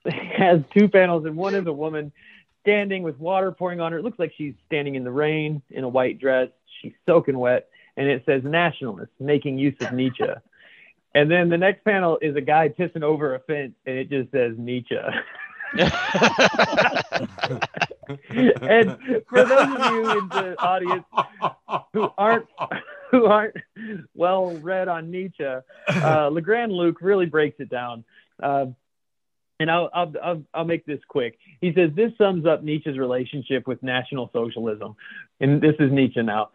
has 0.05 0.62
two 0.75 0.88
panels, 0.88 1.25
and 1.25 1.36
one 1.36 1.53
is 1.55 1.65
a 1.67 1.73
woman 1.73 2.12
standing 2.62 3.03
with 3.03 3.19
water 3.19 3.51
pouring 3.51 3.79
on 3.79 3.91
her. 3.91 3.99
It 3.99 4.03
looks 4.03 4.19
like 4.19 4.33
she's 4.38 4.53
standing 4.65 4.95
in 4.95 5.03
the 5.03 5.12
rain 5.12 5.62
in 5.69 5.83
a 5.83 5.89
white 5.89 6.19
dress. 6.19 6.49
She's 6.81 6.93
soaking 7.05 7.38
wet, 7.38 7.69
and 7.97 8.07
it 8.07 8.23
says 8.25 8.43
"Nationalist 8.43 9.12
making 9.19 9.59
use 9.59 9.75
of 9.81 9.93
Nietzsche." 9.93 10.25
and 11.15 11.29
then 11.29 11.49
the 11.49 11.57
next 11.57 11.83
panel 11.83 12.17
is 12.21 12.36
a 12.36 12.41
guy 12.41 12.69
pissing 12.69 13.03
over 13.03 13.36
a 13.36 13.39
fence, 13.39 13.73
and 13.86 13.97
it 13.97 14.09
just 14.09 14.31
says 14.31 14.53
Nietzsche. 14.57 14.95
and 15.75 15.91
for 19.27 19.43
those 19.43 19.51
of 19.51 19.91
you 19.91 20.19
in 20.19 20.29
the 20.29 20.55
audience 20.59 21.03
who 21.93 22.09
aren't 22.17 22.47
who 23.12 23.25
aren't 23.25 23.55
well 24.13 24.55
read 24.57 24.88
on 24.88 25.12
Nietzsche, 25.12 25.43
uh, 25.88 26.29
Legrand 26.29 26.71
Luke 26.71 27.01
really 27.01 27.25
breaks 27.25 27.59
it 27.59 27.69
down. 27.69 28.03
Uh, 28.41 28.67
and 29.59 29.71
I'll, 29.71 29.89
I'll, 29.93 30.13
I'll, 30.21 30.43
I'll 30.53 30.65
make 30.65 30.86
this 30.86 30.99
quick. 31.07 31.38
He 31.62 31.73
says 31.73 31.91
this 31.95 32.12
sums 32.17 32.45
up 32.45 32.63
Nietzsche's 32.63 32.97
relationship 32.97 33.67
with 33.67 33.81
National 33.83 34.29
Socialism. 34.33 34.95
And 35.39 35.62
this 35.62 35.75
is 35.79 35.91
Nietzsche 35.91 36.21
now. 36.21 36.49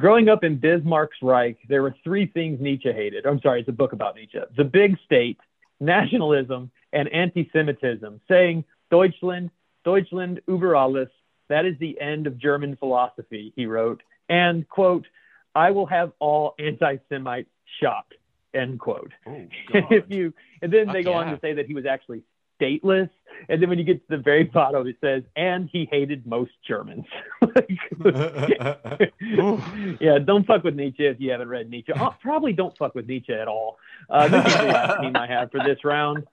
Growing 0.00 0.28
up 0.28 0.42
in 0.42 0.58
Bismarck's 0.58 1.22
Reich, 1.22 1.56
there 1.68 1.82
were 1.82 1.94
three 2.02 2.26
things 2.26 2.60
Nietzsche 2.60 2.92
hated. 2.92 3.26
I'm 3.26 3.40
sorry, 3.40 3.60
it's 3.60 3.68
a 3.68 3.72
book 3.72 3.92
about 3.92 4.16
Nietzsche 4.16 4.38
the 4.56 4.64
big 4.64 4.96
state, 5.04 5.38
nationalism, 5.80 6.70
and 6.92 7.08
anti 7.08 7.50
Semitism, 7.52 8.20
saying, 8.28 8.64
Deutschland, 8.90 9.50
Deutschland 9.84 10.40
über 10.48 10.76
alles, 10.76 11.08
that 11.48 11.66
is 11.66 11.76
the 11.78 12.00
end 12.00 12.26
of 12.26 12.38
German 12.38 12.76
philosophy, 12.76 13.52
he 13.56 13.66
wrote. 13.66 14.02
And, 14.28 14.68
quote, 14.68 15.06
I 15.54 15.70
will 15.72 15.86
have 15.86 16.12
all 16.18 16.54
anti 16.58 16.96
Semites 17.08 17.50
shot, 17.80 18.06
end 18.54 18.80
quote. 18.80 19.12
Oh, 19.26 19.46
if 19.90 20.04
you, 20.08 20.32
and 20.62 20.72
then 20.72 20.86
Fuck 20.86 20.94
they 20.94 21.02
go 21.02 21.10
yeah. 21.10 21.18
on 21.18 21.26
to 21.32 21.40
say 21.40 21.54
that 21.54 21.66
he 21.66 21.74
was 21.74 21.86
actually 21.86 22.22
stateless. 22.60 23.10
And 23.48 23.60
then 23.60 23.68
when 23.68 23.78
you 23.78 23.84
get 23.84 24.08
to 24.08 24.16
the 24.16 24.22
very 24.22 24.44
bottom, 24.44 24.86
it 24.86 24.96
says, 25.00 25.22
and 25.36 25.68
he 25.70 25.88
hated 25.90 26.26
most 26.26 26.52
Germans. 26.66 27.04
yeah, 30.00 30.18
don't 30.18 30.46
fuck 30.46 30.64
with 30.64 30.74
Nietzsche 30.74 31.06
if 31.06 31.20
you 31.20 31.30
haven't 31.30 31.48
read 31.48 31.70
Nietzsche. 31.70 31.92
Oh, 31.98 32.14
probably 32.20 32.52
don't 32.52 32.76
fuck 32.76 32.94
with 32.94 33.06
Nietzsche 33.06 33.32
at 33.32 33.48
all. 33.48 33.78
Uh, 34.10 34.28
this 34.28 34.46
is 34.46 34.56
the 34.56 34.64
last 34.64 35.00
team 35.00 35.16
I 35.16 35.26
have 35.26 35.50
for 35.50 35.60
this 35.64 35.84
round. 35.84 36.24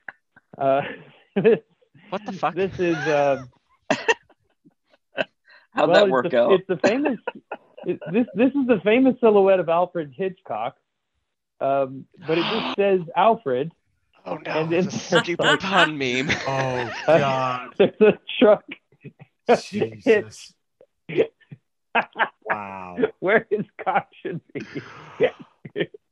Uh, 0.57 0.81
what 2.09 2.25
the 2.25 2.33
fuck? 2.33 2.55
This 2.55 2.77
is. 2.79 2.95
Uh, 2.95 3.43
How'd 5.73 5.89
well, 5.89 6.05
that 6.05 6.09
work 6.09 6.29
the, 6.29 6.39
out? 6.39 6.53
It's 6.53 6.67
the 6.67 6.77
famous. 6.77 7.19
it, 7.85 7.99
this 8.11 8.27
this 8.33 8.49
is 8.49 8.67
the 8.67 8.81
famous 8.83 9.15
silhouette 9.19 9.59
of 9.59 9.69
Alfred 9.69 10.13
Hitchcock, 10.15 10.75
um, 11.59 12.05
but 12.27 12.37
it 12.37 12.43
just 12.43 12.75
says 12.75 13.01
Alfred. 13.15 13.71
Oh 14.23 14.35
no! 14.35 14.51
And 14.51 14.71
it's 14.71 14.93
a 14.93 14.99
stupid 14.99 15.59
pun 15.61 15.97
meme. 15.97 16.29
Oh 16.47 16.93
god! 17.07 17.73
There's 17.79 18.01
a 18.01 18.19
truck. 18.39 18.63
Jesus. 19.63 20.53
Wow. 22.45 22.97
Where 23.19 23.47
his 23.49 23.65
cock 23.83 24.07
should 24.21 24.41
be. 24.53 24.61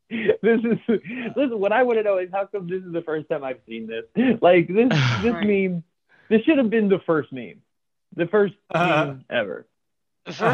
this 0.09 0.59
is 0.63 0.77
listen. 1.35 1.59
What 1.59 1.71
I 1.71 1.83
want 1.83 1.99
to 1.99 2.03
know 2.03 2.17
is 2.17 2.29
how 2.31 2.45
come 2.45 2.67
this 2.67 2.83
is 2.83 2.91
the 2.91 3.01
first 3.01 3.29
time 3.29 3.43
I've 3.43 3.59
seen 3.67 3.87
this. 3.87 4.05
Like 4.41 4.67
this 4.67 4.89
this 5.21 5.33
right. 5.33 5.45
meme. 5.45 5.83
This 6.29 6.43
should 6.43 6.57
have 6.57 6.69
been 6.69 6.89
the 6.89 6.99
first 7.05 7.31
meme, 7.31 7.61
the 8.15 8.27
first 8.27 8.53
uh, 8.71 9.05
meme 9.05 9.25
ever. 9.29 9.67
First 10.27 10.41
of 10.41 10.53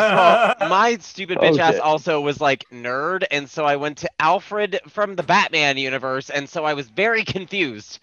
all, 0.61 0.69
my 0.69 0.97
stupid 0.99 1.37
bitch 1.39 1.57
oh, 1.57 1.61
ass 1.61 1.79
also 1.79 2.21
was 2.21 2.39
like 2.39 2.63
nerd, 2.71 3.25
and 3.29 3.49
so 3.49 3.65
I 3.65 3.75
went 3.75 3.97
to 3.99 4.09
Alfred 4.19 4.79
from 4.87 5.15
the 5.17 5.23
Batman 5.23 5.77
universe, 5.77 6.29
and 6.29 6.47
so 6.47 6.63
I 6.63 6.75
was 6.75 6.87
very 6.87 7.25
confused. 7.25 7.99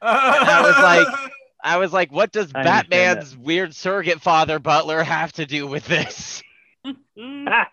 I 0.00 0.62
was 0.62 0.76
like, 0.78 1.30
I 1.64 1.78
was 1.78 1.92
like, 1.94 2.12
what 2.12 2.30
does 2.30 2.52
I 2.54 2.62
Batman's 2.62 3.34
weird 3.34 3.74
surrogate 3.74 4.20
father 4.20 4.58
Butler 4.58 5.02
have 5.02 5.32
to 5.32 5.46
do 5.46 5.66
with 5.66 5.86
this? 5.86 6.42
no, 7.16 7.64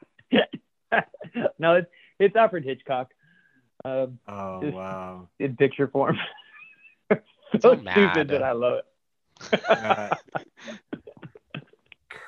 it's 1.76 1.90
it's 2.18 2.36
Alfred 2.38 2.64
Hitchcock. 2.64 3.10
Um, 3.84 4.20
oh 4.30 4.62
wow! 4.72 5.28
In 5.40 5.58
picture 5.58 5.90
form. 5.90 6.18
so, 7.12 7.20
so 7.60 7.76
stupid 7.76 8.30
that 8.30 8.42
I 8.42 8.54
love 8.54 8.80
it. 8.80 8.86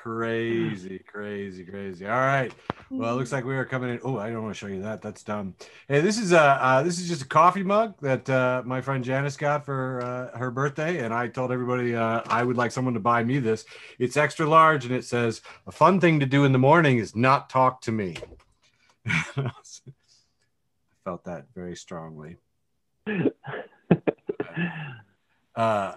Crazy, 0.04 0.98
crazy, 0.98 1.64
crazy. 1.64 2.06
All 2.06 2.12
right. 2.12 2.52
Well, 2.90 3.14
it 3.14 3.16
looks 3.16 3.32
like 3.32 3.46
we 3.46 3.56
are 3.56 3.64
coming 3.64 3.88
in. 3.88 4.00
Oh, 4.04 4.18
I 4.18 4.28
don't 4.28 4.42
want 4.42 4.54
to 4.54 4.58
show 4.58 4.66
you 4.66 4.82
that. 4.82 5.00
That's 5.00 5.22
dumb. 5.22 5.54
Hey, 5.88 6.02
this 6.02 6.18
is 6.18 6.32
a 6.32 6.40
uh, 6.40 6.82
this 6.82 6.98
is 7.00 7.08
just 7.08 7.22
a 7.22 7.26
coffee 7.26 7.62
mug 7.62 7.94
that 8.02 8.28
uh, 8.28 8.62
my 8.66 8.82
friend 8.82 9.02
Janice 9.02 9.38
got 9.38 9.64
for 9.64 10.02
uh, 10.02 10.36
her 10.36 10.50
birthday, 10.50 11.02
and 11.02 11.14
I 11.14 11.28
told 11.28 11.52
everybody 11.52 11.96
uh, 11.96 12.20
I 12.26 12.44
would 12.44 12.58
like 12.58 12.70
someone 12.70 12.92
to 12.94 13.00
buy 13.00 13.24
me 13.24 13.38
this. 13.38 13.64
It's 13.98 14.18
extra 14.18 14.46
large, 14.46 14.84
and 14.84 14.94
it 14.94 15.06
says 15.06 15.40
a 15.66 15.72
fun 15.72 16.00
thing 16.00 16.20
to 16.20 16.26
do 16.26 16.44
in 16.44 16.52
the 16.52 16.58
morning 16.58 16.98
is 16.98 17.16
not 17.16 17.48
talk 17.48 17.80
to 17.82 17.92
me. 17.92 18.18
I 19.06 19.50
felt 21.02 21.24
that 21.24 21.46
very 21.54 21.76
strongly. 21.76 22.36
uh, 25.56 25.94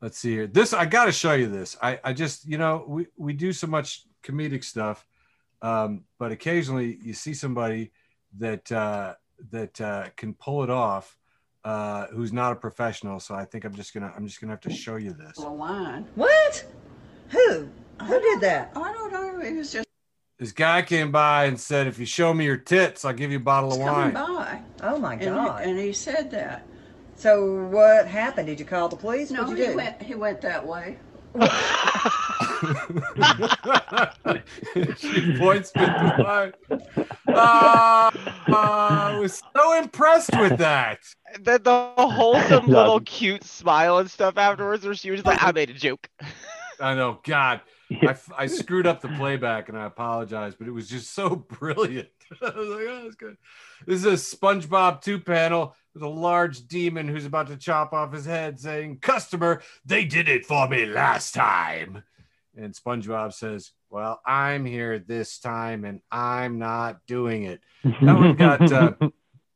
let's 0.00 0.18
see 0.18 0.32
here. 0.32 0.46
This 0.46 0.72
I 0.72 0.86
got 0.86 1.06
to 1.06 1.12
show 1.12 1.34
you 1.34 1.48
this. 1.48 1.76
I, 1.82 2.00
I 2.04 2.12
just 2.12 2.46
you 2.46 2.58
know 2.58 2.84
we 2.86 3.06
we 3.16 3.32
do 3.32 3.52
so 3.52 3.66
much 3.66 4.04
comedic 4.22 4.64
stuff, 4.64 5.06
um, 5.62 6.04
but 6.18 6.32
occasionally 6.32 6.98
you 7.02 7.12
see 7.12 7.34
somebody 7.34 7.92
that 8.38 8.70
uh, 8.70 9.14
that 9.50 9.80
uh, 9.80 10.08
can 10.16 10.34
pull 10.34 10.62
it 10.62 10.70
off. 10.70 11.16
Uh, 11.64 12.06
who's 12.08 12.32
not 12.32 12.52
a 12.52 12.56
professional? 12.56 13.20
So 13.20 13.34
I 13.34 13.44
think 13.44 13.64
I'm 13.64 13.74
just 13.74 13.92
gonna 13.92 14.12
I'm 14.16 14.26
just 14.26 14.40
gonna 14.40 14.52
have 14.52 14.60
to 14.62 14.72
show 14.72 14.96
you 14.96 15.12
this. 15.12 15.36
Wine. 15.38 16.06
What? 16.14 16.64
Who? 17.30 17.68
Who 18.02 18.20
did 18.20 18.40
that? 18.40 18.72
I 18.76 18.92
don't 18.92 19.12
know. 19.12 19.40
It 19.40 19.56
was 19.56 19.72
just 19.72 19.88
this 20.38 20.52
guy 20.52 20.82
came 20.82 21.10
by 21.10 21.46
and 21.46 21.58
said, 21.58 21.88
"If 21.88 21.98
you 21.98 22.06
show 22.06 22.32
me 22.32 22.44
your 22.44 22.56
tits, 22.56 23.04
I'll 23.04 23.12
give 23.12 23.32
you 23.32 23.38
a 23.38 23.40
bottle 23.40 23.72
of 23.72 23.80
wine." 23.80 24.12
by. 24.12 24.60
Oh 24.82 24.98
my 24.98 25.16
god! 25.16 25.62
And, 25.62 25.70
and 25.72 25.78
he 25.80 25.92
said 25.92 26.30
that. 26.30 26.64
So 27.18 27.66
what 27.66 28.06
happened? 28.06 28.46
Did 28.46 28.60
you 28.60 28.64
call 28.64 28.88
the 28.88 28.94
police? 28.94 29.32
No, 29.32 29.42
What'd 29.42 29.58
you 29.58 29.64
he 29.64 29.70
do? 29.72 29.76
went. 29.76 30.00
He 30.00 30.14
went 30.14 30.40
that 30.42 30.64
way. 30.64 30.96
she 34.96 35.36
points 35.36 35.72
with 35.74 35.88
the 35.88 36.14
line. 36.22 36.52
Uh, 37.26 38.10
I 38.14 39.18
was 39.20 39.42
so 39.54 39.78
impressed 39.78 40.30
with 40.38 40.58
that. 40.58 41.00
The, 41.40 41.58
the 41.58 41.92
wholesome 41.96 42.66
little 42.68 43.00
cute 43.00 43.42
smile 43.42 43.98
and 43.98 44.08
stuff 44.08 44.38
afterwards, 44.38 44.84
where 44.84 44.94
she 44.94 45.10
was 45.10 45.24
like, 45.24 45.42
"I 45.42 45.50
made 45.50 45.70
a 45.70 45.74
joke." 45.74 46.08
I 46.80 46.94
know, 46.94 47.18
God. 47.24 47.62
I, 47.90 48.14
I 48.36 48.46
screwed 48.46 48.86
up 48.86 49.00
the 49.00 49.08
playback 49.08 49.68
and 49.68 49.78
I 49.78 49.86
apologize, 49.86 50.54
but 50.54 50.68
it 50.68 50.72
was 50.72 50.88
just 50.88 51.12
so 51.14 51.30
brilliant. 51.34 52.08
I 52.42 52.50
was 52.50 52.68
like, 52.68 52.86
oh, 52.88 53.00
that's 53.02 53.16
good. 53.16 53.36
This 53.86 54.04
is 54.04 54.06
a 54.06 54.36
SpongeBob 54.36 55.00
two 55.02 55.18
panel. 55.18 55.74
With 55.98 56.08
a 56.08 56.08
large 56.08 56.68
demon 56.68 57.08
who's 57.08 57.26
about 57.26 57.48
to 57.48 57.56
chop 57.56 57.92
off 57.92 58.12
his 58.12 58.24
head, 58.24 58.60
saying, 58.60 58.98
Customer, 59.00 59.62
they 59.84 60.04
did 60.04 60.28
it 60.28 60.46
for 60.46 60.68
me 60.68 60.86
last 60.86 61.34
time. 61.34 62.04
And 62.56 62.72
SpongeBob 62.72 63.32
says, 63.32 63.72
Well, 63.90 64.20
I'm 64.24 64.64
here 64.64 65.00
this 65.00 65.40
time 65.40 65.84
and 65.84 66.00
I'm 66.10 66.58
not 66.60 67.04
doing 67.06 67.44
it. 67.44 67.60
That 67.82 68.14
one 68.14 68.36
got. 68.36 68.72
Uh, 68.72 68.92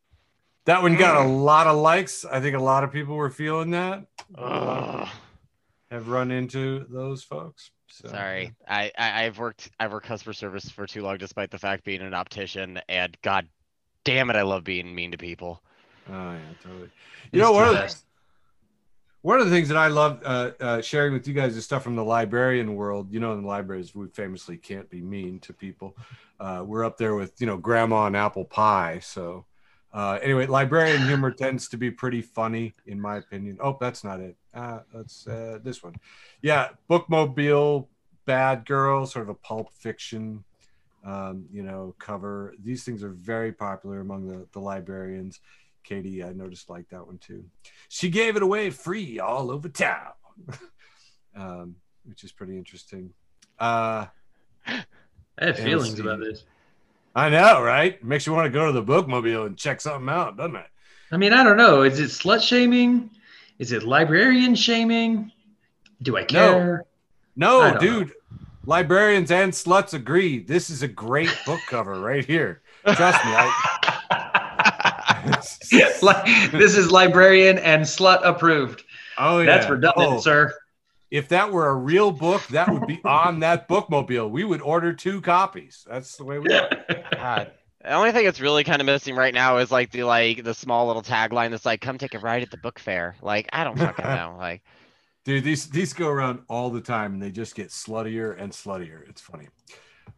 that 0.65 0.83
one 0.83 0.97
got 0.97 1.25
a 1.25 1.29
lot 1.29 1.69
of 1.69 1.77
likes. 1.77 2.25
I 2.25 2.41
think 2.41 2.57
a 2.57 2.63
lot 2.63 2.83
of 2.83 2.93
people 2.93 3.15
were 3.15 3.31
feeling 3.31 3.71
that. 3.71 4.07
Ugh. 4.37 5.09
Have 5.93 6.09
run 6.09 6.31
into 6.31 6.87
those 6.89 7.23
folks. 7.23 7.71
So, 7.89 8.09
Sorry, 8.09 8.55
I, 8.67 8.91
I 8.97 9.25
I've 9.25 9.39
worked 9.39 9.71
I've 9.79 9.93
worked 9.93 10.07
customer 10.07 10.33
service 10.33 10.69
for 10.71 10.87
too 10.87 11.03
long, 11.03 11.19
despite 11.19 11.51
the 11.51 11.59
fact 11.59 11.85
being 11.85 12.01
an 12.01 12.15
optician, 12.15 12.81
and 12.89 13.15
god 13.23 13.47
damn 14.05 14.31
it, 14.31 14.37
I 14.37 14.43
love 14.43 14.65
being 14.65 14.95
mean 14.95 15.11
to 15.13 15.19
people. 15.19 15.63
Oh 16.09 16.33
yeah, 16.33 16.41
totally. 16.63 16.91
You 17.33 17.41
know, 17.41 17.53
one 17.53 17.69
of 17.69 17.75
the, 17.75 17.95
one 19.23 19.39
of 19.39 19.47
the 19.47 19.53
things 19.53 19.69
that 19.69 19.77
I 19.77 19.87
love 19.87 20.21
uh, 20.25 20.51
uh, 20.61 20.81
sharing 20.83 21.13
with 21.13 21.29
you 21.29 21.35
guys 21.35 21.57
is 21.57 21.65
stuff 21.65 21.83
from 21.83 21.97
the 21.97 22.05
librarian 22.05 22.75
world. 22.75 23.13
You 23.13 23.21
know, 23.21 23.33
in 23.33 23.43
the 23.43 23.49
libraries, 23.49 23.95
we 23.95 24.09
famously 24.09 24.57
can't 24.57 24.91
be 24.91 25.01
mean 25.01 25.39
to 25.41 25.53
people. 25.53 25.97
Uh, 26.41 26.65
we're 26.67 26.85
up 26.85 26.99
there 26.99 27.15
with 27.15 27.41
you 27.41 27.47
know 27.47 27.57
grandma 27.57 28.07
and 28.07 28.17
apple 28.17 28.45
pie. 28.45 28.99
So 29.01 29.47
uh, 29.93 30.19
anyway, 30.23 30.47
librarian 30.47 31.03
humor 31.03 31.31
tends 31.39 31.69
to 31.69 31.77
be 31.77 31.91
pretty 31.91 32.23
funny, 32.23 32.75
in 32.87 33.01
my 33.01 33.19
opinion. 33.19 33.59
Oh, 33.61 33.77
that's 33.81 34.03
not 34.03 34.21
it. 34.21 34.37
Uh, 34.55 34.81
that's 34.93 35.27
uh, 35.27 35.59
this 35.63 35.83
one. 35.83 35.95
Yeah, 36.41 36.71
bookmobile, 36.91 37.87
bad 38.25 38.65
girl, 38.65 39.07
sort 39.07 39.25
of 39.25 39.29
a 39.29 39.35
pulp 39.35 39.73
fiction, 39.73 40.45
um, 41.05 41.47
you 41.53 41.63
know, 41.63 41.95
cover. 41.99 42.55
These 42.63 42.85
things 42.85 43.03
are 43.03 43.11
very 43.11 43.53
popular 43.53 44.01
among 44.01 44.29
the, 44.29 44.47
the 44.53 44.61
librarians. 44.61 45.41
Katie, 45.83 46.23
I 46.25 46.33
noticed 46.33 46.71
like 46.71 46.89
that 46.91 47.07
one 47.07 47.19
too. 47.19 47.45
She 47.89 48.09
gave 48.09 48.37
it 48.37 48.43
away 48.43 48.71
free 48.71 49.19
all 49.19 49.51
over 49.51 49.69
town, 49.69 50.13
um, 51.37 51.77
which 52.05 52.25
is 52.25 52.33
pretty 52.33 52.57
interesting. 52.57 53.13
Uh, 53.59 54.07
I 54.67 54.85
have 55.39 55.59
feelings 55.59 55.99
about 55.99 56.21
this. 56.21 56.45
I 57.15 57.29
know, 57.29 57.63
right? 57.63 58.03
Makes 58.03 58.27
you 58.27 58.33
want 58.33 58.47
to 58.47 58.51
go 58.51 58.67
to 58.67 58.73
the 58.73 58.83
bookmobile 58.83 59.47
and 59.47 59.57
check 59.57 59.81
something 59.81 60.09
out, 60.09 60.37
doesn't 60.37 60.57
it? 60.57 60.67
I 61.11 61.19
mean, 61.19 61.33
I 61.33 61.45
don't 61.45 61.59
know. 61.59 61.83
Is 61.83 62.01
it 62.01 62.11
slut 62.11 62.43
shaming? 62.43 63.11
Is 63.59 63.73
it 63.73 63.83
librarian 63.83 64.55
shaming? 64.55 65.31
Do 66.01 66.17
I 66.17 66.25
care? 66.25 66.87
No, 67.37 67.61
no 67.61 67.77
I 67.77 67.79
dude. 67.79 68.09
Know. 68.09 68.15
Librarians 68.65 69.31
and 69.31 69.53
sluts 69.53 69.93
agree. 69.93 70.39
This 70.39 70.71
is 70.71 70.83
a 70.83 70.89
great 70.89 71.37
book 71.45 71.61
cover 71.69 72.01
right 72.01 72.25
here. 72.25 72.63
Trust 72.87 73.25
me. 73.25 73.33
I... 73.35 73.79
this 76.53 76.77
is 76.77 76.91
librarian 76.91 77.59
and 77.59 77.83
slut 77.83 78.21
approved. 78.25 78.85
Oh 79.19 79.41
yeah, 79.41 79.47
that's 79.47 79.71
redundant, 79.71 80.13
oh. 80.13 80.21
sir. 80.21 80.53
If 81.11 81.29
that 81.29 81.53
were 81.53 81.69
a 81.69 81.75
real 81.75 82.11
book, 82.11 82.47
that 82.49 82.73
would 82.73 82.87
be 82.87 83.01
on 83.05 83.41
that 83.41 83.69
bookmobile. 83.69 84.31
We 84.31 84.45
would 84.45 84.63
order 84.63 84.95
two 84.95 85.21
copies. 85.21 85.85
That's 85.89 86.17
the 86.17 86.25
way 86.25 86.39
we 86.39 86.49
do 86.49 86.65
God. 87.13 87.53
The 87.83 87.93
only 87.93 88.13
thing 88.13 88.25
that's 88.25 88.41
really 88.41 88.65
kind 88.65 88.81
of 88.81 88.87
missing 88.87 89.17
right 89.17 89.35
now 89.35 89.59
is 89.59 89.71
like 89.71 89.91
the 89.91 90.05
like 90.05 90.45
the 90.45 90.55
small 90.55 90.87
little 90.87 91.03
tagline 91.03 91.51
that's 91.51 91.67
like 91.67 91.81
"Come 91.81 91.99
take 91.99 92.15
a 92.15 92.19
ride 92.19 92.43
at 92.43 92.51
the 92.51 92.57
book 92.57 92.79
fair." 92.79 93.17
Like 93.21 93.49
I 93.53 93.65
don't 93.65 93.79
fucking 93.79 94.05
know. 94.05 94.37
Like, 94.39 94.63
dude, 95.25 95.45
these 95.45 95.69
these 95.69 95.93
go 95.93 96.09
around 96.09 96.41
all 96.49 96.71
the 96.71 96.81
time, 96.81 97.15
and 97.15 97.23
they 97.23 97.31
just 97.31 97.55
get 97.55 97.69
sluttier 97.69 98.41
and 98.41 98.53
sluttier. 98.53 99.09
It's 99.09 99.21
funny. 99.21 99.49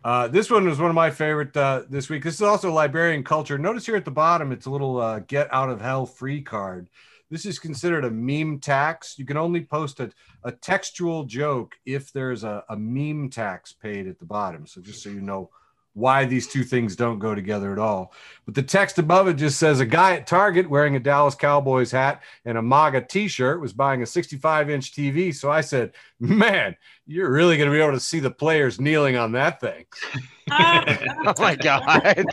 Uh, 0.05 0.29
this 0.29 0.51
one 0.51 0.69
was 0.69 0.79
one 0.79 0.91
of 0.91 0.95
my 0.95 1.11
favorite 1.11 1.57
uh, 1.57 1.83
this 1.89 2.11
week. 2.11 2.23
This 2.23 2.35
is 2.35 2.43
also 2.43 2.71
librarian 2.71 3.25
culture. 3.25 3.57
Notice 3.57 3.87
here 3.87 3.97
at 3.97 4.05
the 4.05 4.11
bottom, 4.11 4.53
it's 4.53 4.67
a 4.67 4.71
little 4.71 5.01
uh, 5.01 5.21
"Get 5.21 5.49
Out 5.51 5.71
of 5.71 5.81
Hell" 5.81 6.05
free 6.05 6.43
card. 6.43 6.91
This 7.31 7.47
is 7.47 7.59
considered 7.59 8.05
a 8.05 8.11
meme 8.11 8.61
tax. 8.61 9.19
You 9.19 9.25
can 9.25 9.39
only 9.39 9.63
post 9.63 10.01
a, 10.01 10.11
a 10.45 10.53
textual 10.53 11.25
joke 11.25 11.77
if 11.87 12.13
there's 12.13 12.45
a, 12.45 12.63
a 12.69 12.77
meme 12.77 13.31
tax 13.31 13.73
paid 13.73 14.07
at 14.07 14.19
the 14.19 14.27
bottom. 14.27 14.67
So 14.67 14.83
just 14.83 15.03
so 15.03 15.09
you 15.09 15.23
know 15.23 15.49
why 15.95 16.25
these 16.25 16.49
two 16.49 16.65
things 16.65 16.97
don't 16.97 17.21
go 17.21 17.35
together 17.35 17.73
at 17.73 17.79
all. 17.79 18.13
But 18.45 18.55
the 18.55 18.63
text 18.63 18.99
above 18.99 19.29
it 19.29 19.35
just 19.35 19.59
says 19.59 19.81
a 19.81 19.87
guy 19.87 20.17
at 20.17 20.27
Target 20.27 20.69
wearing 20.69 20.97
a 20.97 21.01
Dallas 21.01 21.37
Cowboys 21.37 21.93
hat 21.93 22.23
and 22.45 22.59
a 22.59 22.63
MAGA 22.63 23.03
t 23.03 23.29
shirt 23.29 23.61
was 23.61 23.73
buying 23.73 24.03
a 24.03 24.07
65 24.07 24.71
inch 24.71 24.93
TV. 24.93 25.35
So 25.35 25.51
I 25.51 25.61
said, 25.61 25.93
Man, 26.19 26.77
you're 27.07 27.31
really 27.31 27.57
going 27.57 27.71
to 27.71 27.75
be 27.75 27.81
able 27.81 27.95
to 27.95 28.01
see 28.01 28.19
the 28.19 28.31
players 28.31 28.81
kneeling 28.81 29.17
on 29.17 29.33
that 29.33 29.61
thing. 29.61 29.87
oh 30.51 31.35
my 31.39 31.55
God. 31.55 32.27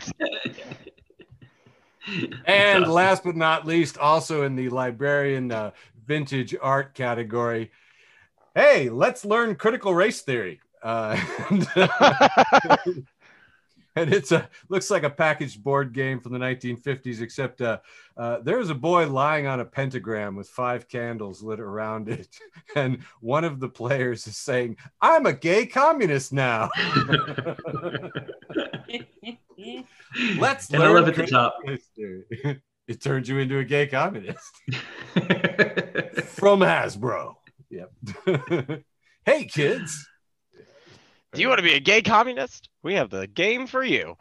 and 2.46 2.86
last 2.86 3.22
but 3.22 3.36
not 3.36 3.66
least, 3.66 3.96
also 3.96 4.42
in 4.42 4.56
the 4.56 4.68
librarian 4.70 5.52
uh, 5.52 5.70
vintage 6.06 6.54
art 6.60 6.94
category, 6.94 7.70
hey, 8.54 8.88
let's 8.88 9.24
learn 9.24 9.54
critical 9.54 9.94
race 9.94 10.20
theory. 10.22 10.60
Uh, 10.82 11.16
and 13.96 14.12
it's 14.12 14.32
a 14.32 14.48
looks 14.68 14.90
like 14.90 15.02
a 15.02 15.10
packaged 15.10 15.62
board 15.62 15.92
game 15.92 16.20
from 16.20 16.32
the 16.32 16.38
1950s 16.38 17.20
except 17.20 17.60
uh, 17.60 17.78
uh, 18.16 18.38
there's 18.40 18.70
a 18.70 18.74
boy 18.74 19.06
lying 19.06 19.46
on 19.46 19.60
a 19.60 19.64
pentagram 19.64 20.34
with 20.34 20.48
five 20.48 20.88
candles 20.88 21.42
lit 21.42 21.60
around 21.60 22.08
it. 22.08 22.28
And 22.74 23.00
one 23.20 23.44
of 23.44 23.60
the 23.60 23.68
players 23.68 24.26
is 24.26 24.38
saying 24.38 24.78
i'm 25.02 25.26
a 25.26 25.32
gay 25.32 25.66
communist 25.66 26.32
now. 26.32 26.70
Let's 30.38 30.70
and 30.70 30.82
i 30.82 30.88
love 30.88 31.08
at 31.08 31.14
the 31.16 31.26
top. 31.26 31.56
it 32.88 33.02
turns 33.02 33.28
you 33.28 33.38
into 33.38 33.58
a 33.58 33.64
gay 33.64 33.86
communist. 33.88 34.38
From 36.28 36.60
hasbro. 36.60 37.34
Yep. 37.68 37.92
Hey 39.26 39.44
kids 39.44 40.08
do 41.32 41.40
you 41.40 41.48
want 41.48 41.58
to 41.58 41.64
be 41.64 41.74
a 41.74 41.80
gay 41.80 42.02
communist? 42.02 42.68
We 42.82 42.94
have 42.94 43.10
the 43.10 43.26
game 43.26 43.66
for 43.66 43.82
you. 43.82 44.16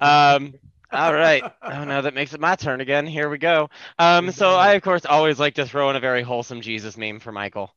Um, 0.00 0.54
all 0.90 1.14
right. 1.14 1.42
Oh 1.62 1.84
no, 1.84 2.02
that 2.02 2.14
makes 2.14 2.34
it 2.34 2.40
my 2.40 2.56
turn 2.56 2.80
again. 2.80 3.06
Here 3.06 3.28
we 3.28 3.38
go. 3.38 3.68
Um, 3.98 4.30
so 4.32 4.54
I 4.54 4.72
of 4.72 4.82
course 4.82 5.04
always 5.04 5.38
like 5.38 5.54
to 5.54 5.66
throw 5.66 5.90
in 5.90 5.96
a 5.96 6.00
very 6.00 6.22
wholesome 6.22 6.60
Jesus 6.60 6.96
meme 6.96 7.20
for 7.20 7.32
Michael, 7.32 7.74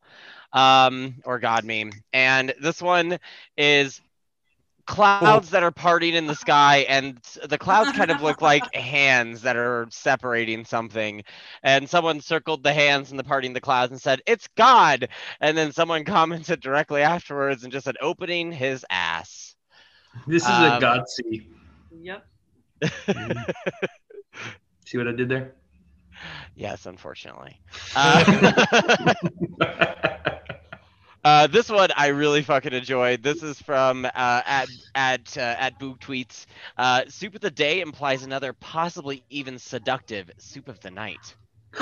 um, 0.54 1.15
or 1.26 1.39
God 1.39 1.65
meme, 1.65 1.91
and 2.13 2.54
this 2.62 2.82
one 2.82 3.20
is 3.58 4.02
clouds 4.86 5.50
that 5.52 5.63
are 5.63 5.72
parting 5.72 6.13
in 6.13 6.28
the 6.28 6.36
sky 6.36 6.86
and 6.89 7.17
the 7.48 7.58
clouds 7.58 7.91
kind 7.91 8.12
of 8.12 8.22
look 8.22 8.41
like 8.41 8.74
hands 8.82 9.41
that 9.41 9.56
are 9.56 9.88
separating 9.89 10.65
something. 10.65 11.24
And 11.63 11.89
someone 11.89 12.22
circled 12.22 12.63
the 12.63 12.74
hands 12.74 13.12
and 13.12 13.20
the 13.20 13.24
parting 13.24 13.54
the 13.54 13.62
clouds 13.62 13.91
and 13.91 14.02
said 14.02 14.22
it's 14.26 14.48
god. 14.56 15.10
And 15.39 15.58
then 15.58 15.72
someone 15.72 16.04
commented 16.12 16.60
directly 16.62 17.02
afterwards 17.02 17.63
and 17.63 17.72
just 17.72 17.86
said 17.86 17.96
opening 18.02 18.52
his 18.52 18.86
ass. 18.89 19.56
This 20.28 20.44
is 20.44 20.50
um, 20.50 20.74
a 20.74 20.80
god 20.80 21.08
see 21.08 21.48
yep. 22.02 22.26
See 24.86 24.98
what 24.98 25.08
i 25.08 25.12
did 25.12 25.30
there? 25.30 25.54
Yes 26.56 26.86
unfortunately. 26.86 27.62
Uh, 27.96 28.67
Uh, 31.24 31.48
this 31.48 31.70
one 31.70 31.90
I 31.96 32.08
really 32.08 32.42
fucking 32.42 32.74
enjoyed. 32.74 33.22
This 33.22 33.44
is 33.44 33.62
from 33.62 34.06
uh, 34.06 34.10
at 34.16 34.70
at 34.96 35.38
uh, 35.38 35.56
at 35.60 35.80
Boog 35.80 36.00
tweets. 36.00 36.46
Uh, 36.78 37.04
soup 37.08 37.36
of 37.36 37.42
the 37.42 37.52
day 37.52 37.82
implies 37.82 38.24
another, 38.24 38.54
possibly 38.54 39.24
even 39.30 39.60
seductive 39.60 40.32
soup 40.38 40.68
of 40.68 40.80
the 40.80 40.90
night. 40.90 41.36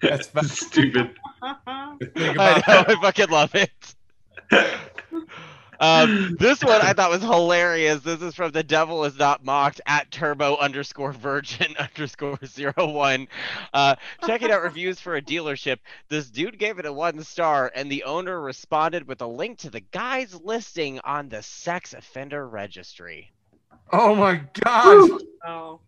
That's 0.00 0.58
stupid. 0.58 1.10
I 1.42 2.62
know. 2.66 2.84
I 2.88 2.96
fucking 3.00 3.30
love 3.30 3.54
it. 3.54 3.94
Um, 5.80 6.36
this 6.40 6.62
one 6.62 6.80
I 6.80 6.92
thought 6.92 7.10
was 7.10 7.22
hilarious. 7.22 8.00
This 8.00 8.20
is 8.22 8.34
from 8.34 8.52
the 8.52 8.62
devil 8.62 9.04
is 9.04 9.18
not 9.18 9.44
mocked 9.44 9.80
at 9.86 10.10
turbo 10.10 10.56
underscore 10.56 11.12
virgin 11.12 11.74
underscore 11.78 12.38
zero 12.44 12.86
one. 12.86 13.28
Uh, 13.72 13.96
checking 14.26 14.50
out 14.50 14.62
reviews 14.62 15.00
for 15.00 15.16
a 15.16 15.22
dealership. 15.22 15.78
This 16.08 16.30
dude 16.30 16.58
gave 16.58 16.78
it 16.78 16.86
a 16.86 16.92
one 16.92 17.22
star, 17.22 17.70
and 17.74 17.90
the 17.90 18.04
owner 18.04 18.40
responded 18.40 19.06
with 19.06 19.20
a 19.20 19.26
link 19.26 19.58
to 19.58 19.70
the 19.70 19.80
guy's 19.80 20.34
listing 20.42 21.00
on 21.04 21.28
the 21.28 21.42
sex 21.42 21.94
offender 21.94 22.46
registry. 22.48 23.32
Oh 23.92 24.14
my 24.14 24.42
god! 24.62 25.22
Oh. 25.46 25.80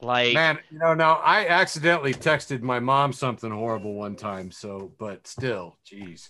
Like 0.00 0.34
man, 0.34 0.58
you 0.70 0.78
know, 0.78 0.94
now 0.94 1.14
I 1.14 1.48
accidentally 1.48 2.14
texted 2.14 2.62
my 2.62 2.78
mom 2.78 3.12
something 3.12 3.50
horrible 3.50 3.94
one 3.94 4.14
time, 4.14 4.52
so 4.52 4.92
but 4.96 5.26
still, 5.26 5.76
jeez. 5.84 6.28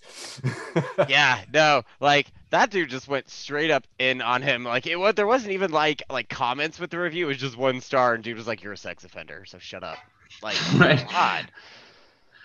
yeah, 1.09 1.43
no, 1.53 1.83
like 2.01 2.29
that 2.49 2.71
dude 2.71 2.89
just 2.89 3.09
went 3.09 3.29
straight 3.29 3.71
up 3.71 3.87
in 3.99 4.23
on 4.23 4.41
him. 4.41 4.65
Like 4.65 4.87
it 4.87 4.97
was 4.97 5.15
there 5.17 5.27
wasn't 5.27 5.53
even 5.53 5.71
like 5.71 6.03
like 6.09 6.31
comments 6.31 6.81
with 6.81 6.91
the 6.91 6.99
review, 6.99 7.27
it 7.27 7.29
was 7.29 7.37
just 7.37 7.59
one 7.59 7.83
star 7.83 8.15
and 8.15 8.25
dude 8.25 8.39
was 8.39 8.47
like, 8.47 8.63
You're 8.63 8.73
a 8.73 8.77
sex 8.77 9.05
offender, 9.05 9.45
so 9.47 9.59
shut 9.59 9.85
up. 9.85 9.99
Like 10.43 10.57
right. 10.79 11.07
God. 11.11 11.51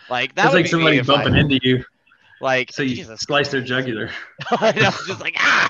Like 0.10 0.36
that 0.36 0.46
was 0.46 0.56
like 0.56 0.68
somebody 0.68 1.02
bumping 1.02 1.36
I, 1.36 1.40
into 1.40 1.58
you. 1.64 1.86
Like 2.42 2.74
so 2.74 2.84
you 2.84 2.96
Jesus 2.96 3.22
slice 3.22 3.50
their 3.50 3.62
jugular. 3.62 4.10
I 4.52 4.74
know, 4.74 4.92
just 5.08 5.22
like 5.22 5.36
ah 5.38 5.70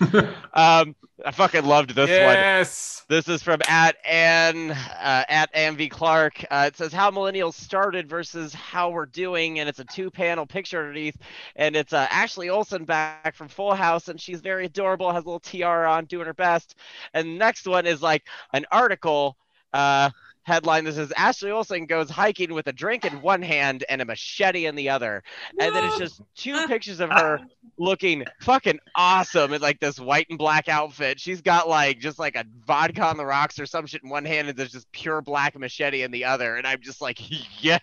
um, 0.54 0.94
I 1.24 1.30
fucking 1.32 1.64
loved 1.64 1.94
this 1.94 2.08
yes. 2.08 2.26
one. 2.26 2.34
Yes. 2.34 3.04
This 3.08 3.28
is 3.28 3.42
from 3.42 3.60
at 3.68 3.96
Ann 4.04 4.72
uh, 4.72 5.24
at 5.28 5.52
Amv 5.54 5.90
Clark. 5.90 6.44
Uh, 6.50 6.64
it 6.66 6.76
says 6.76 6.92
how 6.92 7.10
millennials 7.10 7.54
started 7.54 8.08
versus 8.08 8.52
how 8.52 8.90
we're 8.90 9.06
doing, 9.06 9.60
and 9.60 9.68
it's 9.68 9.78
a 9.78 9.84
two-panel 9.84 10.46
picture 10.46 10.78
underneath, 10.78 11.16
and 11.54 11.76
it's 11.76 11.92
uh, 11.92 12.06
Ashley 12.10 12.50
Olsen 12.50 12.84
back 12.84 13.34
from 13.34 13.48
Full 13.48 13.74
House, 13.74 14.08
and 14.08 14.20
she's 14.20 14.40
very 14.40 14.66
adorable, 14.66 15.12
has 15.12 15.24
a 15.24 15.26
little 15.26 15.40
tiara 15.40 15.90
on, 15.90 16.04
doing 16.04 16.26
her 16.26 16.34
best. 16.34 16.74
And 17.14 17.26
the 17.28 17.38
next 17.38 17.66
one 17.66 17.86
is 17.86 18.02
like 18.02 18.26
an 18.52 18.66
article. 18.70 19.36
Uh, 19.72 20.10
headline 20.46 20.84
that 20.84 20.94
says 20.94 21.12
Ashley 21.16 21.50
Olsen 21.50 21.86
goes 21.86 22.08
hiking 22.08 22.54
with 22.54 22.68
a 22.68 22.72
drink 22.72 23.04
in 23.04 23.20
one 23.20 23.42
hand 23.42 23.84
and 23.88 24.00
a 24.00 24.04
machete 24.04 24.66
in 24.66 24.76
the 24.76 24.88
other. 24.88 25.24
And 25.58 25.74
then 25.74 25.84
it's 25.84 25.98
just 25.98 26.22
two 26.36 26.66
pictures 26.68 27.00
of 27.00 27.10
her 27.10 27.40
looking 27.78 28.24
fucking 28.40 28.78
awesome 28.94 29.52
in 29.52 29.60
like 29.60 29.80
this 29.80 29.98
white 29.98 30.28
and 30.30 30.38
black 30.38 30.68
outfit. 30.68 31.18
She's 31.18 31.42
got 31.42 31.68
like 31.68 31.98
just 31.98 32.20
like 32.20 32.36
a 32.36 32.44
vodka 32.64 33.02
on 33.02 33.16
the 33.16 33.26
rocks 33.26 33.58
or 33.58 33.66
some 33.66 33.86
shit 33.86 34.04
in 34.04 34.08
one 34.08 34.24
hand 34.24 34.48
and 34.48 34.56
there's 34.56 34.70
just 34.70 34.90
pure 34.92 35.20
black 35.20 35.58
machete 35.58 36.02
in 36.02 36.12
the 36.12 36.24
other. 36.24 36.54
And 36.56 36.66
I'm 36.66 36.80
just 36.80 37.00
like, 37.02 37.18
yes. 37.62 37.80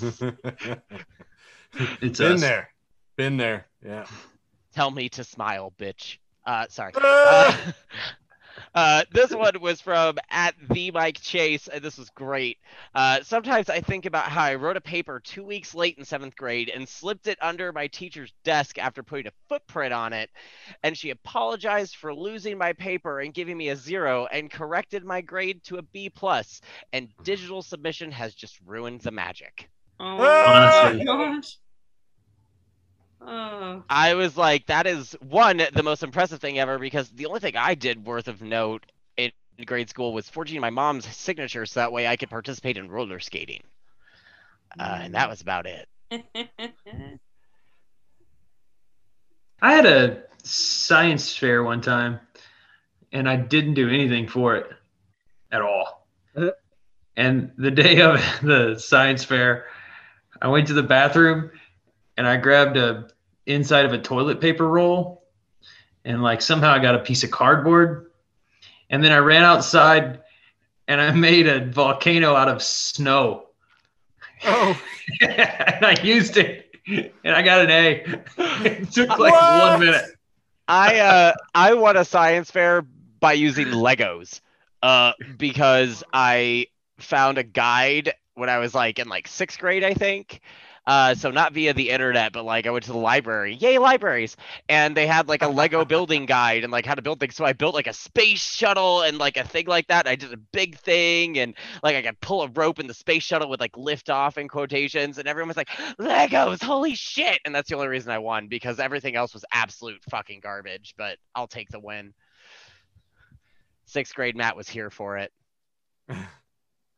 It's 2.02 2.18
Been 2.18 2.32
us. 2.34 2.40
there. 2.42 2.68
Been 3.16 3.38
there. 3.38 3.66
Yeah. 3.82 4.04
Tell 4.74 4.90
me 4.90 5.08
to 5.10 5.24
smile, 5.24 5.72
bitch. 5.78 6.18
Uh, 6.44 6.66
sorry. 6.68 6.92
Uh, 6.94 7.56
uh, 8.74 9.04
this 9.12 9.34
one 9.34 9.60
was 9.60 9.80
from 9.80 10.18
at 10.30 10.54
the 10.70 10.90
Mike 10.90 11.20
Chase, 11.20 11.68
and 11.68 11.82
this 11.82 11.98
was 11.98 12.08
great. 12.10 12.58
Uh, 12.94 13.20
sometimes 13.22 13.68
I 13.68 13.80
think 13.80 14.06
about 14.06 14.24
how 14.24 14.42
I 14.42 14.54
wrote 14.54 14.76
a 14.76 14.80
paper 14.80 15.20
two 15.20 15.44
weeks 15.44 15.74
late 15.74 15.98
in 15.98 16.04
seventh 16.04 16.36
grade 16.36 16.70
and 16.74 16.88
slipped 16.88 17.26
it 17.26 17.38
under 17.42 17.72
my 17.72 17.86
teacher's 17.88 18.32
desk 18.44 18.78
after 18.78 19.02
putting 19.02 19.26
a 19.26 19.32
footprint 19.48 19.92
on 19.92 20.12
it, 20.12 20.30
and 20.82 20.96
she 20.96 21.10
apologized 21.10 21.96
for 21.96 22.14
losing 22.14 22.56
my 22.56 22.72
paper 22.72 23.20
and 23.20 23.34
giving 23.34 23.56
me 23.56 23.68
a 23.68 23.76
zero 23.76 24.26
and 24.32 24.50
corrected 24.50 25.04
my 25.04 25.20
grade 25.20 25.62
to 25.64 25.76
a 25.76 25.82
B 25.82 26.08
plus. 26.08 26.60
And 26.92 27.08
digital 27.24 27.62
submission 27.62 28.10
has 28.12 28.34
just 28.34 28.58
ruined 28.64 29.02
the 29.02 29.10
magic. 29.10 29.68
Oh 30.00 30.16
Honestly. 30.46 31.04
my 31.04 31.04
gosh. 31.04 31.56
Oh. 33.26 33.82
I 33.88 34.14
was 34.14 34.36
like, 34.36 34.66
that 34.66 34.86
is 34.86 35.16
one 35.20 35.62
the 35.72 35.82
most 35.82 36.02
impressive 36.02 36.40
thing 36.40 36.58
ever 36.58 36.78
because 36.78 37.08
the 37.10 37.26
only 37.26 37.40
thing 37.40 37.56
I 37.56 37.74
did 37.74 38.04
worth 38.04 38.28
of 38.28 38.42
note 38.42 38.84
in 39.16 39.30
grade 39.64 39.88
school 39.88 40.12
was 40.12 40.28
forging 40.28 40.60
my 40.60 40.70
mom's 40.70 41.06
signature 41.06 41.66
so 41.66 41.80
that 41.80 41.92
way 41.92 42.06
I 42.06 42.16
could 42.16 42.30
participate 42.30 42.76
in 42.76 42.90
roller 42.90 43.20
skating. 43.20 43.62
Uh, 44.78 45.00
and 45.02 45.14
that 45.14 45.28
was 45.28 45.40
about 45.40 45.66
it. 45.66 45.88
I 49.60 49.74
had 49.74 49.86
a 49.86 50.22
science 50.42 51.36
fair 51.36 51.62
one 51.62 51.80
time, 51.80 52.18
and 53.12 53.28
I 53.28 53.36
didn't 53.36 53.74
do 53.74 53.88
anything 53.88 54.26
for 54.26 54.56
it 54.56 54.66
at 55.52 55.62
all. 55.62 56.06
and 57.16 57.52
the 57.56 57.70
day 57.70 58.00
of 58.00 58.20
the 58.42 58.76
science 58.78 59.24
fair, 59.24 59.66
I 60.40 60.48
went 60.48 60.66
to 60.68 60.74
the 60.74 60.82
bathroom 60.82 61.52
and 62.22 62.28
I 62.28 62.36
grabbed 62.36 62.76
a 62.76 63.08
inside 63.46 63.84
of 63.84 63.92
a 63.92 63.98
toilet 63.98 64.40
paper 64.40 64.64
roll, 64.68 65.24
and 66.04 66.22
like 66.22 66.40
somehow 66.40 66.70
I 66.70 66.78
got 66.78 66.94
a 66.94 67.00
piece 67.00 67.24
of 67.24 67.32
cardboard, 67.32 68.12
and 68.88 69.02
then 69.02 69.10
I 69.10 69.18
ran 69.18 69.42
outside 69.42 70.20
and 70.86 71.00
I 71.00 71.10
made 71.10 71.48
a 71.48 71.64
volcano 71.64 72.36
out 72.36 72.48
of 72.48 72.62
snow. 72.62 73.48
Oh. 74.44 74.80
and 75.20 75.84
I 75.84 75.96
used 76.00 76.36
it, 76.36 76.72
and 76.86 77.34
I 77.34 77.42
got 77.42 77.64
an 77.64 77.70
A. 77.72 78.04
It 78.64 78.92
took 78.92 79.08
like 79.08 79.32
What? 79.32 79.70
one 79.72 79.80
minute. 79.80 80.04
I 80.68 81.00
uh 81.00 81.32
I 81.56 81.74
won 81.74 81.96
a 81.96 82.04
science 82.04 82.52
fair 82.52 82.82
by 83.18 83.32
using 83.32 83.66
Legos. 83.66 84.40
Uh 84.80 85.14
because 85.36 86.04
I 86.12 86.68
found 86.98 87.38
a 87.38 87.42
guide 87.42 88.12
when 88.34 88.48
I 88.48 88.58
was 88.58 88.76
like 88.76 89.00
in 89.00 89.08
like 89.08 89.26
sixth 89.26 89.58
grade, 89.58 89.82
I 89.82 89.94
think. 89.94 90.40
Uh, 90.84 91.14
so 91.14 91.30
not 91.30 91.52
via 91.52 91.72
the 91.72 91.90
internet, 91.90 92.32
but 92.32 92.44
like 92.44 92.66
I 92.66 92.70
went 92.70 92.84
to 92.86 92.92
the 92.92 92.98
library. 92.98 93.54
Yay, 93.54 93.78
libraries! 93.78 94.36
And 94.68 94.96
they 94.96 95.06
had 95.06 95.28
like 95.28 95.42
a 95.42 95.48
Lego 95.48 95.84
building 95.92 96.26
guide 96.26 96.64
and 96.64 96.72
like 96.72 96.84
how 96.84 96.94
to 96.94 97.02
build 97.02 97.20
things. 97.20 97.36
So 97.36 97.44
I 97.44 97.52
built 97.52 97.74
like 97.74 97.86
a 97.86 97.92
space 97.92 98.44
shuttle 98.44 99.02
and 99.02 99.16
like 99.16 99.36
a 99.36 99.44
thing 99.44 99.66
like 99.66 99.86
that. 99.88 100.08
I 100.08 100.16
did 100.16 100.32
a 100.32 100.36
big 100.36 100.76
thing 100.76 101.38
and 101.38 101.54
like 101.84 101.94
I 101.94 102.02
could 102.02 102.20
pull 102.20 102.42
a 102.42 102.48
rope 102.48 102.80
and 102.80 102.90
the 102.90 102.94
space 102.94 103.22
shuttle 103.22 103.48
would 103.50 103.60
like 103.60 103.76
lift 103.76 104.10
off 104.10 104.38
in 104.38 104.48
quotations. 104.48 105.18
And 105.18 105.28
everyone 105.28 105.48
was 105.48 105.56
like, 105.56 105.70
Legos, 106.00 106.62
holy 106.62 106.96
shit! 106.96 107.38
And 107.44 107.54
that's 107.54 107.68
the 107.68 107.76
only 107.76 107.88
reason 107.88 108.10
I 108.10 108.18
won 108.18 108.48
because 108.48 108.80
everything 108.80 109.14
else 109.14 109.34
was 109.34 109.44
absolute 109.52 110.02
fucking 110.10 110.40
garbage. 110.40 110.94
But 110.98 111.18
I'll 111.34 111.46
take 111.46 111.68
the 111.68 111.80
win. 111.80 112.12
Sixth 113.84 114.14
grade 114.14 114.36
Matt 114.36 114.56
was 114.56 114.68
here 114.68 114.90
for 114.90 115.18
it. 115.18 115.32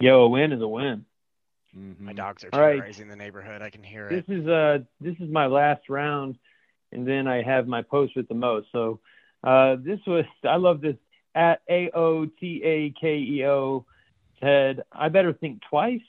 Yo, 0.00 0.22
a 0.22 0.28
win 0.28 0.52
is 0.52 0.62
a 0.62 0.68
win. 0.68 1.04
My 1.74 2.12
dogs 2.12 2.44
are 2.44 2.50
All 2.52 2.60
right. 2.60 2.76
terrorizing 2.76 3.08
the 3.08 3.16
neighborhood. 3.16 3.62
I 3.62 3.70
can 3.70 3.82
hear 3.82 4.06
it. 4.08 4.26
This 4.26 4.38
is 4.38 4.46
uh 4.46 4.78
this 5.00 5.16
is 5.20 5.28
my 5.30 5.46
last 5.46 5.88
round, 5.88 6.38
and 6.92 7.06
then 7.06 7.26
I 7.26 7.42
have 7.42 7.66
my 7.66 7.82
post 7.82 8.14
with 8.16 8.28
the 8.28 8.34
most. 8.34 8.68
So 8.72 9.00
uh, 9.42 9.76
this 9.78 9.98
was 10.06 10.24
I 10.44 10.56
love 10.56 10.80
this 10.80 10.96
at 11.34 11.62
A 11.68 11.90
O 11.94 12.26
T 12.26 12.62
A 12.64 12.90
K 12.98 13.16
E 13.16 13.44
O 13.46 13.84
said 14.40 14.82
I 14.92 15.08
better 15.08 15.32
think 15.32 15.62
twice, 15.68 16.00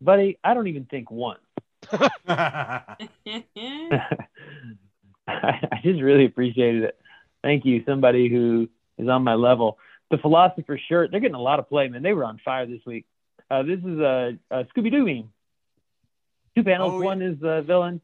buddy. 0.00 0.38
I 0.42 0.54
don't 0.54 0.66
even 0.66 0.86
think 0.86 1.10
once. 1.10 1.40
I 1.92 2.96
just 5.82 6.00
really 6.00 6.24
appreciated 6.24 6.84
it. 6.84 6.98
Thank 7.42 7.64
you, 7.64 7.84
somebody 7.86 8.28
who 8.28 8.68
is 8.98 9.08
on 9.08 9.22
my 9.22 9.34
level. 9.34 9.78
The 10.10 10.18
philosopher 10.18 10.78
shirt, 10.88 11.10
they're 11.10 11.20
getting 11.20 11.34
a 11.34 11.40
lot 11.40 11.58
of 11.58 11.68
play, 11.68 11.88
man. 11.88 12.02
They 12.02 12.12
were 12.12 12.24
on 12.24 12.40
fire 12.44 12.66
this 12.66 12.80
week. 12.86 13.06
Uh, 13.54 13.62
this 13.62 13.78
is 13.78 13.98
a, 14.00 14.36
a 14.50 14.64
Scooby 14.64 14.90
Doo 14.90 15.04
meme. 15.04 15.30
Two 16.56 16.64
panels. 16.64 16.94
Oh, 16.94 17.00
yeah. 17.00 17.04
One 17.04 17.22
is 17.22 17.38
the 17.38 17.62
villain 17.62 18.00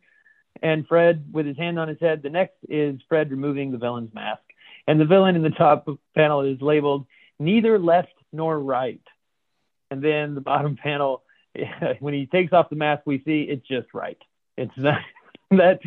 and 0.62 0.86
Fred 0.86 1.24
with 1.32 1.46
his 1.46 1.56
hand 1.56 1.78
on 1.78 1.88
his 1.88 1.98
head. 2.00 2.22
The 2.22 2.30
next 2.30 2.56
is 2.68 3.00
Fred 3.08 3.30
removing 3.30 3.72
the 3.72 3.78
villain's 3.78 4.14
mask. 4.14 4.42
And 4.86 5.00
the 5.00 5.04
villain 5.04 5.36
in 5.36 5.42
the 5.42 5.50
top 5.50 5.88
panel 6.14 6.42
is 6.42 6.60
labeled 6.60 7.06
neither 7.38 7.78
left 7.78 8.14
nor 8.32 8.58
right. 8.58 9.02
And 9.90 10.02
then 10.02 10.34
the 10.34 10.40
bottom 10.40 10.76
panel, 10.82 11.24
when 12.00 12.14
he 12.14 12.26
takes 12.26 12.52
off 12.52 12.70
the 12.70 12.76
mask, 12.76 13.02
we 13.06 13.22
see 13.24 13.42
it's 13.42 13.66
just 13.66 13.92
right. 13.92 14.18
It's 14.56 14.72
not 14.76 15.00
that. 15.50 15.80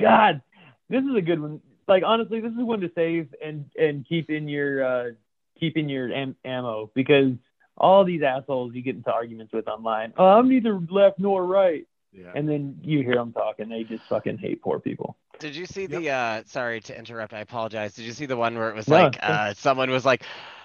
God, 0.00 0.42
this 0.88 1.02
is 1.02 1.16
a 1.16 1.20
good 1.20 1.40
one. 1.40 1.60
Like 1.88 2.04
honestly, 2.06 2.40
this 2.40 2.52
is 2.52 2.58
one 2.58 2.80
to 2.80 2.90
save 2.94 3.34
and 3.44 3.66
and 3.78 4.06
keep 4.08 4.30
in 4.30 4.48
your 4.48 4.84
uh, 4.84 5.10
keep 5.58 5.76
in 5.76 5.88
your 5.88 6.12
am- 6.12 6.36
ammo 6.44 6.90
because 6.94 7.34
all 7.76 8.04
these 8.04 8.22
assholes 8.22 8.74
you 8.74 8.82
get 8.82 8.96
into 8.96 9.12
arguments 9.12 9.52
with 9.52 9.68
online. 9.68 10.12
Oh, 10.16 10.24
I'm 10.24 10.48
neither 10.48 10.80
left 10.90 11.18
nor 11.18 11.44
right, 11.44 11.86
yeah. 12.12 12.32
and 12.34 12.48
then 12.48 12.78
you 12.82 13.02
hear 13.02 13.16
them 13.16 13.32
talking. 13.32 13.68
They 13.68 13.84
just 13.84 14.04
fucking 14.08 14.38
hate 14.38 14.62
poor 14.62 14.78
people. 14.78 15.16
Did 15.40 15.56
you 15.56 15.66
see 15.66 15.86
the 15.86 16.10
uh 16.10 16.42
sorry 16.46 16.80
to 16.82 16.96
interrupt, 16.96 17.34
I 17.34 17.40
apologize. 17.40 17.94
Did 17.94 18.04
you 18.04 18.12
see 18.12 18.26
the 18.26 18.36
one 18.36 18.56
where 18.56 18.70
it 18.70 18.76
was 18.76 18.88
No, 18.88 19.02
like 19.02 19.18
uh 19.22 19.54
someone 19.54 19.90
was 19.90 20.04
like, 20.04 20.22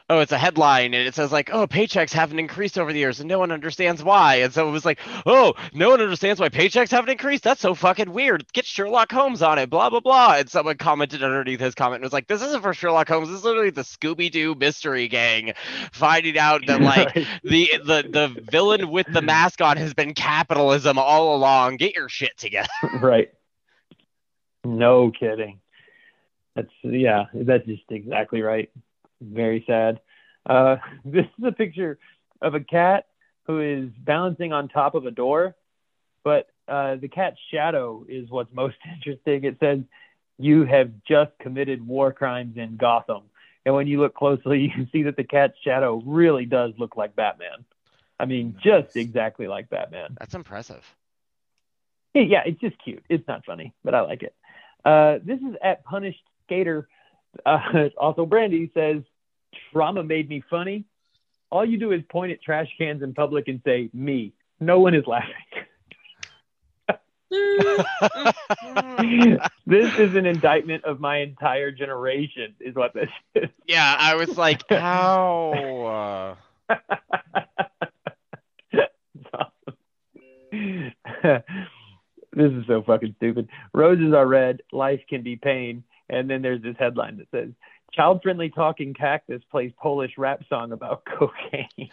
Oh, 0.09 0.19
it's 0.21 0.31
a 0.31 0.37
headline 0.37 0.93
and 0.95 1.07
it 1.07 1.13
says 1.13 1.31
like, 1.31 1.51
Oh, 1.51 1.67
paychecks 1.67 2.11
haven't 2.11 2.39
increased 2.39 2.79
over 2.79 2.91
the 2.91 2.99
years 2.99 3.19
and 3.19 3.29
no 3.29 3.37
one 3.37 3.51
understands 3.51 4.03
why. 4.03 4.35
And 4.37 4.51
so 4.53 4.67
it 4.67 4.71
was 4.71 4.83
like, 4.85 4.99
Oh, 5.25 5.53
no 5.73 5.91
one 5.91 6.01
understands 6.01 6.39
why 6.39 6.49
paychecks 6.49 6.89
haven't 6.89 7.11
increased? 7.11 7.43
That's 7.43 7.61
so 7.61 7.75
fucking 7.75 8.11
weird. 8.11 8.51
Get 8.53 8.65
Sherlock 8.65 9.11
Holmes 9.11 9.41
on 9.41 9.59
it, 9.59 9.69
blah 9.69 9.89
blah 9.89 9.99
blah. 9.99 10.35
And 10.37 10.49
someone 10.49 10.77
commented 10.77 11.23
underneath 11.23 11.59
his 11.59 11.75
comment 11.75 11.97
and 11.97 12.03
was 12.03 12.13
like, 12.13 12.27
This 12.27 12.41
isn't 12.41 12.61
for 12.61 12.73
Sherlock 12.73 13.07
Holmes, 13.07 13.29
this 13.29 13.37
is 13.37 13.43
literally 13.43 13.69
the 13.69 13.81
Scooby 13.81 14.31
Doo 14.31 14.55
mystery 14.55 15.07
gang 15.07 15.53
finding 15.91 16.37
out 16.37 16.65
that 16.65 16.81
like 17.13 17.13
the 17.43 17.69
the 17.83 18.03
the 18.09 18.43
villain 18.51 18.89
with 18.89 19.07
the 19.11 19.21
mask 19.21 19.61
on 19.61 19.77
has 19.77 19.93
been 19.93 20.13
capitalism 20.13 20.97
all 20.97 21.35
along. 21.35 21.77
Get 21.77 21.95
your 21.95 22.09
shit 22.09 22.37
together. 22.37 22.67
right. 23.01 23.31
No 24.65 25.11
kidding. 25.11 25.59
That's 26.55 26.69
yeah, 26.83 27.25
that's 27.33 27.65
just 27.65 27.83
exactly 27.89 28.41
right. 28.41 28.69
Very 29.21 29.63
sad. 29.67 29.99
Uh, 30.45 30.77
this 31.05 31.25
is 31.37 31.45
a 31.45 31.51
picture 31.51 31.99
of 32.41 32.55
a 32.55 32.59
cat 32.59 33.07
who 33.43 33.59
is 33.59 33.89
balancing 33.97 34.53
on 34.53 34.67
top 34.69 34.95
of 34.95 35.05
a 35.05 35.11
door, 35.11 35.55
but 36.23 36.49
uh, 36.67 36.95
the 36.95 37.07
cat's 37.07 37.39
shadow 37.51 38.05
is 38.07 38.29
what's 38.29 38.53
most 38.53 38.75
interesting. 38.93 39.43
It 39.43 39.57
says, 39.59 39.79
"You 40.37 40.65
have 40.65 40.91
just 41.07 41.31
committed 41.39 41.85
war 41.85 42.13
crimes 42.13 42.57
in 42.57 42.77
Gotham," 42.77 43.23
and 43.65 43.75
when 43.75 43.87
you 43.87 43.99
look 43.99 44.15
closely, 44.15 44.59
you 44.61 44.69
can 44.69 44.89
see 44.91 45.03
that 45.03 45.17
the 45.17 45.23
cat's 45.23 45.57
shadow 45.63 46.01
really 46.05 46.45
does 46.45 46.73
look 46.77 46.95
like 46.95 47.15
Batman. 47.15 47.65
I 48.19 48.25
mean, 48.25 48.57
just 48.61 48.95
exactly 48.97 49.47
like 49.47 49.69
Batman. 49.69 50.17
That's 50.19 50.35
impressive. 50.35 50.83
Yeah, 52.13 52.23
yeah, 52.23 52.41
it's 52.45 52.59
just 52.59 52.75
cute. 52.83 53.03
It's 53.07 53.27
not 53.27 53.45
funny, 53.45 53.73
but 53.83 53.95
I 53.95 54.01
like 54.01 54.23
it. 54.23 54.35
Uh, 54.83 55.19
this 55.23 55.39
is 55.39 55.55
at 55.63 55.83
Punished 55.85 56.23
Skater. 56.45 56.87
Uh, 57.45 57.89
also, 57.97 58.25
Brandy 58.25 58.71
says, 58.73 59.03
Trauma 59.71 60.03
made 60.03 60.29
me 60.29 60.43
funny. 60.49 60.85
All 61.51 61.65
you 61.65 61.77
do 61.77 61.91
is 61.91 62.01
point 62.09 62.31
at 62.31 62.41
trash 62.41 62.67
cans 62.77 63.01
in 63.01 63.13
public 63.13 63.47
and 63.47 63.61
say, 63.65 63.89
me. 63.93 64.33
No 64.59 64.79
one 64.79 64.93
is 64.93 65.05
laughing. 65.07 65.33
this 69.65 69.99
is 69.99 70.15
an 70.15 70.25
indictment 70.25 70.83
of 70.83 70.99
my 70.99 71.17
entire 71.17 71.71
generation, 71.71 72.55
is 72.59 72.75
what 72.75 72.93
this 72.93 73.09
is. 73.35 73.49
Yeah, 73.67 73.95
I 73.97 74.15
was 74.15 74.37
like, 74.37 74.63
how? 74.69 76.37
This 82.31 82.51
is 82.51 82.63
so 82.67 82.83
fucking 82.83 83.15
stupid. 83.17 83.49
Roses 83.73 84.13
are 84.13 84.25
red, 84.25 84.61
life 84.71 85.01
can 85.09 85.23
be 85.23 85.35
pain. 85.35 85.83
And 86.09 86.29
then 86.29 86.41
there's 86.41 86.61
this 86.61 86.75
headline 86.79 87.17
that 87.17 87.27
says, 87.31 87.49
Child 87.93 88.21
friendly 88.23 88.49
talking 88.49 88.93
cactus 88.93 89.41
plays 89.49 89.71
Polish 89.81 90.17
rap 90.17 90.41
song 90.49 90.71
about 90.71 91.03
cocaine. 91.17 91.89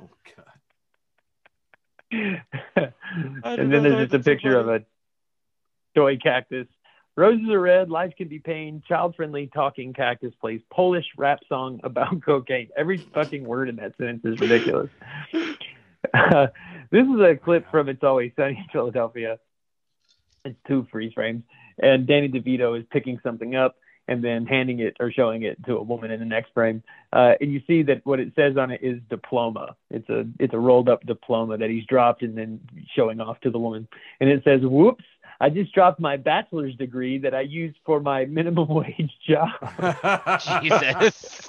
oh, 0.00 0.08
God. 0.36 0.44
and 3.44 3.72
then 3.72 3.82
there's 3.82 4.08
just 4.08 4.14
a 4.14 4.18
picture 4.18 4.58
of 4.58 4.68
a 4.68 4.84
toy 5.94 6.16
cactus. 6.16 6.66
Roses 7.16 7.48
are 7.48 7.60
red, 7.60 7.90
life 7.90 8.12
can 8.16 8.26
be 8.26 8.40
pain. 8.40 8.82
Child 8.88 9.14
friendly 9.14 9.46
talking 9.46 9.92
cactus 9.92 10.34
plays 10.40 10.60
Polish 10.70 11.06
rap 11.16 11.40
song 11.48 11.80
about 11.84 12.22
cocaine. 12.24 12.68
Every 12.76 12.98
fucking 12.98 13.44
word 13.44 13.68
in 13.68 13.76
that 13.76 13.96
sentence 13.96 14.24
is 14.24 14.40
ridiculous. 14.40 14.90
Uh, 16.12 16.48
this 16.90 17.06
is 17.06 17.20
a 17.20 17.36
clip 17.36 17.70
from 17.70 17.88
It's 17.88 18.02
Always 18.02 18.32
Sunny 18.36 18.56
in 18.58 18.66
Philadelphia. 18.72 19.38
It's 20.44 20.58
two 20.66 20.86
freeze 20.90 21.12
frames, 21.14 21.44
and 21.78 22.06
Danny 22.06 22.28
DeVito 22.28 22.78
is 22.78 22.84
picking 22.90 23.18
something 23.22 23.54
up 23.54 23.76
and 24.06 24.22
then 24.22 24.44
handing 24.46 24.80
it 24.80 24.96
or 25.00 25.10
showing 25.10 25.42
it 25.44 25.62
to 25.64 25.76
a 25.76 25.82
woman 25.82 26.10
in 26.10 26.20
the 26.20 26.26
next 26.26 26.52
frame. 26.52 26.82
Uh, 27.12 27.32
and 27.40 27.52
you 27.52 27.62
see 27.66 27.82
that 27.82 28.04
what 28.04 28.20
it 28.20 28.32
says 28.36 28.56
on 28.56 28.70
it 28.70 28.80
is 28.82 29.00
diploma. 29.08 29.76
It's 29.90 30.08
a 30.08 30.26
it's 30.38 30.52
a 30.54 30.58
rolled 30.58 30.88
up 30.88 31.06
diploma 31.06 31.58
that 31.58 31.70
he's 31.70 31.86
dropped 31.86 32.22
and 32.22 32.36
then 32.36 32.60
showing 32.94 33.20
off 33.20 33.40
to 33.40 33.50
the 33.50 33.58
woman. 33.58 33.88
And 34.20 34.28
it 34.28 34.44
says, 34.44 34.60
"Whoops." 34.62 35.04
I 35.40 35.50
just 35.50 35.74
dropped 35.74 35.98
my 35.98 36.16
bachelor's 36.16 36.76
degree 36.76 37.18
that 37.18 37.34
I 37.34 37.40
used 37.40 37.76
for 37.84 37.98
my 38.00 38.24
minimum 38.24 38.68
wage 38.72 39.12
job. 39.26 39.50
Jesus. 40.62 41.40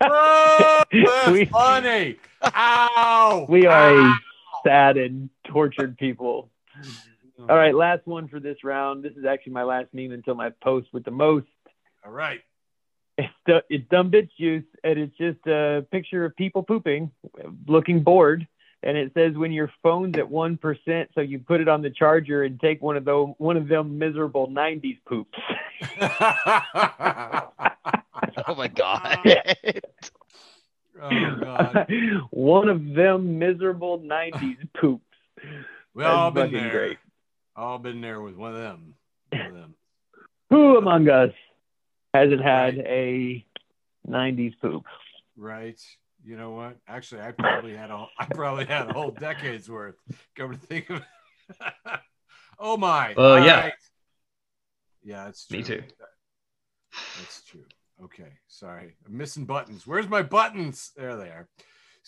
oh, 0.00 0.82
that's 0.92 1.28
we, 1.30 1.44
funny. 1.46 2.16
Ow. 2.42 3.46
We 3.48 3.66
are 3.66 3.90
Ow. 3.90 4.12
a 4.12 4.18
sad 4.66 4.96
and 4.96 5.28
tortured 5.44 5.98
people. 5.98 6.48
All 7.48 7.56
right, 7.56 7.74
last 7.74 8.06
one 8.06 8.28
for 8.28 8.40
this 8.40 8.62
round. 8.62 9.02
This 9.02 9.14
is 9.16 9.24
actually 9.24 9.52
my 9.52 9.62
last 9.62 9.88
meme 9.92 10.12
until 10.12 10.34
my 10.34 10.50
post 10.62 10.88
with 10.92 11.04
the 11.04 11.10
most. 11.10 11.46
All 12.04 12.12
right. 12.12 12.40
It's, 13.16 13.64
it's 13.68 13.88
dumb 13.90 14.10
bitch 14.10 14.28
juice, 14.38 14.64
and 14.84 14.98
it's 14.98 15.16
just 15.16 15.44
a 15.46 15.84
picture 15.90 16.24
of 16.24 16.36
people 16.36 16.62
pooping, 16.62 17.10
looking 17.66 18.02
bored, 18.02 18.46
and 18.82 18.96
it 18.96 19.12
says 19.14 19.34
when 19.34 19.50
your 19.50 19.72
phone's 19.82 20.16
at 20.18 20.30
one 20.30 20.56
percent, 20.56 21.10
so 21.14 21.20
you 21.20 21.40
put 21.40 21.60
it 21.60 21.68
on 21.68 21.82
the 21.82 21.90
charger 21.90 22.44
and 22.44 22.60
take 22.60 22.80
one 22.80 22.96
of 22.96 23.04
those 23.04 23.30
one 23.38 23.56
of 23.56 23.66
them 23.66 23.98
miserable 23.98 24.46
'90s 24.48 24.98
poops. 25.04 25.36
oh 28.46 28.54
my 28.56 28.68
god. 28.68 29.18
oh 31.02 31.36
god. 31.40 31.86
one 32.30 32.68
of 32.68 32.94
them 32.94 33.38
miserable 33.38 33.98
'90s 33.98 34.58
poops. 34.80 35.02
We 35.94 36.04
all 36.04 36.30
been 36.30 36.52
there. 36.52 36.70
Great. 36.70 36.98
All 37.58 37.78
been 37.78 38.00
there 38.00 38.20
with 38.20 38.36
one 38.36 38.54
of 38.54 38.60
them. 38.60 38.94
One 39.32 39.46
of 39.46 39.54
them. 39.54 39.74
Who 40.50 40.78
among 40.78 41.08
us 41.08 41.32
hasn't 42.14 42.40
had 42.40 42.76
right. 42.76 42.86
a 42.86 43.46
'90s 44.08 44.54
poop? 44.62 44.84
Right. 45.36 45.80
You 46.24 46.36
know 46.36 46.52
what? 46.52 46.76
Actually, 46.86 47.22
I 47.22 47.32
probably 47.32 47.74
had 47.74 47.90
a 47.90 48.06
I 48.16 48.26
probably 48.26 48.64
had 48.64 48.88
a 48.88 48.92
whole 48.92 49.10
decade's 49.10 49.68
worth. 49.68 49.96
Come 50.36 50.52
to 50.52 50.56
think 50.56 50.88
of 50.88 50.98
it. 50.98 51.72
oh 52.60 52.76
my. 52.76 53.14
Oh 53.16 53.34
uh, 53.34 53.44
yeah. 53.44 53.60
Right. 53.62 53.72
Yeah, 55.02 55.28
it's 55.28 55.44
true. 55.44 55.58
Me 55.58 55.64
too. 55.64 55.82
That's 57.18 57.42
true. 57.42 57.64
Okay, 58.04 58.38
sorry, 58.46 58.94
I'm 59.04 59.16
missing 59.16 59.46
buttons. 59.46 59.84
Where's 59.84 60.08
my 60.08 60.22
buttons? 60.22 60.92
There 60.96 61.16
they 61.16 61.30
are. 61.30 61.48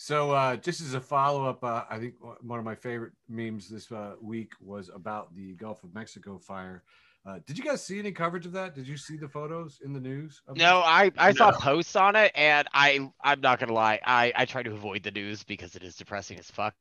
So, 0.03 0.31
uh, 0.31 0.55
just 0.55 0.81
as 0.81 0.95
a 0.95 0.99
follow 0.99 1.47
up, 1.47 1.63
uh, 1.63 1.83
I 1.87 1.99
think 1.99 2.15
one 2.41 2.57
of 2.57 2.65
my 2.65 2.73
favorite 2.73 3.13
memes 3.29 3.69
this 3.69 3.91
uh, 3.91 4.13
week 4.19 4.53
was 4.59 4.89
about 4.91 5.35
the 5.35 5.53
Gulf 5.53 5.83
of 5.83 5.93
Mexico 5.93 6.39
fire. 6.39 6.81
Uh, 7.23 7.37
did 7.45 7.55
you 7.55 7.63
guys 7.63 7.85
see 7.85 7.99
any 7.99 8.11
coverage 8.11 8.47
of 8.47 8.51
that? 8.53 8.73
Did 8.73 8.87
you 8.87 8.97
see 8.97 9.15
the 9.15 9.27
photos 9.27 9.79
in 9.85 9.93
the 9.93 9.99
news? 9.99 10.41
No, 10.55 10.79
I, 10.79 11.11
I 11.19 11.33
no. 11.33 11.37
saw 11.37 11.51
posts 11.51 11.95
on 11.95 12.15
it, 12.15 12.31
and 12.33 12.67
I 12.73 13.11
I'm 13.23 13.41
not 13.41 13.59
gonna 13.59 13.73
lie, 13.73 13.99
I 14.03 14.33
I 14.35 14.45
try 14.45 14.63
to 14.63 14.71
avoid 14.71 15.03
the 15.03 15.11
news 15.11 15.43
because 15.43 15.75
it 15.75 15.83
is 15.83 15.95
depressing 15.95 16.39
as 16.39 16.49
fuck. 16.49 16.73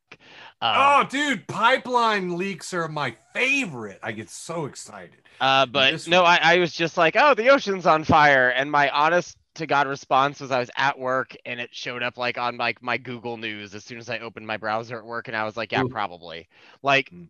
Um, 0.63 0.75
oh, 0.79 1.07
dude, 1.11 1.47
pipeline 1.47 2.39
leaks 2.39 2.73
are 2.73 2.89
my 2.89 3.15
favorite. 3.35 3.99
I 4.03 4.13
get 4.13 4.31
so 4.31 4.65
excited. 4.65 5.21
Uh, 5.43 5.67
but 5.67 6.09
no, 6.09 6.23
I, 6.23 6.39
I 6.43 6.59
was 6.59 6.73
just 6.73 6.97
like, 6.97 7.17
oh, 7.19 7.35
the 7.35 7.51
ocean's 7.51 7.85
on 7.85 8.03
fire, 8.03 8.49
and 8.49 8.71
my 8.71 8.89
honest 8.89 9.37
to 9.61 9.67
God 9.67 9.87
response 9.87 10.41
was 10.41 10.51
I 10.51 10.59
was 10.59 10.71
at 10.77 10.99
work 10.99 11.37
and 11.47 11.61
it 11.61 11.71
showed 11.73 12.03
up 12.03 12.19
like 12.19 12.37
on 12.37 12.57
like 12.57 12.83
my 12.83 12.99
Google 12.99 13.37
News 13.37 13.75
as 13.75 13.85
soon 13.85 13.99
as 13.99 14.11
I 14.11 14.19
opened 14.19 14.47
my 14.47 14.57
browser 14.57 14.99
at 14.99 15.05
work, 15.05 15.29
and 15.29 15.37
I 15.37 15.45
was 15.45 15.57
like, 15.57 15.73
yeah, 15.73 15.85
Ooh. 15.85 15.89
probably. 15.89 16.49
Like, 16.83 17.11
mm. 17.11 17.29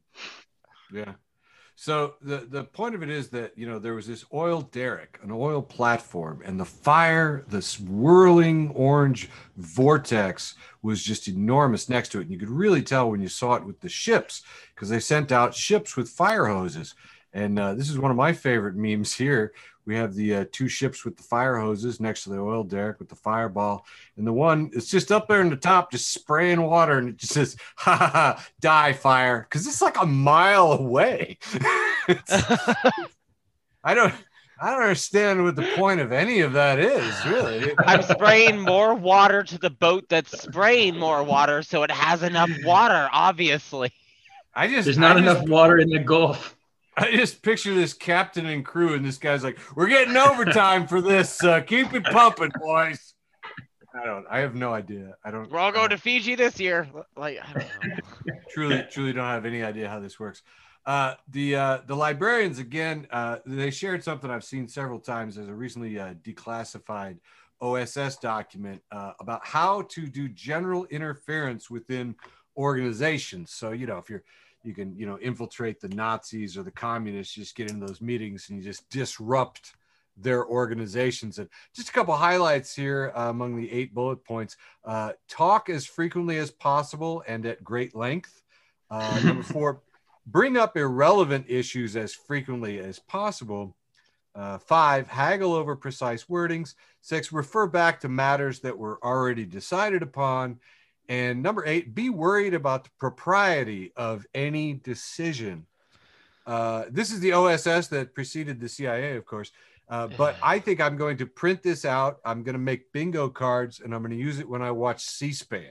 yeah. 0.93 1.13
So 1.77 2.17
the 2.21 2.47
the 2.49 2.65
point 2.65 2.95
of 2.95 3.03
it 3.03 3.09
is 3.09 3.31
that 3.31 3.57
you 3.57 3.67
know 3.67 3.79
there 3.79 3.95
was 3.95 4.07
this 4.07 4.25
oil 4.35 4.61
derrick, 4.61 5.19
an 5.23 5.31
oil 5.33 5.63
platform, 5.63 6.43
and 6.45 6.61
the 6.61 6.65
fire, 6.65 7.45
this 7.49 7.81
whirling 7.81 8.71
orange 8.75 9.31
vortex 9.57 10.55
was 10.83 11.03
just 11.03 11.27
enormous 11.27 11.89
next 11.89 12.11
to 12.11 12.19
it. 12.19 12.25
And 12.25 12.31
you 12.31 12.39
could 12.39 12.51
really 12.51 12.83
tell 12.83 13.11
when 13.11 13.23
you 13.23 13.29
saw 13.29 13.55
it 13.55 13.65
with 13.65 13.81
the 13.81 13.89
ships 13.89 14.43
because 14.75 14.91
they 14.91 15.01
sent 15.01 15.33
out 15.33 15.55
ships 15.55 15.97
with 15.97 16.09
fire 16.09 16.47
hoses. 16.47 16.95
And 17.33 17.59
uh, 17.59 17.75
this 17.75 17.91
is 17.91 17.99
one 17.99 18.11
of 18.11 18.17
my 18.17 18.33
favorite 18.33 18.77
memes 18.77 19.15
here. 19.15 19.53
We 19.87 19.97
have 19.97 20.15
the 20.15 20.35
uh, 20.35 20.45
two 20.53 20.69
ships 20.69 21.05
with 21.05 21.17
the 21.17 21.23
fire 21.23 21.57
hoses 21.57 22.01
next 22.01 22.25
to 22.25 22.31
the 22.31 22.39
oil 22.39 22.65
derrick 22.65 22.99
with 22.99 23.09
the 23.09 23.17
fireball, 23.17 23.87
and 24.17 24.27
the 24.27 24.33
one 24.33 24.71
it's 24.73 24.91
just 24.91 25.11
up 25.11 25.27
there 25.27 25.41
in 25.41 25.51
the 25.51 25.57
top, 25.57 25.91
just 25.91 26.13
spraying 26.13 26.63
water, 26.63 26.99
and 26.99 27.09
it 27.09 27.17
just 27.17 27.33
says 27.33 27.57
"ha 27.77 27.97
ha 27.97 28.09
ha, 28.09 28.47
die 28.61 28.93
fire," 28.93 29.47
because 29.49 29.67
it's 29.67 29.83
like 29.83 30.01
a 30.01 30.07
mile 30.07 30.73
away. 30.73 31.39
I 33.83 33.95
don't. 33.95 34.15
I 34.63 34.73
don't 34.73 34.83
understand 34.83 35.43
what 35.43 35.57
the 35.57 35.67
point 35.75 36.01
of 36.01 36.13
any 36.13 36.41
of 36.41 36.53
that 36.53 36.79
is, 36.79 37.25
really. 37.25 37.73
I'm 37.79 38.03
spraying 38.03 38.61
more 38.61 38.95
water 38.95 39.43
to 39.43 39.57
the 39.57 39.71
boat 39.71 40.05
that's 40.11 40.39
spraying 40.43 40.99
more 40.99 41.23
water, 41.23 41.63
so 41.63 41.83
it 41.83 41.91
has 41.91 42.23
enough 42.23 42.51
water, 42.63 43.09
obviously. 43.11 43.91
I 44.55 44.69
just 44.69 44.85
there's 44.85 44.99
not 44.99 45.17
I 45.17 45.21
enough 45.21 45.39
just, 45.39 45.49
water 45.49 45.79
in 45.79 45.89
the 45.89 45.99
Gulf. 45.99 46.57
I 46.97 47.13
just 47.13 47.43
picture 47.43 47.75
this 47.75 47.93
captain 47.93 48.47
and 48.47 48.65
crew, 48.65 48.95
and 48.95 49.05
this 49.05 49.19
guy's 49.19 49.45
like, 49.45 49.59
"We're 49.75 49.89
getting 49.89 50.17
overtime 50.17 50.87
for 50.87 51.01
this. 51.01 51.43
Uh, 51.43 51.61
keep 51.61 51.93
it 51.95 52.05
pumping, 52.05 52.51
boys." 52.61 53.15
I 53.95 54.05
don't. 54.05 54.27
I 54.31 54.39
have 54.39 54.55
no 54.55 54.73
idea. 54.73 55.17
I 55.25 55.31
don't. 55.31 55.51
We're 55.51 55.59
all 55.59 55.73
going 55.73 55.91
to 55.91 55.99
Fiji 55.99 56.35
this 56.35 56.61
year. 56.61 56.89
Like, 57.17 57.39
I 57.43 57.53
don't 57.53 57.87
know. 57.87 57.95
truly, 58.51 58.87
truly, 58.91 59.13
don't 59.13 59.25
have 59.25 59.47
any 59.47 59.63
idea 59.63 59.89
how 59.89 60.01
this 60.01 60.21
works. 60.21 60.43
Uh, 60.87 61.15
the 61.29 61.57
uh, 61.57 61.79
the 61.87 61.95
librarians 61.95 62.59
again. 62.59 63.07
Uh, 63.11 63.39
they 63.45 63.71
shared 63.71 64.03
something 64.03 64.31
I've 64.31 64.45
seen 64.45 64.69
several 64.69 64.99
times 64.99 65.39
as 65.39 65.49
a 65.49 65.55
recently 65.55 65.99
uh, 65.99 66.15
declassified 66.23 67.19
OSS 67.61 68.17
document 68.17 68.81
uh, 68.91 69.13
about 69.21 69.45
how 69.45 69.83
to 69.83 70.07
do 70.07 70.29
general 70.29 70.87
interference 70.87 71.69
within 71.69 72.15
organizations. 72.57 73.53
So 73.53 73.73
you 73.73 73.87
know, 73.87 73.99
if 73.99 74.09
you're 74.09 74.23
you 74.63 74.75
can 74.75 74.97
you 74.97 75.07
know 75.07 75.19
infiltrate 75.19 75.81
the 75.81 75.89
Nazis 75.89 76.57
or 76.57 76.63
the 76.63 76.71
communists, 76.71 77.35
just 77.35 77.57
get 77.57 77.71
into 77.71 77.87
those 77.87 78.01
meetings 78.01 78.49
and 78.49 78.59
you 78.59 78.65
just 78.65 78.89
disrupt 78.91 79.75
their 80.17 80.47
organizations. 80.47 81.39
And 81.39 81.49
just 81.75 81.89
a 81.89 81.93
couple 81.93 82.15
highlights 82.15 82.75
here 82.75 83.13
uh, 83.17 83.31
among 83.31 83.57
the 83.57 83.71
eight 83.71 83.95
bullet 83.95 84.25
points: 84.25 84.57
uh, 84.85 85.13
talk 85.29 85.69
as 85.69 85.87
frequently 85.87 86.39
as 86.39 86.51
possible 86.51 87.23
and 87.27 87.47
at 87.47 87.65
great 87.65 87.95
length. 87.95 88.43
Uh, 88.91 89.21
number 89.25 89.43
four, 89.43 89.83
bring 90.27 90.57
up 90.57 90.77
irrelevant 90.77 91.47
issues 91.49 91.97
as 91.97 92.15
frequently 92.15 92.79
as 92.79 92.99
possible. 92.99 93.77
Uh, 94.35 94.59
five, 94.59 95.09
haggle 95.09 95.55
over 95.55 95.75
precise 95.75 96.25
wordings. 96.25 96.75
Six, 97.01 97.33
refer 97.33 97.67
back 97.67 97.99
to 98.01 98.09
matters 98.09 98.61
that 98.61 98.79
were 98.79 99.05
already 99.05 99.45
decided 99.45 100.03
upon. 100.03 100.61
And 101.11 101.43
number 101.43 101.67
eight, 101.67 101.93
be 101.93 102.09
worried 102.09 102.55
about 102.55 102.85
the 102.85 102.91
propriety 103.01 103.93
of 103.97 104.25
any 104.33 104.75
decision. 104.75 105.67
Uh, 106.47 106.85
this 106.89 107.13
is 107.13 107.19
the 107.19 107.33
OSS 107.33 107.89
that 107.89 108.15
preceded 108.15 108.61
the 108.61 108.69
CIA, 108.69 109.17
of 109.17 109.27
course. 109.27 109.51
Uh, 109.89 110.07
but 110.07 110.37
I 110.41 110.61
think 110.61 110.81
I'm 110.81 110.97
going 110.97 111.17
to 111.17 111.27
print 111.27 111.65
this 111.65 111.85
out. 111.85 112.21
I'm 112.25 112.45
going 112.45 112.53
to 112.53 112.61
make 112.61 112.93
bingo 112.93 113.29
cards 113.29 113.81
and 113.81 113.93
I'm 113.93 114.03
going 114.03 114.13
to 114.13 114.17
use 114.17 114.39
it 114.39 114.49
when 114.49 114.63
I 114.63 114.71
watch 114.71 115.05
C 115.05 115.33
SPAN. 115.33 115.71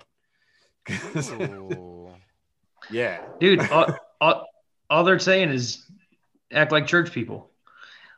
yeah. 2.92 3.22
Dude, 3.40 3.62
all, 3.72 3.96
all, 4.20 4.46
all 4.90 5.04
they're 5.06 5.20
saying 5.20 5.52
is 5.52 5.90
act 6.52 6.74
like 6.74 6.86
church 6.86 7.14
people. 7.14 7.50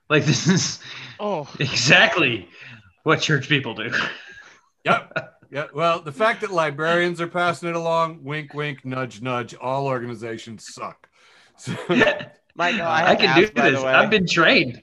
Like, 0.10 0.26
this 0.32 0.48
is 0.48 0.80
oh. 1.20 1.48
exactly 1.60 2.50
what 3.04 3.22
church 3.22 3.48
people 3.48 3.76
do. 3.76 3.94
Yep. 4.86 5.38
Yeah. 5.52 5.68
Well, 5.74 6.02
the 6.02 6.14
fact 6.14 6.42
that 6.42 6.52
librarians 6.52 7.20
are 7.20 7.28
passing 7.28 7.70
it 7.70 7.76
along, 7.76 8.24
wink, 8.24 8.54
wink, 8.54 8.86
nudge, 8.86 9.22
nudge, 9.22 9.54
all 9.54 9.86
organizations 9.86 10.66
suck. 10.74 11.08
So, 11.58 11.76
Michael, 12.56 12.88
I, 12.88 13.10
I 13.12 13.16
can 13.16 13.26
ask, 13.26 13.54
do 13.54 13.62
this. 13.62 13.84
I've 13.84 14.10
been 14.10 14.26
trained 14.26 14.82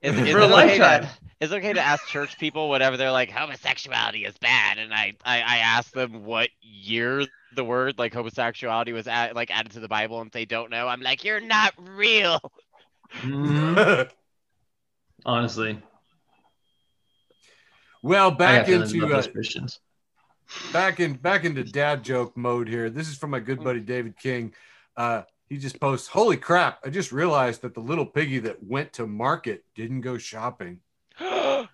is, 0.00 0.16
is 0.16 0.30
for 0.30 0.38
a 0.38 0.44
okay 0.44 0.78
lifetime. 0.78 1.02
to, 1.02 1.10
is 1.40 1.50
it 1.50 1.56
okay 1.56 1.72
to 1.72 1.80
ask 1.80 2.06
church 2.06 2.38
people 2.38 2.68
whatever 2.68 2.96
they're 2.96 3.10
like 3.10 3.32
homosexuality 3.32 4.24
is 4.24 4.38
bad, 4.38 4.78
and 4.78 4.94
I 4.94 5.14
I, 5.24 5.40
I 5.40 5.56
ask 5.58 5.92
them 5.92 6.24
what 6.24 6.50
year 6.60 7.26
the 7.56 7.64
word 7.64 7.98
like 7.98 8.14
homosexuality 8.14 8.92
was 8.92 9.08
at, 9.08 9.34
like 9.34 9.50
added 9.50 9.72
to 9.72 9.80
the 9.80 9.88
Bible, 9.88 10.20
and 10.20 10.28
if 10.28 10.32
they 10.32 10.44
don't 10.44 10.70
know, 10.70 10.86
I'm 10.86 11.00
like, 11.00 11.24
you're 11.24 11.40
not 11.40 11.74
real. 11.76 12.40
Mhm. 13.22 14.08
Honestly, 15.26 15.82
well, 18.02 18.30
back 18.30 18.68
into 18.68 19.04
about 19.04 19.26
uh, 19.26 19.32
Christians. 19.32 19.80
Back 20.72 21.00
in 21.00 21.14
back 21.14 21.44
into 21.44 21.64
dad 21.64 22.02
joke 22.02 22.36
mode 22.36 22.68
here. 22.68 22.90
This 22.90 23.08
is 23.08 23.16
from 23.16 23.30
my 23.30 23.40
good 23.40 23.62
buddy 23.62 23.80
David 23.80 24.16
King. 24.18 24.54
Uh, 24.96 25.22
he 25.48 25.56
just 25.58 25.80
posts, 25.80 26.08
"Holy 26.08 26.36
crap! 26.36 26.78
I 26.84 26.90
just 26.90 27.12
realized 27.12 27.62
that 27.62 27.74
the 27.74 27.80
little 27.80 28.06
piggy 28.06 28.38
that 28.40 28.62
went 28.62 28.92
to 28.94 29.06
market 29.06 29.64
didn't 29.74 30.02
go 30.02 30.18
shopping. 30.18 30.80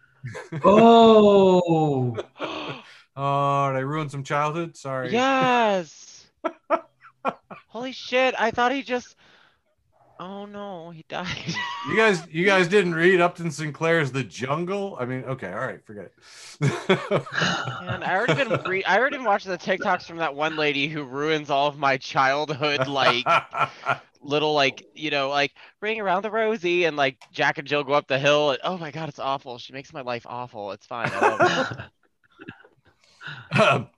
Oh, 0.64 2.16
Oh, 3.18 3.68
did 3.72 3.78
I 3.78 3.80
ruin 3.80 4.10
some 4.10 4.22
childhood? 4.24 4.76
Sorry. 4.76 5.10
yes. 5.10 6.26
Holy 7.68 7.92
shit! 7.92 8.34
I 8.38 8.50
thought 8.50 8.72
he 8.72 8.82
just. 8.82 9.16
Oh 10.18 10.46
no, 10.46 10.90
he 10.90 11.04
died. 11.08 11.54
You 11.88 11.96
guys, 11.96 12.26
you 12.30 12.44
guys 12.46 12.68
didn't 12.68 12.94
read 12.94 13.20
Upton 13.20 13.50
Sinclair's 13.50 14.12
The 14.12 14.24
Jungle? 14.24 14.96
I 14.98 15.04
mean, 15.04 15.24
okay, 15.24 15.52
all 15.52 15.58
right, 15.58 15.84
forget 15.84 16.06
it. 16.06 16.12
Man, 16.88 18.02
I 18.02 18.14
already 18.16 18.34
been 18.34 18.60
re- 18.62 18.84
I 18.84 18.98
already 18.98 19.18
been 19.18 19.26
watching 19.26 19.50
the 19.50 19.58
TikToks 19.58 20.04
from 20.04 20.16
that 20.18 20.34
one 20.34 20.56
lady 20.56 20.88
who 20.88 21.02
ruins 21.02 21.50
all 21.50 21.66
of 21.68 21.78
my 21.78 21.98
childhood 21.98 22.88
like 22.88 23.26
little 24.22 24.54
like 24.54 24.84
you 24.94 25.10
know 25.10 25.28
like 25.28 25.52
ring 25.80 26.00
around 26.00 26.22
the 26.22 26.30
rosy 26.30 26.84
and 26.84 26.96
like 26.96 27.18
Jack 27.32 27.58
and 27.58 27.68
Jill 27.68 27.84
go 27.84 27.92
up 27.92 28.08
the 28.08 28.18
hill. 28.18 28.52
And, 28.52 28.60
oh 28.64 28.78
my 28.78 28.90
god, 28.90 29.08
it's 29.10 29.18
awful. 29.18 29.58
She 29.58 29.72
makes 29.74 29.92
my 29.92 30.00
life 30.00 30.26
awful. 30.26 30.72
It's 30.72 30.86
fine. 30.86 31.10
I 31.12 31.20
love 31.20 31.70
it. 31.72 31.78
Um, 33.58 33.88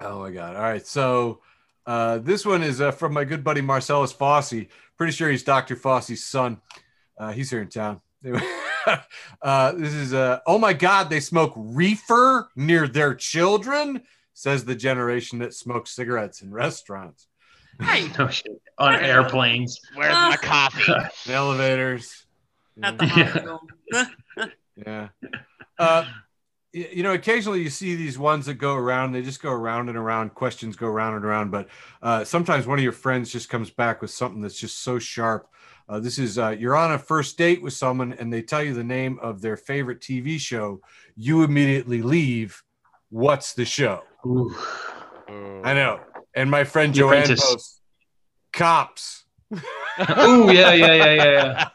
oh 0.00 0.20
my 0.20 0.30
god! 0.30 0.56
All 0.56 0.62
right, 0.62 0.86
so 0.86 1.40
uh, 1.86 2.18
this 2.18 2.44
one 2.44 2.62
is 2.62 2.80
uh, 2.80 2.90
from 2.90 3.12
my 3.12 3.24
good 3.24 3.42
buddy 3.44 3.60
Marcellus 3.60 4.12
Fossey. 4.12 4.68
Pretty 4.96 5.12
sure 5.12 5.30
he's 5.30 5.42
Dr. 5.42 5.76
Fossey's 5.76 6.24
son. 6.24 6.60
Uh, 7.18 7.32
he's 7.32 7.50
here 7.50 7.62
in 7.62 7.68
town. 7.68 8.00
uh, 9.42 9.72
this 9.72 9.92
is 9.92 10.12
uh, 10.14 10.40
oh 10.46 10.58
my 10.58 10.72
god! 10.72 11.10
They 11.10 11.20
smoke 11.20 11.52
reefer 11.56 12.48
near 12.56 12.88
their 12.88 13.14
children. 13.14 14.02
Says 14.34 14.64
the 14.64 14.74
generation 14.74 15.38
that 15.38 15.54
smokes 15.54 15.92
cigarettes 15.92 16.42
in 16.42 16.52
restaurants, 16.52 17.26
Hey, 17.80 18.10
no 18.18 18.28
shit. 18.30 18.60
On 18.78 18.94
airplanes. 18.94 19.80
Where's 19.94 20.12
my 20.12 20.36
coffee? 20.42 20.92
in 21.26 21.32
elevators. 21.32 22.26
at 22.82 22.98
the 22.98 23.06
Yeah. 23.06 23.12
hospital. 23.24 23.60
Yeah. 26.76 26.84
Y- 26.84 26.90
you 26.92 27.02
know, 27.02 27.12
occasionally 27.14 27.62
you 27.62 27.70
see 27.70 27.94
these 27.94 28.18
ones 28.18 28.46
that 28.46 28.54
go 28.54 28.74
around, 28.74 29.12
they 29.12 29.22
just 29.22 29.42
go 29.42 29.50
around 29.50 29.88
and 29.88 29.96
around, 29.98 30.34
questions 30.34 30.76
go 30.76 30.86
around 30.86 31.14
and 31.14 31.24
around. 31.24 31.50
But 31.50 31.68
uh, 32.02 32.24
sometimes 32.24 32.66
one 32.66 32.78
of 32.78 32.82
your 32.82 32.92
friends 32.92 33.32
just 33.32 33.48
comes 33.48 33.70
back 33.70 34.02
with 34.02 34.10
something 34.10 34.40
that's 34.40 34.58
just 34.58 34.82
so 34.82 34.98
sharp. 34.98 35.48
Uh, 35.88 36.00
this 36.00 36.18
is 36.18 36.38
uh, 36.38 36.50
you're 36.50 36.74
on 36.76 36.92
a 36.92 36.98
first 36.98 37.38
date 37.38 37.62
with 37.62 37.72
someone 37.72 38.12
and 38.14 38.32
they 38.32 38.42
tell 38.42 38.62
you 38.62 38.74
the 38.74 38.82
name 38.84 39.18
of 39.22 39.40
their 39.40 39.56
favorite 39.56 40.00
TV 40.00 40.38
show. 40.38 40.80
You 41.16 41.42
immediately 41.44 42.02
leave. 42.02 42.62
What's 43.10 43.54
the 43.54 43.64
show? 43.64 44.02
Ooh. 44.26 44.54
I 45.64 45.74
know. 45.74 46.00
And 46.34 46.50
my 46.50 46.64
friend 46.64 46.92
The 46.92 46.98
Joanne 46.98 47.22
Apprentice. 47.22 47.40
posts 47.44 47.80
cops. 48.52 49.24
oh, 50.16 50.50
yeah, 50.50 50.72
yeah, 50.72 50.92
yeah, 50.92 51.12
yeah, 51.14 51.68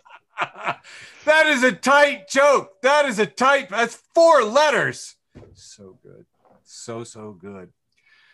yeah. 0.62 0.76
that 1.26 1.48
is 1.48 1.64
a 1.64 1.72
tight 1.72 2.28
joke. 2.28 2.82
That 2.82 3.06
is 3.06 3.20
a 3.20 3.26
tight. 3.26 3.70
That's 3.70 3.96
four 4.14 4.44
letters. 4.44 5.16
So 5.54 5.98
good. 6.04 6.26
So 6.64 7.04
so 7.04 7.32
good. 7.34 7.70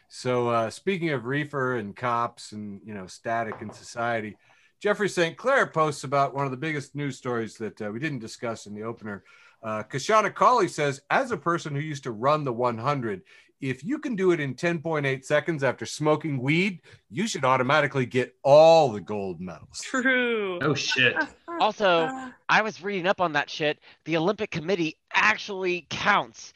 So 0.10 0.50
uh, 0.50 0.70
speaking 0.70 1.10
of 1.10 1.26
reefer 1.26 1.76
and 1.76 1.96
cops 1.96 2.52
and 2.52 2.82
you 2.86 2.94
know 2.94 3.08
static 3.08 3.56
in 3.62 3.72
society, 3.72 4.38
Jeffrey 4.80 5.10
St. 5.10 5.36
Clair 5.36 5.68
posts 5.68 6.04
about 6.04 6.36
one 6.36 6.46
of 6.46 6.52
the 6.52 6.58
biggest 6.58 6.96
news 6.96 7.18
stories 7.18 7.58
that 7.58 7.82
uh, 7.82 7.92
we 7.92 8.00
didn't 8.00 8.20
discuss 8.20 8.68
in 8.68 8.76
the 8.76 8.84
opener. 8.84 9.24
Uh, 9.64 9.82
Kashana 9.84 10.34
Cauley 10.34 10.68
says, 10.68 11.02
as 11.10 11.32
a 11.32 11.38
person 11.38 11.74
who 11.74 11.82
used 11.82 12.04
to 12.04 12.12
run 12.12 12.44
the 12.44 12.54
100, 12.54 13.24
if 13.60 13.84
you 13.84 13.98
can 13.98 14.16
do 14.16 14.32
it 14.32 14.40
in 14.40 14.54
10.8 14.54 15.24
seconds 15.26 15.64
after 15.64 15.86
smoking 15.86 16.40
weed, 16.40 16.82
you 17.10 17.28
should 17.28 17.44
automatically 17.44 18.06
get 18.06 18.36
all 18.44 18.92
the 18.92 19.02
gold 19.02 19.42
medals. 19.42 19.82
True. 19.82 20.60
Oh 20.62 20.76
shit. 20.76 21.16
Also, 21.62 22.32
I 22.50 22.62
was 22.62 22.82
reading 22.84 23.08
up 23.08 23.20
on 23.20 23.34
that 23.34 23.50
shit. 23.50 23.80
The 24.06 24.18
Olympic 24.18 24.52
Committee 24.52 24.98
actually 25.14 25.86
counts 25.90 26.54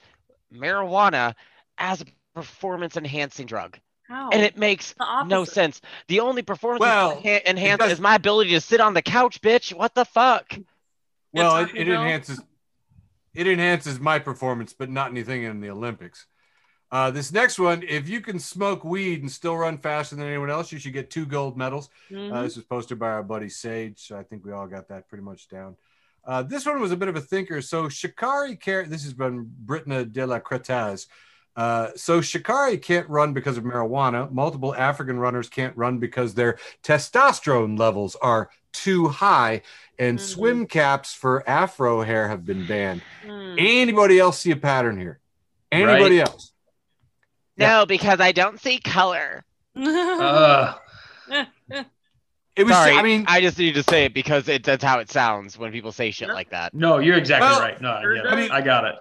marijuana 0.54 1.34
as 1.78 2.02
a 2.02 2.06
performance 2.36 2.97
enhancing 2.97 3.45
drug. 3.45 3.78
How? 4.08 4.30
And 4.30 4.41
it 4.41 4.58
makes 4.58 4.93
no 5.26 5.45
sense. 5.45 5.82
The 6.08 6.20
only 6.20 6.41
performance 6.41 6.82
Well, 6.82 7.22
enha- 7.22 7.43
enhanced 7.43 7.80
does- 7.80 7.93
is 7.93 7.99
my 7.99 8.16
ability 8.16 8.52
to 8.52 8.62
sit 8.62 8.82
on 8.82 8.93
the 8.93 9.02
couch, 9.02 9.41
bitch. 9.41 9.74
What 9.74 9.95
the 9.95 10.06
fuck? 10.06 10.54
Well, 11.34 11.58
it, 11.58 11.70
it 11.76 11.88
enhances 11.88 12.41
it 13.34 13.47
enhances 13.47 13.99
my 13.99 14.20
performance, 14.20 14.74
but 14.74 14.89
not 14.89 15.12
anything 15.12 15.43
in 15.43 15.62
the 15.62 15.70
Olympics. 15.70 16.28
Uh, 16.91 17.09
this 17.09 17.31
next 17.31 17.57
one, 17.57 17.83
if 17.87 18.09
you 18.09 18.19
can 18.19 18.37
smoke 18.37 18.83
weed 18.83 19.21
and 19.21 19.31
still 19.31 19.55
run 19.55 19.77
faster 19.77 20.15
than 20.15 20.25
anyone 20.27 20.49
else, 20.49 20.71
you 20.71 20.79
should 20.79 20.91
get 20.91 21.09
two 21.09 21.25
gold 21.25 21.57
medals. 21.57 21.89
Uh, 22.11 22.15
Mhm. 22.15 22.43
this 22.43 22.57
was 22.57 22.65
posted 22.65 22.99
by 22.99 23.07
our 23.07 23.23
buddy 23.23 23.47
Sage, 23.47 23.99
so 24.07 24.17
I 24.17 24.23
think 24.23 24.43
we 24.43 24.51
all 24.51 24.67
got 24.67 24.89
that 24.89 25.07
pretty 25.07 25.23
much 25.23 25.47
down. 25.47 25.77
Uh, 26.25 26.43
this 26.43 26.65
one 26.65 26.81
was 26.81 26.91
a 26.91 26.97
bit 26.97 27.07
of 27.07 27.15
a 27.15 27.21
thinker. 27.21 27.61
So 27.61 27.85
Sha'Carri 27.85 28.59
care. 28.59 28.85
This 28.85 29.03
has 29.03 29.13
been 29.13 29.49
Britni 29.65 30.11
de 30.11 30.27
la 30.27 30.39
Cretaz. 30.39 31.07
Uh, 31.55 31.89
so 31.95 32.19
Sha'Carri 32.19 32.79
can't 32.81 33.09
run 33.09 33.33
because 33.33 33.57
of 33.57 33.63
marijuana. 33.63 34.31
Multiple 34.31 34.75
African 34.75 35.17
runners 35.17 35.49
can't 35.49 35.75
run 35.77 35.97
because 35.97 36.33
their 36.33 36.57
testosterone 36.83 37.79
levels 37.79 38.15
are 38.21 38.49
too 38.71 39.07
high, 39.07 39.61
and 39.97 40.19
Mhm. 40.19 40.21
swim 40.21 40.65
caps 40.67 41.13
for 41.13 41.47
afro 41.49 42.01
hair 42.03 42.27
have 42.27 42.45
been 42.45 42.65
banned. 42.67 43.01
Hmm. 43.25 43.55
Anybody 43.57 44.19
else 44.19 44.39
see 44.39 44.51
a 44.51 44.55
pattern 44.55 44.97
here? 44.99 45.19
Anybody 45.71 46.19
Right. 46.19 46.29
else? 46.29 46.51
No, 47.58 47.86
because 47.86 48.20
I 48.20 48.32
don't 48.32 48.60
see 48.60 48.80
color. 48.80 49.43
Uh, 49.76 50.74
It 52.56 52.66
was. 52.66 52.74
Sorry, 52.74 52.93
I 52.93 53.02
mean, 53.02 53.24
I 53.28 53.39
just 53.39 53.58
need 53.58 53.76
to 53.76 53.84
say 53.84 54.04
it 54.06 54.14
because 54.14 54.49
it, 54.49 54.64
that's 54.64 54.84
how 54.84 54.99
it 54.99 55.10
sounds 55.10 55.58
when 55.58 55.72
people 55.72 55.93
say 55.93 56.12
shit 56.12 56.28
like 56.28 56.49
that. 56.49 56.74
no, 56.74 56.99
you're 56.99 57.16
exactly 57.18 57.47
Well, 57.47 57.62
right. 57.62 57.82
No, 57.82 57.91
I. 57.91 58.30
I 58.30 58.36
mean- 58.36 58.52
I 58.52 58.62
got 58.62 58.84
it. 58.86 58.95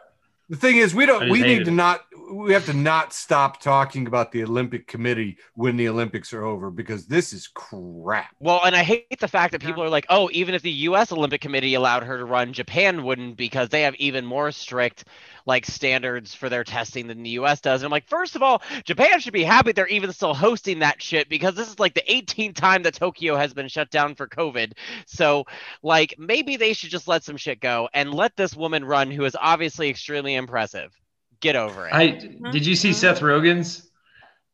The 0.49 0.57
thing 0.57 0.79
is, 0.79 0.97
we 0.97 1.07
don't. 1.07 1.31
We 1.31 1.43
need 1.43 1.49
hated 1.49 1.65
to 1.67 1.71
it. 1.71 1.75
not. 1.75 2.01
We 2.33 2.53
have 2.53 2.67
to 2.67 2.73
not 2.73 3.13
stop 3.13 3.61
talking 3.61 4.09
about 4.09 4.33
the 4.33 4.43
Olympic 4.43 4.89
Committee 4.89 5.37
when 5.55 5.77
the 5.77 5.89
Olympics 5.89 6.33
are 6.33 6.45
over 6.45 6.71
because 6.73 7.07
this 7.07 7.33
is 7.33 7.47
crap. 7.49 8.35
Well, 8.41 8.61
and 8.65 8.75
I 8.75 8.83
hate 8.83 9.21
the 9.21 9.29
fact 9.29 9.53
that 9.53 9.61
people 9.61 9.83
are 9.85 9.89
like, 9.89 10.07
oh, 10.11 10.29
even 10.33 10.55
if 10.57 10.63
the 10.63 10.71
U.S. 10.71 11.13
Olympic 11.13 11.41
Committee 11.41 11.75
allowed 11.75 12.03
her 12.03 12.19
to 12.19 12.25
run, 12.25 12.53
Japan 12.53 13.05
wouldn't 13.05 13.37
because 13.37 13.69
they 13.69 13.83
have 13.83 13.95
even 13.97 14.27
more 14.27 14.51
strict 14.51 15.05
like 15.51 15.67
standards 15.67 16.33
for 16.33 16.49
their 16.49 16.63
testing 16.63 17.09
than 17.09 17.25
the 17.25 17.31
U.S. 17.31 17.61
does. 17.61 17.83
And 17.83 17.87
I'm 17.87 17.91
like, 17.91 18.07
first 18.07 18.37
of 18.37 18.43
all, 18.43 18.63
Japan 18.85 19.19
should 19.19 19.33
be 19.33 19.43
happy 19.43 19.73
they're 19.73 19.89
even 19.89 20.13
still 20.13 20.33
hosting 20.33 20.79
that 20.79 21.03
shit 21.03 21.29
because 21.29 21.57
this 21.57 21.69
is 21.69 21.81
like 21.81 21.93
the 21.93 22.05
18th 22.09 22.55
time 22.55 22.85
that 22.85 22.95
Tokyo 22.95 23.35
has 23.35 23.53
been 23.53 23.67
shut 23.67 23.91
down 23.91 24.15
for 24.15 24.29
COVID. 24.29 24.75
So, 25.07 25.47
like, 25.83 26.15
maybe 26.19 26.57
they 26.57 26.73
should 26.73 26.91
just 26.91 27.09
let 27.09 27.25
some 27.25 27.37
shit 27.37 27.61
go 27.61 27.89
and 27.93 28.15
let 28.15 28.37
this 28.37 28.55
woman 28.55 28.85
run, 28.85 29.11
who 29.11 29.25
is 29.25 29.37
obviously 29.39 29.89
extremely 29.89 30.37
impressive. 30.37 30.97
Get 31.41 31.57
over 31.57 31.89
it. 31.89 31.95
I 31.95 32.09
mm-hmm. 32.11 32.53
did 32.53 32.65
you 32.65 32.77
see 32.77 32.93
Seth 32.93 33.19
Rogen's? 33.19 33.91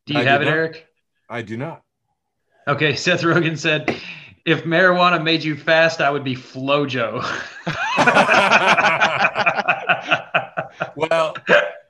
Do 0.06 0.14
you 0.14 0.20
I 0.20 0.22
have 0.22 0.40
did 0.40 0.48
it, 0.48 0.50
not. 0.50 0.56
Eric? 0.56 0.86
I 1.28 1.42
do 1.42 1.58
not. 1.58 1.82
Okay, 2.66 2.96
Seth 2.96 3.20
Rogen 3.20 3.58
said, 3.58 3.94
"If 4.46 4.64
marijuana 4.64 5.22
made 5.22 5.44
you 5.44 5.56
fast, 5.56 6.00
I 6.00 6.10
would 6.10 6.24
be 6.24 6.36
FloJo." 6.36 7.22
Well, 10.94 11.34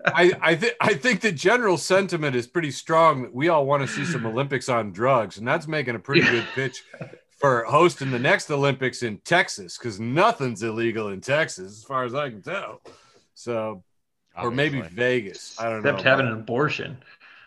I 0.06 0.32
I 0.40 0.54
think 0.54 0.74
I 0.80 0.94
think 0.94 1.20
the 1.20 1.32
general 1.32 1.78
sentiment 1.78 2.36
is 2.36 2.46
pretty 2.46 2.70
strong 2.70 3.22
that 3.22 3.34
we 3.34 3.48
all 3.48 3.66
want 3.66 3.82
to 3.82 3.88
see 3.88 4.04
some 4.04 4.26
Olympics 4.26 4.68
on 4.68 4.92
drugs, 4.92 5.38
and 5.38 5.46
that's 5.46 5.66
making 5.66 5.94
a 5.94 5.98
pretty 5.98 6.22
good 6.22 6.44
pitch 6.54 6.84
for 7.38 7.64
hosting 7.64 8.10
the 8.10 8.18
next 8.18 8.50
Olympics 8.50 9.02
in 9.02 9.18
Texas 9.18 9.76
because 9.76 10.00
nothing's 10.00 10.62
illegal 10.62 11.08
in 11.08 11.20
Texas, 11.20 11.72
as 11.78 11.84
far 11.84 12.04
as 12.04 12.14
I 12.14 12.30
can 12.30 12.42
tell. 12.42 12.80
So, 13.34 13.82
or 14.40 14.50
maybe 14.50 14.80
Vegas. 14.80 15.58
I 15.60 15.64
don't 15.68 15.82
know. 15.82 15.90
Except 15.90 16.02
having 16.04 16.26
an 16.26 16.32
abortion 16.32 16.98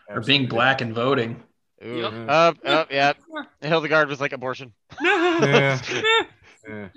or 0.08 0.20
being 0.20 0.46
black 0.46 0.80
and 0.80 0.94
voting. 0.94 1.42
Ooh. 1.84 1.96
Yep. 1.96 2.12
Up, 2.28 2.58
up, 2.66 2.92
yep. 2.92 3.16
Hildegard 3.62 4.08
was 4.08 4.20
like 4.20 4.32
abortion. 4.32 4.72
Yeah. 5.02 5.80
Yeah. 6.68 6.88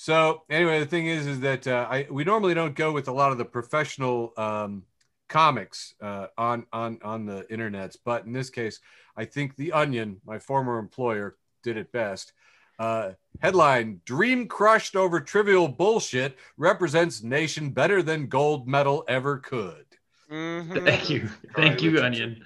So 0.00 0.44
anyway, 0.48 0.80
the 0.80 0.86
thing 0.86 1.08
is, 1.08 1.26
is 1.26 1.40
that 1.40 1.66
uh, 1.66 1.86
I 1.90 2.06
we 2.10 2.24
normally 2.24 2.54
don't 2.54 2.74
go 2.74 2.90
with 2.90 3.08
a 3.08 3.12
lot 3.12 3.32
of 3.32 3.36
the 3.36 3.44
professional 3.44 4.32
um, 4.38 4.84
comics 5.28 5.92
uh, 6.00 6.28
on 6.38 6.64
on 6.72 6.98
on 7.04 7.26
the 7.26 7.42
internets, 7.50 7.98
but 8.02 8.24
in 8.24 8.32
this 8.32 8.48
case, 8.48 8.80
I 9.14 9.26
think 9.26 9.56
the 9.56 9.72
Onion, 9.72 10.18
my 10.24 10.38
former 10.38 10.78
employer, 10.78 11.36
did 11.62 11.76
it 11.76 11.92
best. 11.92 12.32
Uh, 12.78 13.10
headline: 13.42 14.00
Dream 14.06 14.48
crushed 14.48 14.96
over 14.96 15.20
trivial 15.20 15.68
bullshit 15.68 16.38
represents 16.56 17.22
nation 17.22 17.68
better 17.68 18.02
than 18.02 18.26
gold 18.26 18.66
medal 18.66 19.04
ever 19.06 19.36
could. 19.36 19.84
Mm-hmm. 20.32 20.82
Thank 20.82 21.10
you, 21.10 21.28
thank 21.54 21.82
you, 21.82 22.00
Onion. 22.00 22.42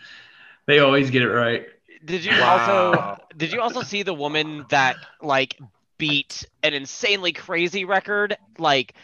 They 0.67 0.81
always 0.81 1.09
get 1.09 1.23
it 1.23 1.31
right. 1.31 1.69
Did 2.05 2.25
you 2.25 2.33
wow. 2.33 2.59
also 2.59 3.25
did 3.37 3.53
you 3.53 3.61
also 3.61 3.83
see 3.83 4.03
the 4.03 4.13
woman 4.13 4.67
that 4.71 4.97
like 5.23 5.57
beat 6.09 6.45
an 6.63 6.75
insanely 6.75 7.33
crazy 7.33 7.87
record 7.87 8.37
like 8.59 8.95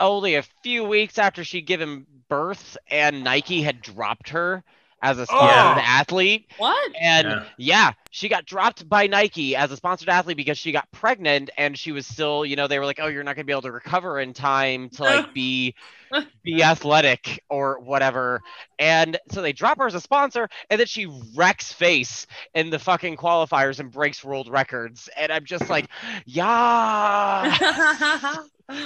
only 0.00 0.34
a 0.34 0.42
few 0.62 0.82
weeks 0.82 1.16
after 1.16 1.44
she'd 1.44 1.66
given 1.66 2.04
birth 2.28 2.76
and 2.90 3.22
Nike 3.22 3.62
had 3.62 3.80
dropped 3.80 4.30
her 4.30 4.64
as 5.00 5.18
a 5.18 5.26
sponsored 5.26 5.78
oh. 5.78 5.86
athlete. 5.86 6.50
What? 6.58 6.92
And 7.00 7.28
yeah. 7.28 7.44
yeah. 7.56 7.92
She 8.10 8.28
got 8.28 8.46
dropped 8.46 8.88
by 8.88 9.06
Nike 9.06 9.54
as 9.54 9.70
a 9.70 9.76
sponsored 9.76 10.08
athlete 10.08 10.36
because 10.36 10.58
she 10.58 10.72
got 10.72 10.90
pregnant 10.90 11.50
and 11.56 11.78
she 11.78 11.92
was 11.92 12.06
still, 12.06 12.44
you 12.44 12.56
know, 12.56 12.66
they 12.66 12.78
were 12.78 12.86
like, 12.86 13.00
"Oh, 13.00 13.06
you're 13.06 13.22
not 13.22 13.36
going 13.36 13.44
to 13.44 13.46
be 13.46 13.52
able 13.52 13.62
to 13.62 13.72
recover 13.72 14.20
in 14.20 14.32
time 14.32 14.88
to 14.90 15.02
like 15.02 15.34
be 15.34 15.74
be 16.42 16.62
athletic 16.62 17.42
or 17.50 17.80
whatever." 17.80 18.40
And 18.78 19.18
so 19.30 19.42
they 19.42 19.52
drop 19.52 19.78
her 19.78 19.86
as 19.86 19.94
a 19.94 20.00
sponsor 20.00 20.48
and 20.70 20.80
then 20.80 20.86
she 20.86 21.06
wrecks 21.34 21.72
face 21.72 22.26
in 22.54 22.70
the 22.70 22.78
fucking 22.78 23.16
qualifiers 23.16 23.80
and 23.80 23.90
breaks 23.90 24.24
world 24.24 24.48
records. 24.48 25.08
And 25.16 25.30
I'm 25.30 25.44
just 25.44 25.68
like, 25.68 25.88
"Yeah." 26.24 27.56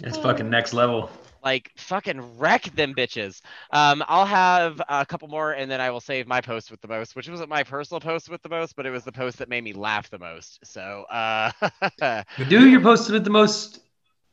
it's 0.00 0.18
fucking 0.18 0.50
next 0.50 0.72
level 0.72 1.10
like 1.44 1.70
fucking 1.76 2.38
wreck 2.38 2.64
them 2.74 2.94
bitches. 2.94 3.40
Um, 3.70 4.04
I'll 4.08 4.26
have 4.26 4.82
a 4.88 5.06
couple 5.06 5.28
more 5.28 5.52
and 5.52 5.70
then 5.70 5.80
I 5.80 5.90
will 5.90 6.00
save 6.00 6.26
my 6.26 6.40
post 6.40 6.70
with 6.70 6.80
the 6.80 6.88
most, 6.88 7.16
which 7.16 7.28
wasn't 7.28 7.48
my 7.48 7.62
personal 7.62 8.00
post 8.00 8.28
with 8.28 8.42
the 8.42 8.48
most, 8.48 8.67
but 8.72 8.86
it 8.86 8.90
was 8.90 9.04
the 9.04 9.12
post 9.12 9.38
that 9.38 9.48
made 9.48 9.64
me 9.64 9.72
laugh 9.72 10.10
the 10.10 10.18
most. 10.18 10.60
So 10.64 11.04
uh 11.10 11.50
do 12.48 12.68
your 12.68 12.80
post 12.80 13.10
with 13.10 13.24
the 13.24 13.30
most 13.30 13.80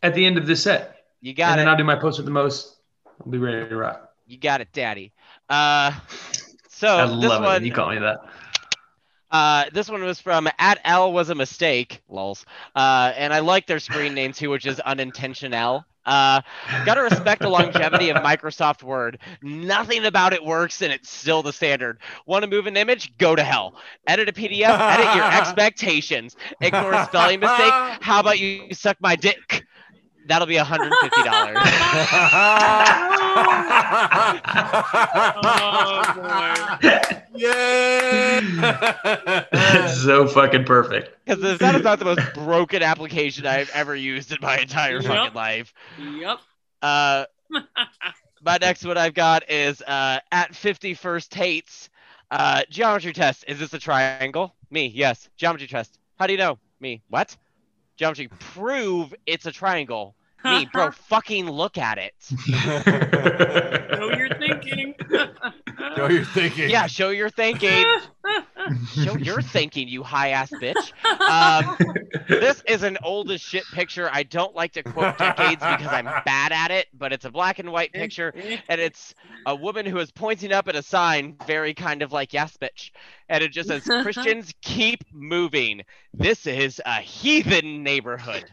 at 0.03 0.13
the 0.15 0.25
end 0.25 0.38
of 0.38 0.47
this 0.47 0.63
set. 0.63 0.97
You 1.21 1.33
got 1.33 1.49
it. 1.49 1.51
and 1.51 1.59
it. 1.59 1.63
then 1.63 1.67
I'll 1.69 1.77
do 1.77 1.83
my 1.83 1.95
post 1.95 2.19
with 2.19 2.25
the 2.25 2.31
most. 2.31 2.77
I'll 3.23 3.31
be 3.31 3.38
ready 3.38 3.67
to 3.67 3.75
rock. 3.75 4.11
You 4.27 4.38
got 4.38 4.61
it, 4.61 4.71
daddy. 4.73 5.13
Uh 5.49 5.93
so 6.69 6.88
I 6.88 7.03
love 7.05 7.41
it. 7.41 7.45
One, 7.45 7.65
you 7.65 7.71
call 7.71 7.89
me 7.89 7.99
that. 7.99 8.19
Uh, 9.31 9.65
this 9.73 9.89
one 9.89 10.03
was 10.03 10.19
from 10.21 10.47
at 10.59 10.79
L 10.86 11.11
was 11.11 11.29
a 11.29 11.36
mistake, 11.36 12.01
lols. 12.07 12.45
Uh, 12.75 13.11
and 13.15 13.33
I 13.33 13.39
like 13.39 13.67
their 13.67 13.79
screen 13.79 14.13
name 14.13 14.31
too, 14.31 14.49
which 14.49 14.65
is 14.65 14.79
unintentional. 14.79 15.86
Uh, 16.06 16.41
gotta 16.86 17.01
respect 17.12 17.41
the 17.41 17.49
longevity 17.49 18.10
of 18.10 18.18
Microsoft 18.18 18.84
Word. 18.84 19.20
Nothing 19.41 20.06
about 20.06 20.34
it 20.34 20.43
works, 20.43 20.82
and 20.82 20.91
it's 20.91 21.10
still 21.10 21.41
the 21.43 21.53
standard. 21.53 21.99
Want 22.26 22.43
to 22.43 22.49
move 22.49 22.68
an 22.68 22.78
image? 22.78 23.18
Go 23.18 23.36
to 23.36 23.43
hell. 23.43 23.76
Edit 24.08 24.30
a 24.30 24.34
PDF. 24.34 24.80
edit 24.80 25.16
your 25.16 25.26
expectations. 25.32 26.36
Ignore 26.62 26.93
a 26.93 27.06
spelling 27.06 27.39
mistake. 27.39 27.74
How 28.01 28.20
about 28.20 28.39
you 28.39 28.74
suck 28.74 28.97
my 29.01 29.16
dick? 29.16 29.66
That'll 30.26 30.47
be 30.47 30.55
$150. 30.55 30.91
oh, 35.38 36.80
yeah. 37.36 38.55
so 39.93 40.28
fucking 40.28 40.65
perfect. 40.65 41.15
Because 41.26 41.59
that 41.59 41.76
is 41.76 41.84
not 41.84 41.99
the 41.99 42.05
most 42.05 42.21
broken 42.34 42.82
application 42.82 43.45
I've 43.45 43.69
ever 43.71 43.95
used 43.95 44.32
in 44.32 44.38
my 44.41 44.59
entire 44.59 45.01
yep. 45.01 45.05
fucking 45.05 45.34
life. 45.34 45.73
Yep. 45.99 46.39
Uh, 46.82 47.26
my 48.43 48.57
next 48.61 48.86
one 48.86 48.97
I've 48.97 49.13
got 49.13 49.49
is 49.49 49.82
uh, 49.82 50.19
at 50.32 50.53
51st 50.53 51.34
hates. 51.34 51.89
Uh, 52.32 52.63
geometry 52.69 53.13
test. 53.13 53.45
Is 53.47 53.59
this 53.59 53.73
a 53.73 53.80
triangle? 53.80 54.55
Me, 54.69 54.88
yes. 54.88 55.30
Geometry 55.38 55.67
test. 55.67 55.99
How 56.17 56.28
do 56.28 56.34
you 56.34 56.39
know? 56.39 56.57
Me, 56.80 57.01
what? 57.09 57.36
Geometry, 57.97 58.27
prove 58.39 59.13
it's 59.25 59.45
a 59.45 59.51
triangle. 59.51 60.15
Me, 60.45 60.67
bro, 60.71 60.91
fucking 60.91 61.49
look 61.49 61.77
at 61.77 61.97
it. 61.97 62.13
know 63.97 64.11
you're 64.15 64.29
thinking. 64.37 64.93
show 65.95 66.07
your 66.07 66.25
thinking. 66.25 66.69
Yeah, 66.69 66.87
show 66.87 67.09
your 67.09 67.29
thinking. 67.29 67.85
show 68.93 69.17
your 69.17 69.41
thinking, 69.53 69.88
you 69.88 70.03
high 70.03 70.30
ass 70.30 70.51
bitch. 70.51 70.91
Um, 71.19 71.78
this 72.28 72.63
is 72.67 72.84
an 72.84 72.97
old 73.03 73.32
as 73.32 73.41
shit 73.41 73.63
picture. 73.73 74.09
I 74.11 74.23
don't 74.23 74.55
like 74.55 74.73
to 74.73 74.84
quote 74.84 75.17
decades 75.17 75.61
because 75.61 75.91
I'm 75.91 76.05
bad 76.26 76.51
at 76.51 76.71
it, 76.71 76.88
but 76.93 77.13
it's 77.13 77.26
a 77.26 77.32
black 77.32 77.59
and 77.59 77.71
white 77.71 77.93
picture, 77.93 78.34
and 78.69 78.82
it's 78.82 79.13
a 79.45 79.55
woman 79.55 79.86
who 79.86 79.99
is 79.99 80.11
pointing 80.11 80.51
up 80.51 80.67
at 80.67 80.76
a 80.76 80.84
sign, 80.84 81.36
very 81.45 81.73
kind 81.73 82.01
of 82.01 82.11
like 82.11 82.34
yes, 82.34 82.57
bitch, 82.57 82.91
and 83.30 83.43
it 83.43 83.51
just 83.51 83.69
says 83.69 83.84
Christians 83.84 84.53
keep 84.61 85.03
moving. 85.13 85.82
This 86.13 86.47
is 86.47 86.82
a 86.86 87.01
heathen 87.01 87.84
neighborhood. 87.84 88.45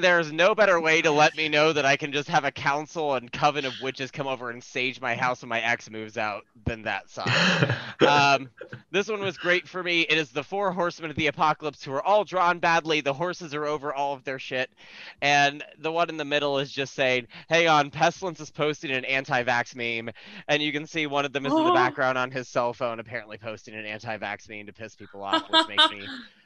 There's 0.00 0.32
no 0.32 0.54
better 0.54 0.80
way 0.80 1.02
to 1.02 1.10
let 1.10 1.36
me 1.36 1.48
know 1.48 1.72
that 1.72 1.84
I 1.84 1.96
can 1.96 2.12
just 2.12 2.28
have 2.28 2.44
a 2.44 2.50
council 2.50 3.14
and 3.14 3.30
coven 3.30 3.64
of 3.64 3.74
witches 3.82 4.10
come 4.10 4.26
over 4.26 4.50
and 4.50 4.62
sage 4.62 5.00
my 5.00 5.14
house 5.14 5.42
when 5.42 5.48
my 5.48 5.60
ex 5.60 5.90
moves 5.90 6.16
out 6.16 6.44
than 6.64 6.82
that 6.82 7.08
song. 7.10 7.28
um, 8.06 8.50
this 8.90 9.08
one 9.08 9.20
was 9.20 9.36
great 9.36 9.68
for 9.68 9.82
me. 9.82 10.02
It 10.02 10.18
is 10.18 10.30
the 10.30 10.42
four 10.42 10.72
horsemen 10.72 11.10
of 11.10 11.16
the 11.16 11.26
apocalypse 11.26 11.84
who 11.84 11.92
are 11.92 12.02
all 12.02 12.24
drawn 12.24 12.58
badly. 12.58 13.00
The 13.00 13.12
horses 13.12 13.54
are 13.54 13.66
over 13.66 13.92
all 13.92 14.14
of 14.14 14.24
their 14.24 14.38
shit. 14.38 14.70
And 15.22 15.64
the 15.78 15.92
one 15.92 16.08
in 16.08 16.16
the 16.16 16.24
middle 16.24 16.58
is 16.58 16.72
just 16.72 16.94
saying, 16.94 17.28
Hey, 17.48 17.66
on 17.66 17.90
Pestilence 17.90 18.40
is 18.40 18.50
posting 18.50 18.90
an 18.90 19.04
anti 19.04 19.42
vax 19.44 19.74
meme. 19.74 20.12
And 20.48 20.62
you 20.62 20.72
can 20.72 20.86
see 20.86 21.06
one 21.06 21.24
of 21.24 21.32
them 21.32 21.46
is 21.46 21.52
in 21.52 21.64
the 21.64 21.72
background 21.72 22.18
on 22.18 22.30
his 22.30 22.48
cell 22.48 22.72
phone, 22.72 23.00
apparently 23.00 23.38
posting 23.38 23.74
an 23.74 23.84
anti 23.84 24.16
vax 24.18 24.48
meme 24.48 24.66
to 24.66 24.72
piss 24.72 24.96
people 24.96 25.22
off, 25.22 25.48
which 25.50 25.68
makes 25.68 25.90
me 25.90 26.06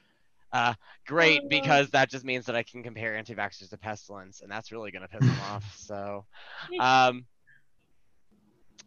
uh, 0.53 0.75
great 1.07 1.41
oh, 1.45 1.49
because 1.49 1.91
that 1.91 2.11
just 2.11 2.25
means 2.25 2.47
that 2.47 2.57
I 2.57 2.63
can 2.63 2.83
compare 2.83 3.17
anti-vaxxers 3.17 3.71
to 3.71 3.79
pestilence, 3.79 4.41
and 4.41 4.51
that's 4.51 4.73
really 4.73 4.91
going 4.91 5.03
to 5.03 5.09
piss 5.09 5.21
them 5.21 5.39
off. 5.51 5.65
So, 5.87 6.25
um, 6.81 7.27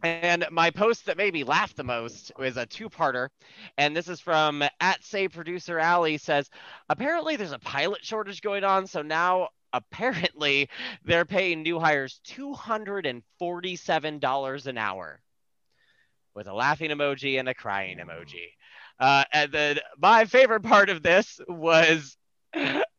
and 0.03 0.45
my 0.51 0.71
post 0.71 1.05
that 1.05 1.17
made 1.17 1.33
me 1.33 1.43
laugh 1.43 1.75
the 1.75 1.83
most 1.83 2.31
was 2.37 2.57
a 2.57 2.65
two-parter, 2.65 3.29
and 3.77 3.95
this 3.95 4.07
is 4.07 4.19
from 4.19 4.63
at 4.79 5.03
say 5.03 5.27
producer 5.27 5.79
Ali 5.79 6.17
says, 6.17 6.49
apparently 6.89 7.35
there's 7.35 7.51
a 7.51 7.59
pilot 7.59 8.03
shortage 8.05 8.41
going 8.41 8.63
on, 8.63 8.87
so 8.87 9.01
now 9.01 9.49
apparently 9.73 10.69
they're 11.03 11.25
paying 11.25 11.63
new 11.63 11.79
hires 11.79 12.21
$247 12.27 14.67
an 14.67 14.77
hour 14.77 15.19
with 16.33 16.47
a 16.47 16.53
laughing 16.53 16.91
emoji 16.91 17.39
and 17.39 17.49
a 17.49 17.53
crying 17.53 17.97
emoji. 17.97 18.51
Uh, 18.99 19.23
and 19.33 19.51
then 19.51 19.79
my 19.97 20.25
favorite 20.25 20.63
part 20.63 20.89
of 20.89 21.03
this 21.03 21.39
was 21.47 22.17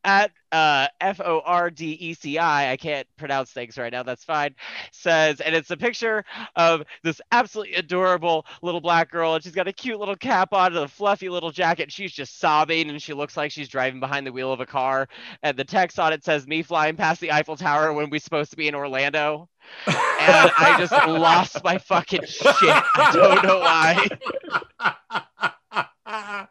at 0.03 0.31
uh, 0.51 0.87
F 1.01 1.19
O 1.19 1.41
R 1.43 1.69
D 1.69 1.91
E 1.99 2.13
C 2.13 2.37
I, 2.37 2.71
I 2.71 2.77
can't 2.77 3.07
pronounce 3.17 3.51
things 3.51 3.77
right 3.77 3.91
now, 3.91 4.03
that's 4.03 4.23
fine, 4.23 4.55
says, 4.91 5.41
and 5.41 5.55
it's 5.55 5.71
a 5.71 5.77
picture 5.77 6.23
of 6.55 6.83
this 7.03 7.19
absolutely 7.31 7.75
adorable 7.75 8.45
little 8.61 8.79
black 8.79 9.11
girl, 9.11 9.35
and 9.35 9.43
she's 9.43 9.53
got 9.53 9.67
a 9.67 9.73
cute 9.73 9.99
little 9.99 10.15
cap 10.15 10.53
on 10.53 10.67
and 10.67 10.85
a 10.85 10.87
fluffy 10.87 11.29
little 11.29 11.51
jacket. 11.51 11.91
She's 11.91 12.13
just 12.13 12.39
sobbing, 12.39 12.89
and 12.89 13.01
she 13.01 13.13
looks 13.13 13.35
like 13.35 13.51
she's 13.51 13.67
driving 13.67 13.99
behind 13.99 14.25
the 14.25 14.31
wheel 14.31 14.53
of 14.53 14.59
a 14.59 14.65
car. 14.65 15.09
And 15.43 15.57
the 15.57 15.65
text 15.65 15.99
on 15.99 16.13
it 16.13 16.23
says, 16.23 16.47
Me 16.47 16.61
flying 16.61 16.95
past 16.95 17.19
the 17.19 17.31
Eiffel 17.31 17.57
Tower 17.57 17.91
when 17.93 18.09
we're 18.09 18.19
supposed 18.19 18.51
to 18.51 18.57
be 18.57 18.67
in 18.67 18.75
Orlando. 18.75 19.49
and 19.85 19.95
I 20.57 20.75
just 20.77 20.91
lost 21.07 21.61
my 21.63 21.77
fucking 21.77 22.25
shit. 22.25 22.53
I 22.61 23.11
don't 23.13 23.43
know 23.43 23.59
why. 23.59 24.07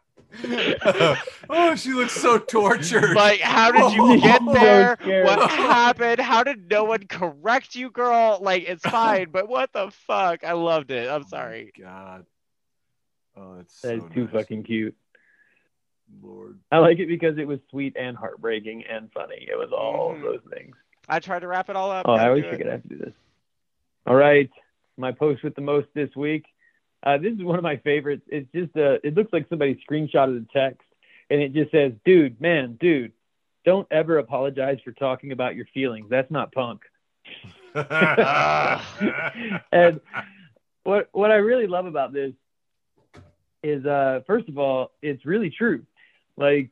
oh, 1.49 1.75
she 1.75 1.93
looks 1.93 2.13
so 2.13 2.37
tortured. 2.37 3.15
Like, 3.15 3.39
how 3.39 3.71
did 3.71 3.95
you 3.95 4.03
oh, 4.13 4.17
get 4.19 4.41
there? 4.53 4.97
So 5.03 5.23
what 5.23 5.49
happened? 5.49 6.19
How 6.19 6.43
did 6.43 6.69
no 6.69 6.83
one 6.83 7.07
correct 7.07 7.75
you, 7.75 7.89
girl? 7.89 8.37
Like, 8.41 8.63
it's 8.67 8.83
fine, 8.83 9.29
but 9.31 9.49
what 9.49 9.73
the 9.73 9.89
fuck? 9.91 10.43
I 10.43 10.53
loved 10.53 10.91
it. 10.91 11.09
I'm 11.09 11.23
sorry. 11.23 11.71
Oh 11.79 11.81
God. 11.83 12.25
Oh, 13.35 13.55
that's 13.57 13.79
so 13.79 13.97
that's 13.97 14.13
too 14.13 14.25
nice. 14.25 14.33
fucking 14.33 14.63
cute. 14.63 14.95
Lord. 16.21 16.59
I 16.71 16.77
like 16.77 16.99
it 16.99 17.07
because 17.07 17.37
it 17.37 17.47
was 17.47 17.59
sweet 17.69 17.95
and 17.99 18.15
heartbreaking 18.15 18.83
and 18.89 19.11
funny. 19.11 19.47
It 19.49 19.57
was 19.57 19.69
all 19.71 20.15
mm. 20.15 20.21
those 20.21 20.41
things. 20.53 20.75
I 21.09 21.19
tried 21.19 21.39
to 21.39 21.47
wrap 21.47 21.69
it 21.69 21.75
all 21.75 21.91
up. 21.91 22.05
Oh, 22.07 22.13
I 22.13 22.27
always 22.27 22.45
forget 22.45 22.67
I 22.67 22.71
have 22.73 22.83
to 22.83 22.89
do 22.89 22.97
this. 22.97 23.13
All 24.05 24.15
right. 24.15 24.49
My 24.97 25.11
post 25.11 25.43
with 25.43 25.55
the 25.55 25.61
most 25.61 25.87
this 25.93 26.09
week 26.15 26.45
uh, 27.07 27.17
this 27.17 27.33
is 27.33 27.41
one 27.41 27.57
of 27.57 27.63
my 27.63 27.77
favorites. 27.77 28.23
It's 28.27 28.51
just 28.53 28.75
uh, 28.75 28.97
it 29.01 29.15
looks 29.15 29.31
like 29.31 29.47
somebody 29.49 29.81
screenshotted 29.89 30.45
the 30.45 30.47
text 30.53 30.81
and 31.29 31.41
it 31.41 31.53
just 31.53 31.71
says, 31.71 31.93
dude, 32.03 32.41
man, 32.41 32.77
dude, 32.79 33.13
don't 33.65 33.87
ever 33.91 34.17
apologize 34.17 34.79
for 34.83 34.91
talking 34.91 35.31
about 35.31 35.55
your 35.55 35.67
feelings. 35.73 36.07
That's 36.09 36.29
not 36.29 36.51
punk. 36.51 36.81
and 39.71 40.01
what, 40.83 41.07
what 41.13 41.31
I 41.31 41.35
really 41.35 41.67
love 41.67 41.85
about 41.85 42.11
this 42.11 42.33
is, 43.63 43.85
uh, 43.85 44.21
first 44.27 44.49
of 44.49 44.57
all, 44.57 44.91
it's 45.01 45.25
really 45.25 45.49
true. 45.49 45.83
Like 46.35 46.71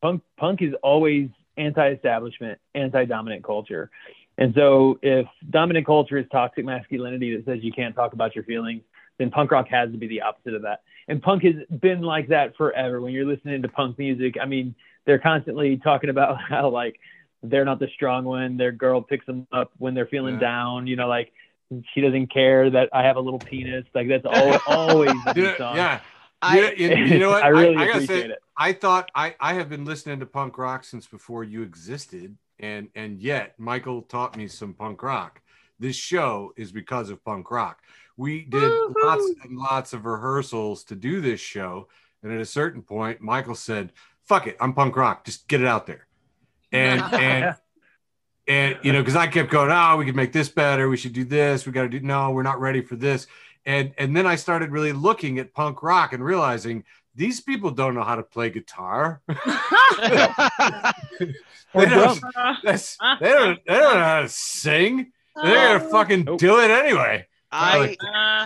punk, 0.00 0.22
punk 0.38 0.62
is 0.62 0.72
always 0.82 1.28
anti-establishment, 1.56 2.58
anti-dominant 2.74 3.44
culture. 3.44 3.90
And 4.38 4.54
so 4.54 4.98
if 5.02 5.26
dominant 5.50 5.84
culture 5.84 6.16
is 6.16 6.26
toxic 6.32 6.64
masculinity 6.64 7.36
that 7.36 7.44
says 7.44 7.58
you 7.62 7.72
can't 7.72 7.94
talk 7.94 8.14
about 8.14 8.34
your 8.34 8.44
feelings, 8.44 8.82
then 9.20 9.30
punk 9.30 9.50
rock 9.50 9.68
has 9.68 9.92
to 9.92 9.98
be 9.98 10.08
the 10.08 10.22
opposite 10.22 10.54
of 10.54 10.62
that. 10.62 10.80
And 11.06 11.22
punk 11.22 11.42
has 11.42 11.54
been 11.78 12.00
like 12.00 12.28
that 12.28 12.56
forever. 12.56 13.02
When 13.02 13.12
you're 13.12 13.26
listening 13.26 13.60
to 13.62 13.68
punk 13.68 13.98
music, 13.98 14.36
I 14.40 14.46
mean, 14.46 14.74
they're 15.04 15.18
constantly 15.18 15.76
talking 15.76 16.08
about 16.08 16.40
how 16.48 16.70
like 16.70 16.98
they're 17.42 17.66
not 17.66 17.78
the 17.78 17.88
strong 17.94 18.24
one. 18.24 18.56
Their 18.56 18.72
girl 18.72 19.02
picks 19.02 19.26
them 19.26 19.46
up 19.52 19.72
when 19.76 19.94
they're 19.94 20.06
feeling 20.06 20.34
yeah. 20.34 20.40
down. 20.40 20.86
You 20.86 20.96
know, 20.96 21.06
like 21.06 21.32
she 21.92 22.00
doesn't 22.00 22.32
care 22.32 22.70
that 22.70 22.88
I 22.94 23.02
have 23.02 23.16
a 23.16 23.20
little 23.20 23.38
penis. 23.38 23.84
Like 23.94 24.08
that's 24.08 24.24
always, 24.24 24.60
always 24.66 25.24
the 25.34 25.54
song. 25.58 25.76
Yeah. 25.76 26.00
I, 26.42 26.72
you, 26.72 26.88
you, 26.88 27.18
know 27.18 27.28
what? 27.28 27.42
I 27.44 27.48
really 27.48 27.76
I, 27.76 27.82
I 27.82 27.86
appreciate 27.88 28.22
say, 28.22 28.28
it. 28.30 28.38
I 28.56 28.72
thought 28.72 29.10
I, 29.14 29.34
I 29.38 29.54
have 29.54 29.68
been 29.68 29.84
listening 29.84 30.20
to 30.20 30.26
punk 30.26 30.56
rock 30.56 30.84
since 30.84 31.06
before 31.06 31.44
you 31.44 31.60
existed, 31.60 32.38
and 32.58 32.88
and 32.94 33.20
yet 33.20 33.58
Michael 33.58 34.00
taught 34.00 34.38
me 34.38 34.48
some 34.48 34.72
punk 34.72 35.02
rock. 35.02 35.42
This 35.80 35.96
show 35.96 36.52
is 36.56 36.70
because 36.70 37.10
of 37.10 37.24
punk 37.24 37.50
rock. 37.50 37.82
We 38.16 38.44
did 38.44 38.62
Woo-hoo! 38.62 38.94
lots 39.04 39.30
and 39.42 39.58
lots 39.58 39.92
of 39.92 40.04
rehearsals 40.04 40.84
to 40.84 40.94
do 40.94 41.20
this 41.20 41.40
show, 41.40 41.88
and 42.22 42.32
at 42.32 42.40
a 42.40 42.46
certain 42.46 42.82
point, 42.82 43.20
Michael 43.20 43.56
said, 43.56 43.92
"Fuck 44.22 44.46
it, 44.46 44.56
I'm 44.60 44.72
punk 44.72 44.94
rock. 44.96 45.24
Just 45.24 45.48
get 45.48 45.60
it 45.60 45.66
out 45.66 45.86
there." 45.86 46.06
And 46.70 47.00
and 47.14 47.56
and 48.46 48.78
you 48.82 48.92
know, 48.92 49.00
because 49.00 49.16
I 49.16 49.26
kept 49.26 49.50
going, 49.50 49.72
"Oh, 49.72 49.96
we 49.96 50.04
could 50.04 50.16
make 50.16 50.32
this 50.32 50.48
better. 50.48 50.88
We 50.88 50.96
should 50.96 51.14
do 51.14 51.24
this. 51.24 51.66
We 51.66 51.72
got 51.72 51.82
to 51.82 51.88
do." 51.88 52.00
No, 52.00 52.30
we're 52.30 52.42
not 52.42 52.60
ready 52.60 52.82
for 52.82 52.94
this 52.94 53.26
and 53.66 53.92
and 53.98 54.16
then 54.16 54.26
I 54.26 54.36
started 54.36 54.70
really 54.70 54.92
looking 54.92 55.38
at 55.38 55.52
punk 55.52 55.82
rock 55.82 56.12
and 56.12 56.24
realizing 56.24 56.84
these 57.14 57.40
people 57.40 57.70
don't 57.70 57.94
know 57.94 58.04
how 58.04 58.16
to 58.16 58.22
play 58.22 58.50
guitar. 58.50 59.20
they, 59.28 59.36
don't, 61.74 62.20
they, 62.64 62.76
don't, 63.28 63.60
they 63.66 63.74
don't 63.74 63.94
know 63.94 64.00
how 64.00 64.22
to 64.22 64.28
sing. 64.28 65.12
They're 65.36 65.78
gonna 65.78 65.90
fucking 65.90 66.24
nope. 66.24 66.40
do 66.40 66.60
it 66.60 66.70
anyway. 66.70 67.26
I 67.52 67.96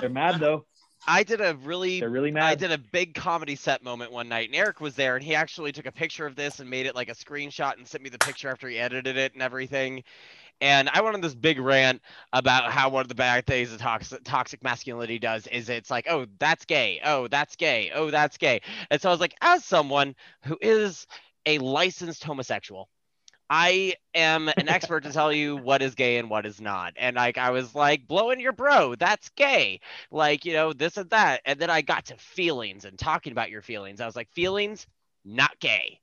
they're 0.01 0.11
mad 0.11 0.41
though. 0.41 0.67
I 1.07 1.23
did 1.23 1.41
a 1.41 1.55
really 1.57 2.01
They're 2.01 2.09
really 2.09 2.31
mad. 2.31 2.45
I 2.45 2.55
did 2.55 2.73
a 2.73 2.79
big 2.79 3.15
comedy 3.15 3.57
set 3.57 3.83
moment 3.83 4.11
one 4.13 4.29
night 4.29 4.49
and 4.49 4.57
Eric 4.57 4.81
was 4.81 4.95
there 4.95 5.17
and 5.17 5.25
he 5.25 5.35
actually 5.35 5.73
took 5.73 5.87
a 5.87 5.93
picture 5.93 6.27
of 6.27 6.35
this 6.35 6.61
and 6.61 6.71
made 6.71 6.87
it 6.87 6.95
like 6.95 7.09
a 7.09 7.15
screenshot 7.15 7.77
and 7.77 7.87
sent 7.87 8.03
me 8.03 8.09
the 8.09 8.19
picture 8.19 8.49
after 8.49 8.69
he 8.69 8.79
edited 8.79 9.17
it 9.17 9.35
and 9.35 9.43
everything. 9.43 10.03
And 10.61 10.89
I 10.89 11.01
went 11.03 11.15
on 11.15 11.21
this 11.21 11.35
big 11.35 11.59
rant 11.59 12.01
about 12.33 12.71
how 12.71 12.89
one 12.89 13.03
of 13.03 13.09
the 13.09 13.15
bad 13.15 13.45
things 13.47 13.71
that 13.71 13.81
toxic, 13.81 14.23
toxic 14.25 14.63
masculinity 14.63 15.19
does 15.19 15.47
is 15.49 15.69
it's 15.69 15.91
like, 15.91 16.07
oh, 16.09 16.27
that's 16.39 16.65
gay. 16.65 17.01
Oh, 17.05 17.29
that's 17.29 17.57
gay. 17.57 17.91
Oh, 17.95 18.11
that's 18.11 18.39
gay. 18.39 18.61
And 18.91 19.01
so 19.01 19.09
I 19.09 19.13
was 19.13 19.21
like, 19.21 19.35
as 19.41 19.65
someone 19.65 20.15
who 20.45 20.57
is 20.61 21.07
a 21.45 21.59
licensed 21.59 22.23
homosexual, 22.25 22.89
I 23.51 23.95
am 24.15 24.49
an 24.49 24.69
expert 24.69 25.05
to 25.05 25.13
tell 25.13 25.33
you 25.33 25.57
what 25.57 25.83
is 25.83 25.95
gay 25.95 26.17
and 26.19 26.31
what 26.31 26.47
is 26.47 26.61
not. 26.61 26.95
And 26.97 27.17
like 27.17 27.39
I 27.39 27.51
was 27.51 27.75
like, 27.75 28.07
blowing 28.07 28.41
your 28.41 28.53
bro, 28.53 28.95
that's 28.95 29.29
gay. 29.31 29.81
Like, 30.11 30.45
you 30.45 30.53
know, 30.55 30.73
this 30.73 30.97
and 30.97 31.11
that. 31.11 31.43
And 31.45 31.59
then 31.59 31.71
I 31.71 31.83
got 31.83 32.07
to 32.07 32.17
feelings 32.17 32.85
and 32.85 32.99
talking 32.99 33.33
about 33.33 33.51
your 33.51 33.63
feelings. 33.63 34.01
I 34.01 34.07
was 34.07 34.17
like, 34.17 34.31
feelings, 34.33 34.87
not 35.25 35.59
gay. 35.61 36.01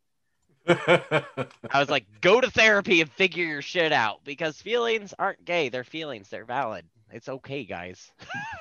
I 0.68 1.24
was 1.74 1.90
like, 1.90 2.06
go 2.22 2.40
to 2.40 2.52
therapy 2.52 3.02
and 3.02 3.12
figure 3.12 3.46
your 3.46 3.64
shit 3.64 3.92
out 3.92 4.24
because 4.24 4.62
feelings 4.62 5.14
aren't 5.18 5.44
gay. 5.44 5.70
They're 5.70 5.84
feelings. 5.84 6.30
They're 6.30 6.46
valid. 6.46 6.86
It's 7.12 7.28
okay, 7.28 7.64
guys. 7.66 8.12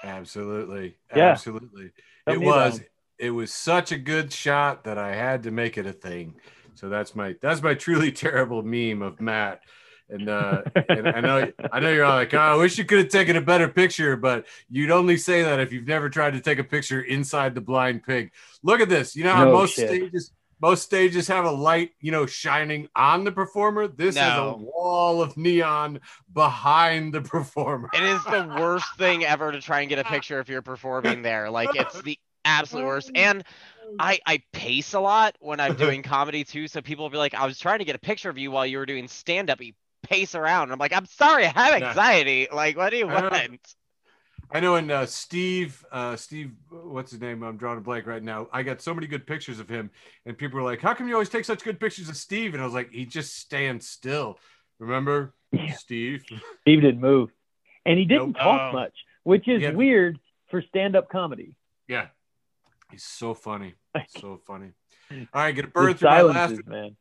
Absolutely. 0.02 0.96
Yeah. 1.14 1.30
Absolutely. 1.30 1.90
Tell 2.24 2.34
it 2.34 2.40
was 2.40 2.78
that. 2.78 2.88
it 3.18 3.30
was 3.30 3.52
such 3.52 3.90
a 3.90 3.98
good 3.98 4.32
shot 4.32 4.84
that 4.84 4.96
I 4.96 5.14
had 5.14 5.42
to 5.42 5.50
make 5.50 5.76
it 5.76 5.86
a 5.86 5.92
thing. 5.92 6.36
So 6.74 6.88
that's 6.88 7.14
my 7.14 7.34
that's 7.40 7.62
my 7.62 7.74
truly 7.86 8.12
terrible 8.12 8.62
meme 8.62 9.02
of 9.02 9.20
Matt. 9.20 9.60
And, 10.08 10.28
uh, 10.28 10.62
and 10.88 11.08
I 11.08 11.20
know 11.20 11.52
I 11.72 11.78
know 11.78 11.90
you're 11.90 12.04
all 12.04 12.16
like, 12.16 12.34
oh, 12.34 12.38
I 12.38 12.56
wish 12.56 12.76
you 12.78 12.84
could 12.84 12.98
have 12.98 13.08
taken 13.10 13.36
a 13.36 13.40
better 13.40 13.68
picture, 13.68 14.16
but 14.16 14.46
you'd 14.68 14.90
only 14.90 15.16
say 15.16 15.44
that 15.44 15.60
if 15.60 15.72
you've 15.72 15.86
never 15.86 16.10
tried 16.10 16.32
to 16.32 16.40
take 16.40 16.58
a 16.58 16.64
picture 16.64 17.00
inside 17.00 17.54
the 17.54 17.60
blind 17.60 18.02
pig. 18.02 18.32
Look 18.64 18.80
at 18.80 18.88
this. 18.88 19.14
You 19.14 19.22
know 19.22 19.32
how 19.32 19.44
no 19.44 19.52
most 19.52 19.76
shit. 19.76 19.88
stages 19.88 20.32
most 20.60 20.82
stages 20.82 21.26
have 21.28 21.44
a 21.44 21.50
light, 21.50 21.92
you 22.00 22.12
know, 22.12 22.26
shining 22.26 22.88
on 22.94 23.24
the 23.24 23.32
performer. 23.32 23.88
This 23.88 24.14
no. 24.14 24.22
is 24.22 24.36
a 24.36 24.64
wall 24.64 25.22
of 25.22 25.36
neon 25.36 26.00
behind 26.32 27.14
the 27.14 27.22
performer. 27.22 27.88
It 27.94 28.02
is 28.02 28.22
the 28.24 28.56
worst 28.58 28.86
thing 28.98 29.24
ever 29.24 29.52
to 29.52 29.60
try 29.60 29.80
and 29.80 29.88
get 29.88 29.98
a 29.98 30.04
picture 30.04 30.38
if 30.38 30.48
you're 30.48 30.62
performing 30.62 31.22
there. 31.22 31.50
Like 31.50 31.70
it's 31.74 32.00
the 32.02 32.18
absolute 32.44 32.84
worst. 32.84 33.10
And 33.14 33.44
I 33.98 34.20
I 34.26 34.42
pace 34.52 34.94
a 34.94 35.00
lot 35.00 35.36
when 35.40 35.60
I'm 35.60 35.74
doing 35.76 36.02
comedy 36.02 36.44
too. 36.44 36.68
So 36.68 36.80
people 36.80 37.04
will 37.04 37.10
be 37.10 37.18
like, 37.18 37.34
I 37.34 37.46
was 37.46 37.58
trying 37.58 37.80
to 37.80 37.84
get 37.84 37.96
a 37.96 38.00
picture 38.00 38.30
of 38.30 38.38
you 38.38 38.50
while 38.50 38.66
you 38.66 38.78
were 38.78 38.86
doing 38.86 39.08
stand 39.08 39.50
up. 39.50 39.60
You 39.60 39.72
pace 40.02 40.34
around. 40.34 40.72
I'm 40.72 40.78
like, 40.78 40.92
I'm 40.92 41.06
sorry, 41.06 41.46
I 41.46 41.50
have 41.50 41.82
anxiety. 41.82 42.48
Like, 42.52 42.76
what 42.76 42.90
do 42.90 42.96
you 42.96 43.06
want? 43.06 43.74
I 44.52 44.58
know, 44.58 44.74
and 44.74 44.90
uh, 44.90 45.06
Steve, 45.06 45.84
uh, 45.92 46.16
Steve, 46.16 46.50
what's 46.70 47.12
his 47.12 47.20
name? 47.20 47.44
I'm 47.44 47.56
drawing 47.56 47.78
a 47.78 47.80
blank 47.80 48.06
right 48.06 48.22
now. 48.22 48.48
I 48.52 48.64
got 48.64 48.82
so 48.82 48.92
many 48.92 49.06
good 49.06 49.24
pictures 49.24 49.60
of 49.60 49.68
him, 49.68 49.90
and 50.26 50.36
people 50.36 50.58
were 50.58 50.64
like, 50.64 50.80
"How 50.80 50.92
come 50.92 51.06
you 51.06 51.14
always 51.14 51.28
take 51.28 51.44
such 51.44 51.62
good 51.62 51.78
pictures 51.78 52.08
of 52.08 52.16
Steve?" 52.16 52.54
And 52.54 52.62
I 52.62 52.64
was 52.64 52.74
like, 52.74 52.90
"He 52.90 53.06
just 53.06 53.36
stands 53.36 53.88
still." 53.88 54.38
Remember, 54.80 55.34
yeah. 55.52 55.74
Steve? 55.74 56.24
Steve 56.62 56.80
didn't 56.80 57.00
move, 57.00 57.30
and 57.86 57.96
he 57.96 58.04
didn't 58.04 58.32
nope. 58.32 58.38
talk 58.38 58.60
uh, 58.60 58.72
much, 58.72 58.94
which 59.22 59.46
is 59.46 59.62
yeah. 59.62 59.70
weird 59.70 60.18
for 60.50 60.62
stand-up 60.62 61.08
comedy. 61.10 61.54
Yeah, 61.86 62.08
he's 62.90 63.04
so 63.04 63.34
funny, 63.34 63.74
so 64.18 64.40
funny. 64.46 64.72
All 65.10 65.26
right, 65.34 65.54
get 65.54 65.64
a 65.64 65.68
bird 65.68 65.98
through 65.98 66.10
my 66.10 66.22
last 66.22 66.66
man. 66.66 66.96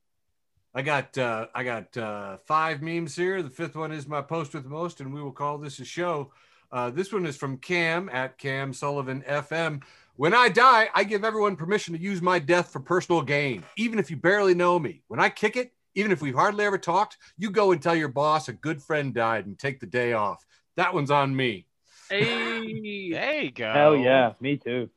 I 0.73 0.81
got 0.81 1.17
uh, 1.17 1.47
I 1.53 1.63
got 1.63 1.97
uh, 1.97 2.37
five 2.45 2.81
memes 2.81 3.15
here. 3.15 3.41
The 3.41 3.49
fifth 3.49 3.75
one 3.75 3.91
is 3.91 4.07
my 4.07 4.21
post 4.21 4.53
with 4.53 4.63
the 4.63 4.69
most, 4.69 5.01
and 5.01 5.13
we 5.13 5.21
will 5.21 5.31
call 5.31 5.57
this 5.57 5.79
a 5.79 5.85
show. 5.85 6.31
Uh, 6.71 6.91
this 6.91 7.11
one 7.11 7.25
is 7.25 7.35
from 7.35 7.57
Cam 7.57 8.09
at 8.09 8.37
Cam 8.37 8.73
Sullivan 8.73 9.23
FM. 9.27 9.81
When 10.15 10.33
I 10.33 10.49
die, 10.49 10.89
I 10.93 11.03
give 11.05 11.23
everyone 11.23 11.55
permission 11.55 11.95
to 11.95 11.99
use 11.99 12.21
my 12.21 12.37
death 12.39 12.71
for 12.71 12.79
personal 12.79 13.21
gain, 13.21 13.63
even 13.77 13.97
if 13.97 14.11
you 14.11 14.17
barely 14.17 14.53
know 14.53 14.77
me. 14.77 15.01
When 15.07 15.19
I 15.19 15.29
kick 15.29 15.55
it, 15.55 15.71
even 15.95 16.11
if 16.11 16.21
we've 16.21 16.35
hardly 16.35 16.65
ever 16.65 16.77
talked, 16.77 17.17
you 17.37 17.49
go 17.49 17.71
and 17.71 17.81
tell 17.81 17.95
your 17.95 18.09
boss 18.09 18.47
a 18.47 18.53
good 18.53 18.81
friend 18.81 19.13
died 19.13 19.47
and 19.47 19.57
take 19.57 19.79
the 19.79 19.87
day 19.87 20.13
off. 20.13 20.45
That 20.75 20.93
one's 20.93 21.09
on 21.09 21.35
me. 21.35 21.65
Hey, 22.09 23.09
there 23.11 23.41
you 23.41 23.51
go. 23.51 23.71
Hell 23.73 23.95
yeah, 23.95 24.33
me 24.39 24.57
too 24.57 24.89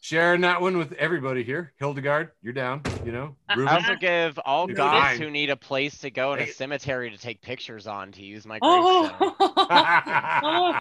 sharing 0.00 0.42
that 0.42 0.60
one 0.60 0.78
with 0.78 0.92
everybody 0.94 1.42
here. 1.42 1.72
Hildegard, 1.76 2.30
you're 2.42 2.52
down. 2.52 2.82
You 3.04 3.12
know, 3.12 3.36
I 3.48 3.82
forgive 3.82 4.38
all 4.44 4.66
gods 4.66 5.18
who 5.18 5.30
need 5.30 5.50
a 5.50 5.56
place 5.56 5.98
to 5.98 6.10
go 6.10 6.34
in 6.34 6.40
a 6.40 6.46
cemetery 6.46 7.10
to 7.10 7.18
take 7.18 7.40
pictures 7.40 7.86
on 7.86 8.12
to 8.12 8.22
use 8.22 8.46
my 8.46 8.58
gravestone. 8.60 10.80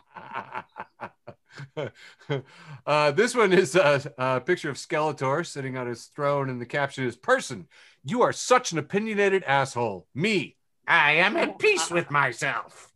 uh, 2.86 3.12
this 3.12 3.36
one 3.36 3.54
is 3.54 3.76
a, 3.76 4.14
a, 4.18 4.42
picture 4.42 4.70
of 4.70 4.78
Skeletor 4.78 5.46
sitting 5.46 5.78
on 5.78 5.88
his 5.88 6.06
throne, 6.06 6.50
and 6.50 6.62
the 6.62 6.66
caption 6.66 7.06
is 7.06 7.16
"Person, 7.16 7.68
you 8.04 8.22
are 8.22 8.34
such 8.34 8.72
an 8.72 8.78
opinionated 8.78 9.44
asshole. 9.44 10.08
Me, 10.14 10.56
I 10.88 11.14
am 11.14 11.38
at 11.38 11.60
peace 11.60 11.90
with 11.90 12.12
myself." 12.12 12.92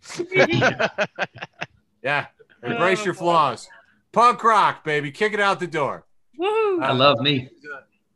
yeah, 2.03 2.27
embrace 2.63 3.05
your 3.05 3.13
flaws. 3.13 3.67
Punk 4.11 4.43
rock, 4.43 4.83
baby, 4.83 5.11
kick 5.11 5.33
it 5.33 5.39
out 5.39 5.59
the 5.59 5.67
door. 5.67 6.05
Woo! 6.41 6.81
I 6.81 6.91
love 6.91 7.19
me. 7.19 7.49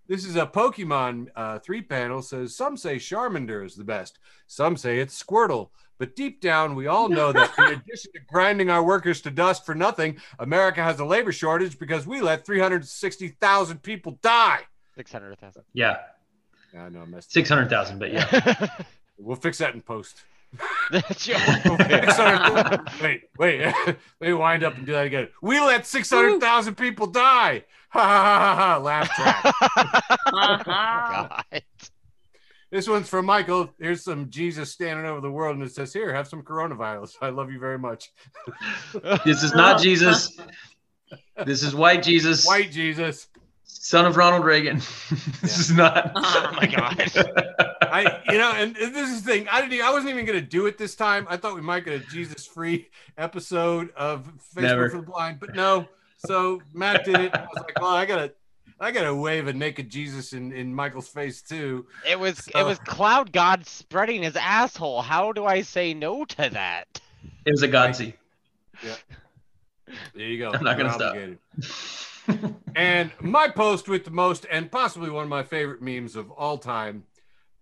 This 0.08 0.26
is 0.26 0.36
a 0.36 0.48
Pokemon 0.48 1.28
uh, 1.36 1.60
three 1.60 1.84
panel. 1.84 2.24
Says 2.24 2.56
some 2.56 2.76
say 2.76 2.96
Charmander 2.96 3.64
is 3.64 3.76
the 3.76 3.84
best. 3.84 4.18
Some 4.48 4.78
say 4.78 4.98
it's 4.98 5.22
Squirtle. 5.22 5.70
But 6.00 6.16
deep 6.16 6.42
down, 6.42 6.74
we 6.76 6.88
all 6.88 7.08
know 7.08 7.32
that 7.32 7.52
in 7.60 7.66
addition 7.66 8.12
to 8.14 8.20
grinding 8.28 8.72
our 8.72 8.84
workers 8.84 9.22
to 9.22 9.32
dust 9.32 9.64
for 9.64 9.76
nothing, 9.76 10.18
America 10.40 10.82
has 10.82 11.00
a 11.00 11.06
labor 11.06 11.32
shortage 11.32 11.78
because 11.78 12.08
we 12.08 12.20
let 12.20 12.46
360,000 12.46 13.84
people 13.84 14.18
die. 14.24 14.62
600,000. 14.96 15.62
Yeah. 15.74 15.98
Yeah, 16.74 16.86
I 16.86 16.90
know. 16.90 17.04
I 17.04 17.06
messed 17.06 17.32
600,000, 17.32 18.00
but 18.00 18.12
yeah. 18.12 18.68
we'll 19.20 19.36
fix 19.36 19.60
that 19.60 19.76
in 19.76 19.82
post. 19.82 20.24
That's 20.92 21.28
your 21.28 21.38
wait, 23.02 23.24
wait, 23.38 23.62
let 23.86 23.98
me 24.22 24.34
wind 24.34 24.64
up 24.64 24.78
and 24.78 24.86
do 24.86 24.92
that 24.94 25.08
again. 25.08 25.30
We 25.42 25.60
let 25.60 25.86
600,000 25.86 26.76
people 26.76 27.08
die. 27.08 27.64
Ha 27.90 28.00
ha 28.00 28.36
ha 28.36 28.56
ha! 28.56 28.78
Laugh 28.78 29.10
track. 29.16 30.66
God. 30.66 31.64
This 32.72 32.90
one's 32.90 33.08
from 33.08 33.26
Michael. 33.26 33.70
Here's 33.80 34.04
some 34.04 34.30
Jesus 34.30 34.72
standing 34.72 35.06
over 35.06 35.22
the 35.22 35.32
world, 35.32 35.56
and 35.56 35.64
it 35.64 35.74
says, 35.74 35.94
"Here, 35.94 36.14
have 36.14 36.28
some 36.28 36.42
coronavirus. 36.42 37.14
I 37.22 37.30
love 37.30 37.52
you 37.52 37.60
very 37.60 37.80
much." 37.80 38.12
this 39.24 39.44
is 39.44 39.54
not 39.54 39.82
Jesus. 39.82 40.38
This 41.46 41.64
is 41.64 41.74
white 41.74 42.04
Jesus. 42.04 42.46
White 42.46 42.72
Jesus. 42.72 43.28
Son 43.66 44.06
of 44.06 44.18
Ronald 44.18 44.46
Reagan. 44.46 44.78
this 45.42 45.42
yeah. 45.42 45.48
is 45.48 45.72
not. 45.72 46.12
Oh 46.48 46.52
my 46.54 46.68
god. 46.68 47.12
I, 47.82 48.22
you 48.32 48.38
know, 48.38 48.52
and 48.52 48.76
this 48.76 49.10
is 49.10 49.24
the 49.24 49.32
thing. 49.32 49.48
I 49.50 49.62
didn't. 49.62 49.86
I 49.86 49.92
wasn't 49.92 50.12
even 50.12 50.26
gonna 50.26 50.42
do 50.42 50.66
it 50.68 50.78
this 50.78 50.96
time. 50.96 51.28
I 51.30 51.38
thought 51.38 51.56
we 51.56 51.62
might 51.62 51.86
get 51.86 51.94
a 51.94 52.00
Jesus-free 52.00 52.90
episode 53.18 53.92
of 53.96 54.32
Facebook 54.56 54.62
Never. 54.62 54.90
for 54.90 54.98
the 54.98 55.04
Blind, 55.04 55.40
but 55.40 55.56
no. 55.56 55.88
So 56.18 56.62
Matt 56.74 57.06
did 57.06 57.20
it. 57.20 57.36
I 57.36 57.42
was 57.42 57.64
like, 57.64 57.80
well, 57.80 57.92
I 57.92 58.06
gotta, 58.06 58.34
I 58.80 58.92
gotta 58.92 59.14
wave 59.14 59.48
a 59.48 59.54
naked 59.54 59.90
Jesus 59.90 60.34
in, 60.34 60.52
in 60.52 60.74
Michael's 60.74 61.08
face 61.08 61.42
too. 61.42 61.86
It 62.10 62.20
was 62.20 62.38
so. 62.38 62.60
it 62.60 62.64
was 62.66 62.80
Cloud 62.80 63.32
God 63.32 63.66
spreading 63.66 64.24
his 64.24 64.36
asshole. 64.36 65.02
How 65.02 65.32
do 65.32 65.46
I 65.46 65.62
say 65.62 65.94
no 65.94 66.26
to 66.26 66.50
that? 66.50 67.00
It 67.46 67.52
was 67.52 67.64
a 67.64 67.68
Godsey. 67.68 68.14
Yeah. 68.84 68.96
There 70.16 70.26
you 70.26 70.40
go. 70.40 70.52
I'm 70.52 70.64
not 70.64 70.78
You're 70.78 70.88
gonna 70.88 70.94
stop. 70.94 71.16
And 72.76 73.12
my 73.20 73.48
post 73.50 73.88
with 73.88 74.06
the 74.06 74.12
most 74.12 74.46
and 74.52 74.72
possibly 74.72 75.10
one 75.10 75.24
of 75.24 75.30
my 75.30 75.44
favorite 75.44 75.82
memes 75.82 76.16
of 76.16 76.32
all 76.32 76.58
time, 76.58 77.04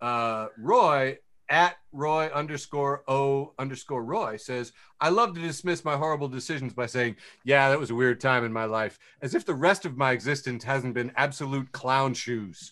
uh, 0.01 0.47
Roy 0.57 1.17
at 1.49 1.75
Roy 1.91 2.31
underscore 2.33 3.03
O 3.07 3.53
underscore 3.59 4.03
Roy 4.03 4.37
says, 4.37 4.71
I 4.99 5.09
love 5.09 5.35
to 5.35 5.41
dismiss 5.41 5.85
my 5.85 5.95
horrible 5.97 6.27
decisions 6.27 6.73
by 6.73 6.87
saying, 6.87 7.17
Yeah, 7.43 7.69
that 7.69 7.79
was 7.79 7.91
a 7.91 7.95
weird 7.95 8.19
time 8.19 8.43
in 8.43 8.51
my 8.51 8.65
life, 8.65 8.97
as 9.21 9.35
if 9.35 9.45
the 9.45 9.53
rest 9.53 9.85
of 9.85 9.97
my 9.97 10.11
existence 10.11 10.63
hasn't 10.63 10.93
been 10.93 11.11
absolute 11.15 11.71
clown 11.71 12.13
shoes. 12.13 12.71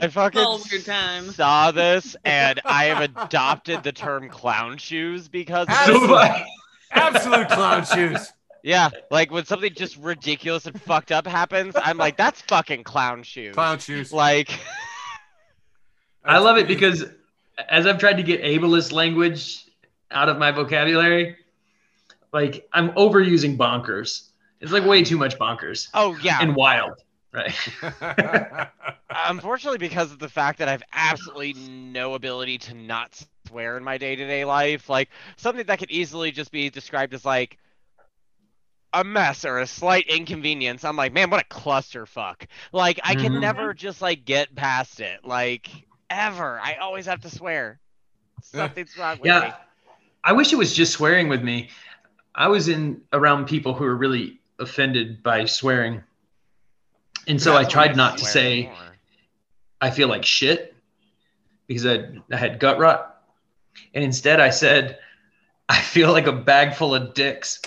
I 0.00 0.08
fucking 0.08 0.82
time. 0.84 1.30
saw 1.30 1.70
this 1.70 2.16
and 2.24 2.60
I 2.64 2.84
have 2.84 3.02
adopted 3.02 3.82
the 3.82 3.92
term 3.92 4.28
clown 4.28 4.78
shoes 4.78 5.28
because 5.28 5.66
absolute, 5.68 6.44
absolute 6.94 7.48
clown 7.48 7.84
shoes. 7.84 8.32
Yeah, 8.62 8.88
like 9.10 9.30
when 9.30 9.44
something 9.44 9.74
just 9.74 9.96
ridiculous 9.98 10.66
and 10.66 10.80
fucked 10.80 11.12
up 11.12 11.26
happens, 11.26 11.74
I'm 11.76 11.98
like, 11.98 12.16
that's 12.16 12.40
fucking 12.42 12.84
clown 12.84 13.22
shoes. 13.22 13.54
Clown 13.54 13.78
shoes. 13.78 14.12
Like 14.12 14.58
I 16.24 16.38
love 16.38 16.56
it 16.56 16.66
because 16.66 17.04
as 17.68 17.86
I've 17.86 17.98
tried 17.98 18.14
to 18.14 18.22
get 18.22 18.42
ableist 18.42 18.92
language 18.92 19.66
out 20.10 20.28
of 20.28 20.38
my 20.38 20.50
vocabulary, 20.50 21.36
like 22.32 22.66
I'm 22.72 22.90
overusing 22.92 23.56
bonkers. 23.56 24.30
It's 24.60 24.72
like 24.72 24.86
way 24.86 25.04
too 25.04 25.18
much 25.18 25.38
bonkers. 25.38 25.88
Oh 25.92 26.16
yeah. 26.22 26.38
And 26.40 26.56
wild. 26.56 26.94
Right. 27.32 27.54
Unfortunately, 29.26 29.78
because 29.78 30.10
of 30.12 30.18
the 30.18 30.28
fact 30.28 30.58
that 30.58 30.68
I 30.68 30.72
have 30.72 30.82
absolutely 30.92 31.52
no 31.54 32.14
ability 32.14 32.58
to 32.58 32.74
not 32.74 33.22
swear 33.46 33.76
in 33.76 33.84
my 33.84 33.98
day 33.98 34.16
to 34.16 34.26
day 34.26 34.44
life, 34.44 34.88
like 34.88 35.10
something 35.36 35.66
that 35.66 35.78
could 35.78 35.90
easily 35.90 36.30
just 36.30 36.50
be 36.52 36.70
described 36.70 37.14
as 37.14 37.24
like 37.24 37.58
a 38.92 39.04
mess 39.04 39.44
or 39.44 39.58
a 39.58 39.66
slight 39.66 40.06
inconvenience, 40.06 40.84
I'm 40.84 40.96
like, 40.96 41.12
man, 41.12 41.28
what 41.30 41.42
a 41.42 41.48
clusterfuck. 41.48 42.46
Like 42.72 43.00
I 43.02 43.14
can 43.14 43.32
mm-hmm. 43.32 43.40
never 43.40 43.74
just 43.74 44.00
like 44.00 44.24
get 44.24 44.54
past 44.54 45.00
it. 45.00 45.24
Like 45.24 45.68
ever. 46.08 46.60
I 46.60 46.76
always 46.76 47.06
have 47.06 47.20
to 47.22 47.30
swear. 47.30 47.80
Something's 48.42 48.96
wrong 48.96 49.18
with 49.18 49.26
yeah. 49.26 49.40
me. 49.40 49.50
I 50.22 50.32
wish 50.32 50.52
it 50.52 50.56
was 50.56 50.74
just 50.74 50.92
swearing 50.92 51.28
with 51.28 51.42
me. 51.42 51.68
I 52.34 52.48
was 52.48 52.68
in 52.68 53.02
around 53.12 53.46
people 53.46 53.74
who 53.74 53.84
were 53.84 53.96
really 53.96 54.40
offended 54.58 55.22
by 55.22 55.44
swearing. 55.44 56.02
And 57.26 57.40
so 57.40 57.56
I 57.56 57.64
tried 57.64 57.96
not 57.96 58.18
to 58.18 58.24
say 58.24 58.64
more. 58.64 58.74
I 59.80 59.90
feel 59.90 60.08
like 60.08 60.24
shit 60.24 60.74
because 61.66 61.86
I, 61.86 62.06
I 62.30 62.36
had 62.36 62.58
gut 62.58 62.78
rot. 62.78 63.13
And 63.94 64.04
instead 64.04 64.40
I 64.40 64.50
said 64.50 64.98
I 65.68 65.80
feel 65.80 66.12
like 66.12 66.26
a 66.26 66.32
bag 66.32 66.74
full 66.74 66.94
of 66.94 67.14
dicks. 67.14 67.60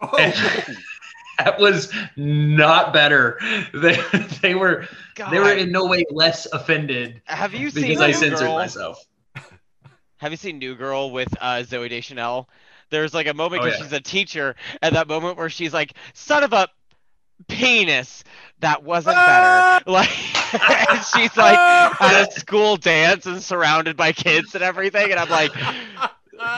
Oh. 0.00 0.08
that 1.38 1.58
was 1.58 1.92
not 2.16 2.92
better. 2.92 3.38
They 3.74 3.96
they 4.42 4.54
were 4.54 4.86
God. 5.14 5.32
they 5.32 5.38
were 5.38 5.52
in 5.52 5.72
no 5.72 5.86
way 5.86 6.04
less 6.10 6.46
offended. 6.46 7.22
Have 7.24 7.54
you 7.54 7.70
seen 7.70 7.82
because 7.82 8.00
I 8.00 8.12
censored 8.12 8.40
Girl? 8.40 8.54
myself? 8.54 9.04
Have 10.18 10.30
you 10.30 10.36
seen 10.36 10.58
New 10.58 10.76
Girl 10.76 11.10
with 11.10 11.34
uh, 11.40 11.64
Zooey 11.66 11.88
Deschanel? 11.88 12.48
There's 12.90 13.14
like 13.14 13.26
a 13.26 13.34
moment 13.34 13.62
because 13.62 13.76
oh, 13.76 13.78
yeah. 13.78 13.84
she's 13.84 13.92
a 13.92 14.00
teacher, 14.00 14.54
and 14.82 14.94
that 14.94 15.08
moment 15.08 15.36
where 15.38 15.48
she's 15.48 15.72
like, 15.72 15.94
"Son 16.12 16.44
of 16.44 16.52
a 16.52 16.68
penis." 17.48 18.24
That 18.60 18.84
wasn't 18.84 19.16
better. 19.16 19.24
Ah! 19.26 19.80
Like, 19.86 20.08
she's 21.14 21.36
like 21.36 21.58
ah! 21.58 21.96
at 22.00 22.28
a 22.28 22.40
school 22.40 22.76
dance 22.76 23.26
and 23.26 23.42
surrounded 23.42 23.96
by 23.96 24.12
kids 24.12 24.54
and 24.54 24.62
everything, 24.62 25.10
and 25.10 25.18
I'm 25.18 25.28
like, 25.28 25.52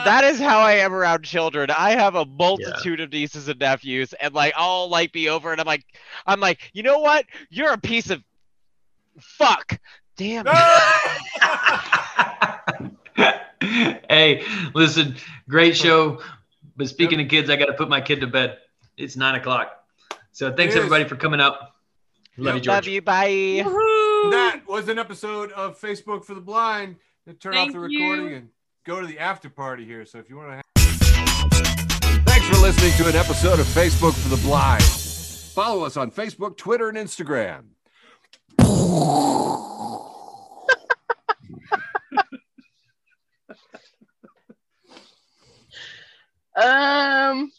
that 0.05 0.23
is 0.23 0.39
how 0.39 0.59
I 0.59 0.73
am 0.73 0.93
around 0.93 1.23
children. 1.23 1.69
I 1.71 1.91
have 1.91 2.15
a 2.15 2.25
multitude 2.25 2.99
yeah. 2.99 3.05
of 3.05 3.11
nieces 3.11 3.47
and 3.47 3.59
nephews, 3.59 4.13
and 4.13 4.33
like 4.33 4.53
I'll 4.55 4.87
like 4.89 5.11
be 5.11 5.29
over, 5.29 5.51
and 5.51 5.59
I'm 5.59 5.67
like, 5.67 5.83
I'm 6.25 6.39
like, 6.39 6.69
you 6.73 6.83
know 6.83 6.99
what? 6.99 7.25
You're 7.49 7.73
a 7.73 7.77
piece 7.77 8.09
of 8.09 8.23
fuck. 9.19 9.79
Damn. 10.17 10.45
Ah! 10.47 11.21
hey, 13.61 14.43
listen, 14.73 15.15
great 15.49 15.75
show. 15.75 16.21
But 16.77 16.89
speaking 16.89 17.19
yep. 17.19 17.27
of 17.27 17.31
kids, 17.31 17.49
I 17.49 17.55
got 17.55 17.65
to 17.65 17.73
put 17.73 17.89
my 17.89 18.01
kid 18.01 18.21
to 18.21 18.27
bed. 18.27 18.57
It's 18.97 19.15
nine 19.15 19.35
o'clock. 19.35 19.84
So 20.35 20.51
thanks 20.51 20.75
everybody 20.75 21.05
for 21.05 21.15
coming 21.15 21.39
up. 21.39 21.77
Love 22.35 22.47
yep. 22.47 22.55
you, 22.55 22.61
George. 22.61 22.75
Love 22.75 22.87
you. 22.87 23.01
Bye. 23.01 23.63
Woo-hoo! 23.65 24.31
That 24.31 24.63
was 24.67 24.89
an 24.89 24.99
episode 24.99 25.53
of 25.53 25.79
Facebook 25.79 26.25
for 26.25 26.33
the 26.33 26.41
Blind. 26.41 26.97
Turn 27.39 27.53
Thank 27.53 27.69
off 27.69 27.73
the 27.73 27.79
recording 27.79 28.29
you. 28.29 28.35
and 28.35 28.49
go 28.85 28.99
to 28.99 29.07
the 29.07 29.17
after 29.17 29.49
party 29.49 29.85
here. 29.85 30.05
So 30.05 30.17
if 30.17 30.29
you 30.29 30.35
want 30.35 30.49
to. 30.49 30.55
Have... 30.55 30.63
Thanks 32.25 32.47
for 32.49 32.57
listening 32.61 32.91
to 32.97 33.07
an 33.07 33.15
episode 33.15 33.61
of 33.61 33.65
Facebook 33.67 34.11
for 34.11 34.27
the 34.27 34.41
Blind. 34.41 34.83
Follow 34.83 35.85
us 35.85 35.95
on 35.95 36.11
Facebook, 36.11 36.57
Twitter, 36.57 36.89
and 36.89 36.97
Instagram. 36.97 37.67
uh 46.57 47.45